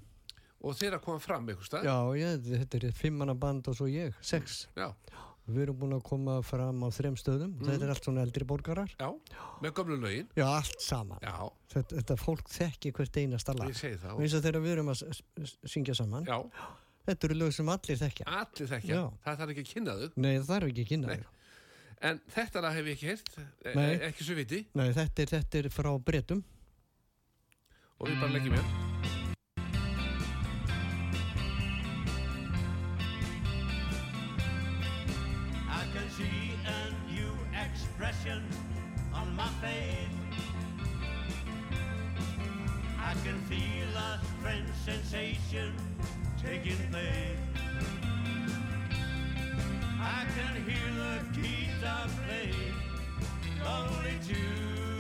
Og 0.63 0.77
þeir 0.79 0.95
að 0.95 1.01
koma 1.03 1.19
fram 1.19 1.47
eitthvað 1.51 1.67
stað 1.69 1.85
Já, 1.89 1.97
ég, 2.21 2.43
þetta 2.63 2.81
er 2.87 2.93
fimmana 2.95 3.35
band 3.35 3.69
og 3.69 3.75
svo 3.77 3.87
ég, 3.91 4.15
sex. 4.23 4.67
Já, 4.79 4.93
Við 5.43 5.65
erum 5.65 5.75
búin 5.81 5.95
að 5.97 6.05
koma 6.07 6.37
fram 6.47 6.85
á 6.87 6.89
þrem 6.95 7.17
stöðum. 7.19 7.57
Mhm. 7.59 7.67
Þetta 7.67 7.83
er 7.83 7.91
allt 7.91 8.05
svona 8.07 8.23
eldri 8.23 8.45
borgarar. 8.47 8.93
já, 8.95 9.09
með 9.61 9.73
gömlu 9.75 9.97
lögin 9.99 10.29
Já, 10.39 10.45
allt 10.47 10.81
saman. 10.81 11.19
Já, 11.21 11.51
Þetta, 11.75 11.97
þetta 11.99 12.17
fólk 12.23 12.47
þekki 12.47 12.93
hvert 12.95 13.17
einasta 13.19 13.55
lag. 13.59 13.69
ég 13.69 13.75
segi 13.81 13.99
það 13.99 14.13
Og 14.15 14.21
eins 14.23 14.35
og 14.39 14.43
þegar 14.45 14.63
við 14.63 14.73
erum 14.77 14.93
að 14.95 15.03
syngja 15.67 15.95
saman, 15.99 16.25
Já, 16.31 16.39
þetta 17.09 17.25
eru 17.27 17.35
lög 17.43 17.53
sem 17.53 17.67
allir 17.75 17.99
þekkja. 17.99 18.25
allir 18.27 18.69
þekkja 18.71 18.95
Já. 18.95 19.03
Það 19.27 19.37
þarf 19.43 19.51
ekki 19.57 19.65
að 19.67 19.73
kynna 19.75 19.93
þau 19.99 20.11
Nei, 20.17 20.39
það 20.39 20.47
þarf 20.53 20.69
ekki 20.71 20.85
að 20.87 20.89
kynna 20.93 21.07
Nei. 21.11 21.25
En 22.03 22.19
þetta 22.35 22.61
lag 22.65 22.75
hef 22.75 22.89
ég 22.91 22.97
ekki 22.97 23.11
eh, 23.15 23.75
Nei. 23.77 23.85
eh, 23.95 24.09
Ekki 24.09 24.25
svo 24.27 24.35
viti 24.39 24.65
Nei, 24.79 24.89
þetta 24.97 25.23
er, 25.23 25.31
þetta 25.37 25.61
er 25.63 25.69
frá 25.71 25.93
bretum. 26.03 26.43
Og 28.03 28.09
við 28.11 28.19
bara 28.19 28.35
leggjum 28.35 28.57
hér 28.59 29.73
I 35.69 35.85
can 35.93 36.09
see 36.11 36.53
a 36.67 37.13
new 37.13 37.33
expression 37.67 38.43
on 39.15 39.35
my 39.35 39.49
face. 39.61 40.09
I 42.99 43.15
can 43.25 43.39
feel 43.49 43.89
a 43.97 44.21
strange 44.39 44.69
sensation 44.85 45.73
taking 46.43 46.77
place. 46.91 47.39
I 50.05 50.27
can 50.35 50.65
hear 50.65 50.91
the 50.99 51.41
guitar 51.41 52.09
play 52.27 52.53
only 53.65 54.19
two. 54.27 54.92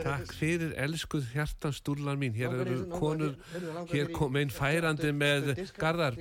Takk 0.00 0.32
fyrir 0.38 0.74
elskuð 0.80 1.28
hjartans 1.34 1.78
stúrlan 1.82 2.18
mín. 2.20 2.34
Hér 2.36 2.54
eru 2.62 2.80
konur 2.92 3.36
Hér 3.92 4.10
kom 4.14 4.36
einn 4.40 4.52
færandi 4.52 5.12
með 5.16 5.52
Garðar, 5.78 6.18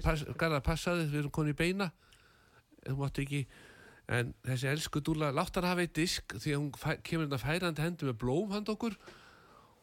passaði 0.66 1.08
Við 1.12 1.20
erum 1.24 1.34
konið 1.38 1.56
í 1.56 1.60
beina. 1.64 1.92
Þú 2.86 2.98
mátt 3.00 3.22
ekki 3.24 3.44
En 4.12 4.34
þessi 4.44 4.68
elsku 4.68 5.00
dúla, 5.00 5.30
látt 5.32 5.56
hann 5.56 5.70
hafa 5.70 5.86
eitt 5.86 5.96
disk 5.96 6.36
Því 6.36 6.56
að 6.56 6.64
hún 6.64 7.02
kemur 7.08 7.28
þetta 7.30 7.44
færandi 7.46 7.86
hendi 7.86 8.10
með 8.10 8.18
blóm 8.24 8.56
hand 8.56 8.72
okkur. 8.74 8.98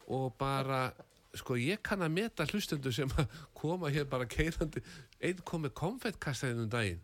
Og 0.08 0.32
bara 0.40 0.88
Sko 1.36 1.58
ég 1.60 1.82
kann 1.84 2.02
að 2.02 2.14
meta 2.16 2.46
hlustendur 2.48 2.94
sem 2.94 3.10
að 3.20 3.28
koma 3.56 3.92
hér 3.92 4.08
bara 4.10 4.26
keirandi 4.28 4.82
Einn 5.20 5.44
kom 5.44 5.66
með 5.66 5.76
konfettkastaðin 5.78 6.64
um 6.64 6.72
daginn. 6.72 7.02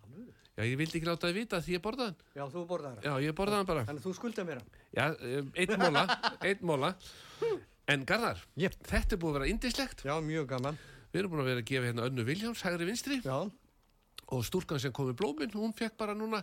Já, 0.54 0.62
ég 0.68 0.76
vildi 0.78 1.00
ekki 1.00 1.08
láta 1.08 1.26
það 1.26 1.38
vita 1.40 1.58
því 1.64 1.72
ég 1.74 1.82
borða 1.82 2.04
hann. 2.08 2.18
Já, 2.30 2.44
þú 2.46 2.60
borðar 2.70 2.92
það. 2.94 3.06
Já, 3.08 3.14
ég 3.24 3.34
borða 3.34 3.56
hann 3.58 3.66
bara. 3.66 3.82
Þannig 3.88 4.04
að 4.04 4.06
þú 4.06 4.12
skulda 4.14 4.44
mér 4.46 4.60
hann. 4.60 4.83
Já, 4.94 5.08
um, 5.10 5.48
einn 5.58 5.78
móla, 5.80 6.04
einn 6.40 6.60
móla 6.62 6.92
En 7.90 8.04
Garðar, 8.08 8.40
Jep. 8.56 8.76
þetta 8.86 9.16
er 9.16 9.20
búið 9.20 9.34
að 9.34 9.38
vera 9.40 9.48
indislegt 9.52 10.04
Já, 10.06 10.14
mjög 10.24 10.46
gaman. 10.54 10.78
Við 11.12 11.20
erum 11.20 11.34
búin 11.34 11.42
að 11.42 11.50
vera 11.50 11.62
að 11.62 11.68
gefa 11.68 11.88
hérna 11.90 12.06
önnu 12.08 12.24
Viljáms, 12.26 12.62
hægri 12.64 12.86
vinstri. 12.88 13.18
Já, 13.26 13.36
og 14.32 14.44
stúlkan 14.46 14.80
sem 14.80 14.94
kom 14.94 15.10
með 15.10 15.18
blómin, 15.20 15.52
hún 15.52 15.74
fekk 15.76 15.98
bara 16.00 16.14
núna 16.16 16.40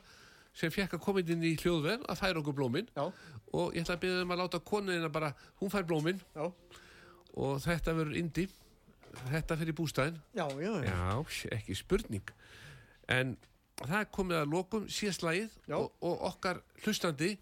sem 0.54 0.72
fekk 0.72 0.98
að 0.98 1.04
koma 1.04 1.24
inn 1.24 1.44
í 1.48 1.56
hljóðverð 1.58 2.06
að 2.12 2.20
færa 2.20 2.42
okkur 2.44 2.56
blómin. 2.60 2.90
Já, 2.96 3.08
og 3.56 3.76
ég 3.76 3.84
ætla 3.84 3.98
að 3.98 4.04
byrja 4.06 4.24
um 4.26 4.34
að 4.36 4.42
láta 4.44 4.62
konuna 4.72 5.10
bara, 5.12 5.32
hún 5.60 5.72
fær 5.74 5.88
blómin. 5.88 6.22
Já, 6.36 6.46
og 7.42 7.62
þetta 7.64 7.96
verður 7.98 8.20
indi 8.20 8.48
þetta 9.32 9.58
fyrir 9.60 9.76
bústæðin 9.76 10.20
já, 10.36 10.46
já, 10.62 10.72
já. 10.86 10.92
Já, 10.92 11.48
ekki 11.58 11.76
spurning. 11.76 12.34
En 13.12 13.36
það 13.82 13.98
er 14.00 14.12
komið 14.14 14.40
að 14.40 14.54
lokum 14.54 14.88
síðast 14.92 15.26
lagið 15.26 15.56
og, 15.76 15.90
og 16.06 16.26
okkar 16.32 16.62
hlustandi 16.86 17.34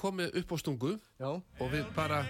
komið 0.00 0.36
upp 0.40 0.52
á 0.52 0.56
stungu 0.62 0.92
já, 1.20 1.28
og 1.30 1.66
við 1.72 1.88
bara 1.96 2.22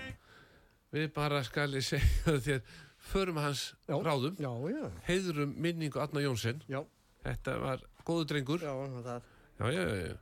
við 0.92 1.10
bara 1.14 1.42
skal 1.46 1.70
ég 1.78 1.84
segja 1.86 2.34
þér 2.46 2.62
förum 3.10 3.38
hans 3.40 3.62
Já. 3.88 3.94
ráðum. 4.04 4.34
Já, 4.42 4.50
já, 4.74 4.90
heiðurum 5.06 5.54
minningu 5.56 6.00
Adna 6.02 6.20
Jónsson. 6.20 6.58
Já, 6.68 6.82
þetta 7.24 7.54
var 7.62 7.84
góðu 8.04 8.26
drengur. 8.28 8.60
Já, 8.60 8.74
það, 9.06 9.28
já, 9.60 9.70
já, 9.72 9.84
já, 10.10 10.16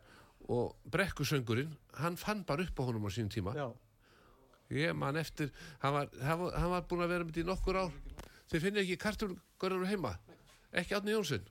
og 0.49 0.77
brekkusöngurinn 0.95 1.73
hann 1.99 2.17
fann 2.21 2.45
bara 2.47 2.63
upp 2.69 2.79
á 2.79 2.83
honum 2.87 3.09
á 3.09 3.11
sínum 3.11 3.33
tíma. 3.35 3.57
Já, 3.59 3.67
ég 4.77 4.95
man 4.95 5.17
eftir 5.19 5.51
hann 5.83 5.97
var, 5.97 6.13
hann 6.23 6.39
var, 6.45 6.55
hann 6.61 6.71
var 6.77 6.87
búin 6.89 7.03
að 7.07 7.13
vera 7.17 7.25
með 7.27 7.33
þetta 7.35 7.47
í 7.47 7.49
nokkur 7.51 7.81
ár. 7.83 7.97
Þið 8.49 8.63
finnir 8.65 8.85
ekki 8.85 9.01
kartulgörður 9.03 9.89
heima? 9.91 10.15
Ekki 10.73 10.95
Adni 10.97 11.17
Jónsson? 11.17 11.49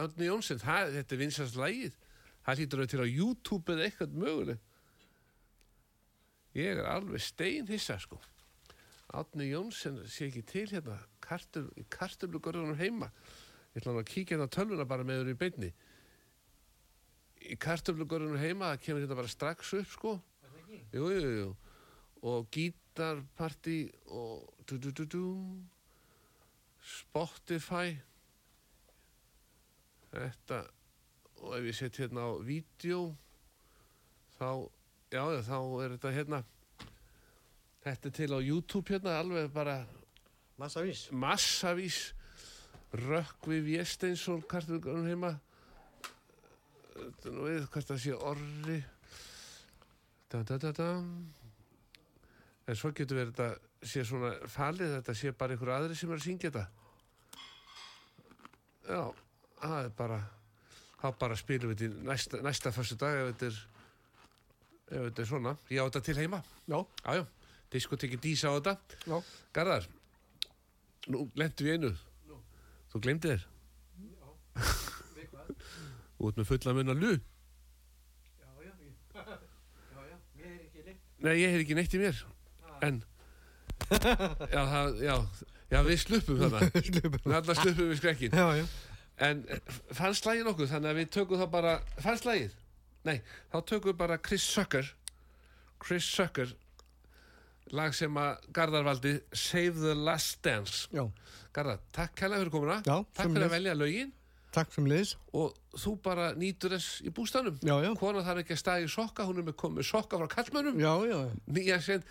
Adni 0.00 0.26
Jónsson, 0.26 0.58
það, 0.62 0.94
þetta 0.96 1.14
er 1.14 1.20
vinsast 1.20 1.58
lægið 1.58 1.98
það 2.44 2.58
hlýtur 2.60 2.80
að 2.80 2.82
vera 2.82 2.92
til 2.92 3.04
á 3.04 3.08
YouTube 3.08 3.74
eða 3.74 3.84
eitthvað 3.88 4.16
möguleg 4.24 4.58
ég 6.54 6.70
er 6.78 6.86
alveg 6.88 7.22
steinhissa 7.22 7.98
sko. 8.02 8.20
Átni 9.14 9.50
Jónsson 9.50 10.00
sé 10.10 10.28
ekki 10.28 10.42
til 10.48 10.68
hérna 10.72 10.96
kartul, 11.22 11.68
kartöflugörðunum 11.92 12.78
heima. 12.78 13.10
Ég 13.74 13.82
ætla 13.82 13.94
nú 13.94 14.02
að 14.02 14.10
kíkja 14.10 14.36
hérna 14.36 14.48
á 14.50 14.54
tölvuna 14.56 14.86
bara 14.88 15.06
með 15.06 15.22
þau 15.22 15.32
í 15.34 15.38
beinni. 15.42 15.70
Í 17.44 17.58
kartöflugörðunum 17.60 18.42
heima 18.42 18.72
það 18.72 18.82
kemur 18.86 19.04
hérna 19.04 19.18
bara 19.20 19.30
strax 19.30 19.74
upp 19.78 19.92
sko. 19.92 20.14
Jú, 20.94 21.10
jú, 21.12 21.34
jú. 21.38 21.50
Og 22.24 22.48
gítarparti 22.54 23.78
og 24.08 24.48
du, 24.66 24.78
du, 24.78 24.90
du, 24.90 25.04
du. 25.06 25.24
Spotify. 26.84 27.94
Þetta 30.14 30.64
og 31.44 31.58
ef 31.58 31.68
ég 31.68 31.76
set 31.76 31.98
hérna 32.00 32.24
á 32.24 32.32
vídeo 32.40 33.12
þá 34.38 34.48
já, 35.14 35.22
þá 35.46 35.58
er 35.84 35.94
þetta 35.94 36.12
hérna 36.14 36.40
þetta 37.84 38.08
er 38.08 38.14
til 38.16 38.30
á 38.34 38.38
YouTube 38.42 38.94
hérna 38.94 39.18
alveg 39.20 39.52
bara 39.54 39.78
Massavís. 40.58 41.08
massavís 41.10 42.14
Rökkvi 42.94 43.58
Vésteinsson 43.66 44.42
kartunum 44.46 45.06
heima 45.08 45.32
þetta 46.94 47.30
er 47.30 47.34
nú 47.34 47.46
við 47.48 47.66
hvað 47.70 47.88
það 47.90 48.02
sé 48.04 48.14
orri 48.14 48.78
da, 50.30 50.42
da, 50.42 50.58
da, 50.58 50.70
da. 50.72 50.88
en 52.66 52.78
svo 52.78 52.92
getur 52.94 53.18
verið 53.18 53.34
þetta 53.34 53.48
sé 53.84 54.06
svona 54.06 54.32
falið 54.50 54.96
þetta 54.98 55.18
sé 55.18 55.34
bara 55.36 55.54
einhver 55.54 55.74
aðri 55.74 55.98
sem 55.98 56.10
er 56.10 56.22
að 56.22 56.26
syngja 56.28 56.50
þetta 56.54 56.66
já 58.88 59.02
það 59.60 59.78
er 59.82 59.94
bara 59.98 60.18
þá 61.02 61.06
bara 61.20 61.36
spilum 61.38 61.74
við 61.74 61.84
þetta 61.84 62.08
næsta, 62.08 62.42
næsta 62.46 62.72
fyrstu 62.74 62.98
dag 63.00 63.20
ef 63.20 63.32
þetta 63.32 63.50
er 63.50 63.62
ef 64.90 65.00
þetta 65.08 65.22
er 65.24 65.28
svona 65.30 65.54
ég 65.72 65.80
á 65.80 65.86
þetta 65.88 66.02
til 66.08 66.16
heima 66.20 66.40
Já, 66.68 66.78
jájá, 67.04 67.24
diskotekki 67.72 68.18
dísa 68.20 68.52
á 68.52 68.56
þetta 68.58 68.74
já. 69.06 69.16
Garðar, 69.54 69.86
nú 71.12 71.28
lendu 71.38 71.66
við 71.66 71.76
einu. 71.78 71.90
Þú 72.94 73.00
glemdi 73.02 73.30
þér. 73.32 73.44
Út 76.24 76.38
með 76.38 76.46
fulla 76.48 76.74
munna 76.76 76.94
lu. 76.94 77.10
Já, 78.38 78.50
já, 78.64 78.72
já, 79.94 80.04
já, 80.08 80.16
mér 80.38 80.46
er 80.46 80.60
ekki 80.62 80.84
leitt. 80.86 81.00
Nei, 81.26 81.34
ég 81.40 81.52
hef 81.54 81.64
ekki 81.64 81.76
neitt 81.78 81.96
í 81.96 82.00
mér. 82.00 82.22
En, 82.86 83.00
já, 83.90 84.62
það, 84.62 85.02
já, 85.04 85.14
já, 85.74 85.78
við 85.90 86.02
sluppum 86.04 86.42
þarna. 86.44 86.70
Slupum. 86.88 87.18
Þarna 87.26 87.56
sluppum 87.60 87.90
við 87.90 88.00
skrekkin. 88.00 88.38
Já, 88.38 88.62
já. 88.62 88.66
En 89.28 89.44
fannst 89.94 90.26
lagið 90.26 90.48
nokkuð, 90.48 90.70
þannig 90.72 90.90
að 90.90 91.00
við 91.02 91.10
tökum 91.18 91.42
þá 91.42 91.46
bara, 91.52 91.74
fannst 92.02 92.26
lagið? 92.26 92.54
Nei, 93.04 93.18
þá 93.52 93.56
tökum 93.68 93.90
við 93.92 93.96
bara 94.00 94.18
Chris 94.18 94.44
Sucker, 94.48 94.86
Chris 95.84 96.06
Sucker, 96.08 96.52
lag 97.74 97.94
sem 97.96 98.16
að 98.20 98.44
Garðar 98.56 98.84
valdi, 98.86 99.14
Save 99.36 99.80
the 99.82 99.94
Last 99.96 100.40
Dance. 100.44 100.86
Já, 100.94 101.04
Garðar, 101.56 101.80
takk 101.96 102.14
kærlega 102.18 102.44
fyrir 102.44 102.54
komuna. 102.54 102.78
Já, 102.86 102.96
takk 103.16 103.30
fyrir 103.32 103.46
að 103.48 103.56
velja 103.58 103.74
lögin. 103.78 104.12
takk 104.54 104.70
sem 104.70 104.84
liðs. 104.86 105.16
og 105.34 105.56
þú 105.74 105.92
bara 106.02 106.28
nýtur 106.38 106.70
þess 106.76 107.00
í 107.02 107.10
bústanum 107.10 107.56
Já, 107.66 107.74
já. 107.82 107.88
kona 107.98 108.20
þarf 108.22 108.44
ekki 108.44 108.54
að 108.54 108.60
staði 108.60 108.84
í 108.86 108.90
sokka 108.92 109.24
hún 109.26 109.40
er 109.40 109.46
með 109.48 109.56
komið 109.58 109.86
sokka 109.88 110.20
frá 110.20 110.28
kallmönnum 110.30 110.76
Já, 110.78 110.92
já, 111.10 111.16
nýja 111.50 111.78
sen 111.82 112.04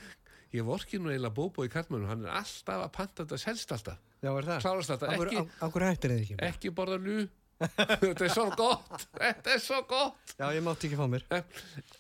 ég 0.52 0.66
vorki 0.68 1.00
nú 1.00 1.08
eiginlega 1.14 1.32
bóbó 1.38 1.64
í 1.64 1.72
kallmönnum 1.72 2.10
hann 2.12 2.26
er 2.28 2.34
alltaf 2.42 2.84
að 2.84 2.92
panta 2.98 3.24
þetta 3.24 3.40
selst 3.40 3.72
alltaf 3.72 3.96
já, 4.20 4.28
er 4.36 4.44
það? 4.50 4.60
klárast 4.66 4.92
alltaf, 4.92 5.14
Akkur, 5.16 5.32
ekki, 5.32 5.46
akkur 5.70 5.86
hættir 5.88 6.12
þið 6.18 6.26
ekki? 6.26 6.38
ekki 6.50 6.74
borða 6.82 7.00
lú 7.00 7.16
þetta 7.60 8.26
er 8.28 8.34
svo 8.34 8.48
gott. 8.58 9.08
Þetta 9.18 9.56
er 9.56 9.64
svo 9.64 9.82
gott. 9.90 10.36
Já, 10.38 10.48
ég 10.56 10.64
mátti 10.66 10.90
ekki 10.90 11.00
fá 11.00 11.06
mér. 11.10 11.26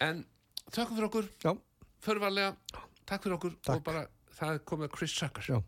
en 0.04 0.24
þökkum 0.70 0.97
fyrir 0.97 1.10
okkur. 1.10 1.30
Já, 1.45 1.54
förvarlega, 2.04 2.56
takk 3.06 3.28
fyrir 3.28 3.38
okkur. 3.39 3.58
Takk. 3.62 3.76
og 3.78 3.86
bara 3.88 4.08
það 4.39 4.64
komið 4.70 4.95
Chris 4.97 5.20
Sucker 5.20 5.51
já. 5.54 5.62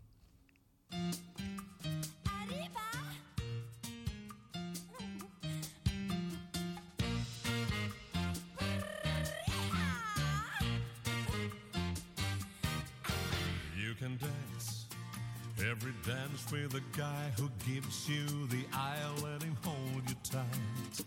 Every 15.76 15.92
dance 16.04 16.50
with 16.50 16.74
a 16.74 16.96
guy 16.96 17.30
who 17.38 17.50
gives 17.70 18.08
you 18.08 18.24
the 18.48 18.64
eye, 18.72 18.96
let 19.22 19.42
him 19.42 19.56
hold 19.62 20.02
you 20.08 20.14
tight. 20.22 21.04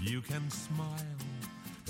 You 0.00 0.20
can 0.22 0.50
smile 0.50 0.88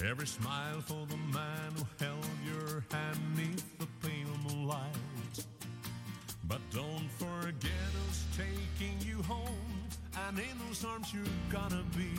every 0.05 0.27
smile 0.27 0.81
for 0.81 1.07
the 1.07 1.17
man 1.33 1.71
who 1.77 2.05
held 2.05 2.27
your 2.45 2.85
hand 2.91 3.19
neath 3.37 3.79
the 3.79 3.87
pale 4.03 4.37
moonlight. 4.49 5.45
But 6.49 6.61
don't 6.71 7.09
forget 7.13 7.89
who's 7.93 8.25
taking 8.37 8.97
you 9.01 9.23
home, 9.23 9.89
and 10.27 10.39
in 10.39 10.57
whose 10.67 10.85
arms 10.85 11.13
you're 11.15 11.25
gonna 11.51 11.85
be. 11.97 12.11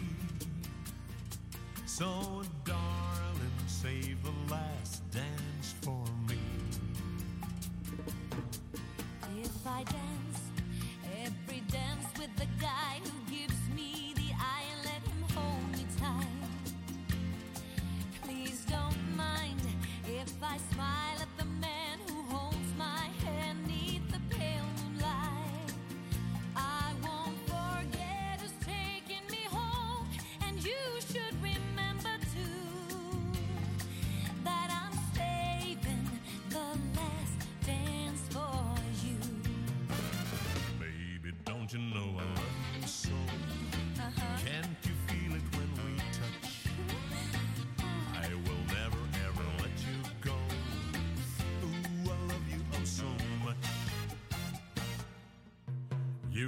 So, 1.85 2.43
darling, 2.63 3.57
save 3.67 4.17
the 4.23 4.53
last 4.53 5.09
dance 5.11 5.75
for 5.81 6.03
If 9.65 9.71
I 9.71 9.83
dance, 9.83 10.14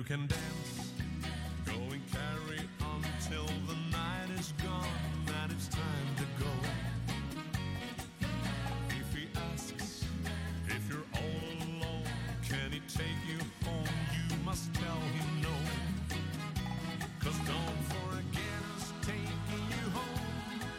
can 0.08 0.26
dance, 0.28 0.93
go 1.66 1.74
and 1.74 2.01
carry 2.14 2.62
on 2.82 3.03
till 3.28 3.45
the 3.68 3.76
night 3.91 4.30
is 4.39 4.53
gone 4.64 4.88
and 5.43 5.51
it's 5.51 5.68
time 5.68 6.16
to 6.16 6.24
go. 6.41 6.49
If 8.88 9.14
he 9.14 9.28
asks 9.51 10.05
if 10.68 10.88
you're 10.88 11.03
all 11.14 11.58
alone, 11.68 12.03
can 12.47 12.72
he 12.72 12.80
take 12.88 13.20
you 13.28 13.39
home? 13.68 13.84
You 14.30 14.38
must 14.45 14.74
tell 14.76 15.01
him 15.18 15.41
no. 15.41 15.55
Cause 17.20 17.38
don't 17.39 17.84
forget 17.91 18.62
who's 18.64 18.93
taking 19.01 19.66
you 19.76 19.89
home, 19.89 20.22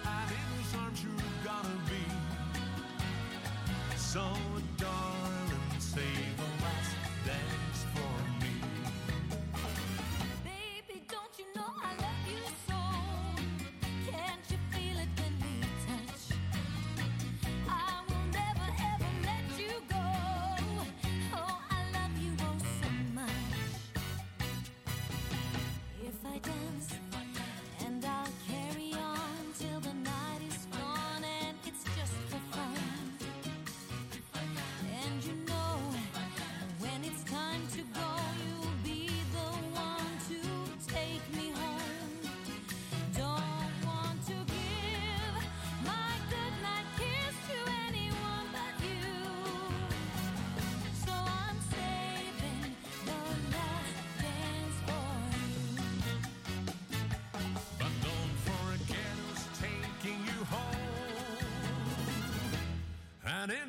and 0.06 0.30
in 0.30 0.46
whose 0.56 0.74
arms 0.80 1.02
you're 1.04 1.44
gonna 1.44 1.80
be. 1.86 2.04
So, 3.98 4.24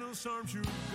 will 0.09 0.15
storm 0.15 0.47
through. 0.47 0.88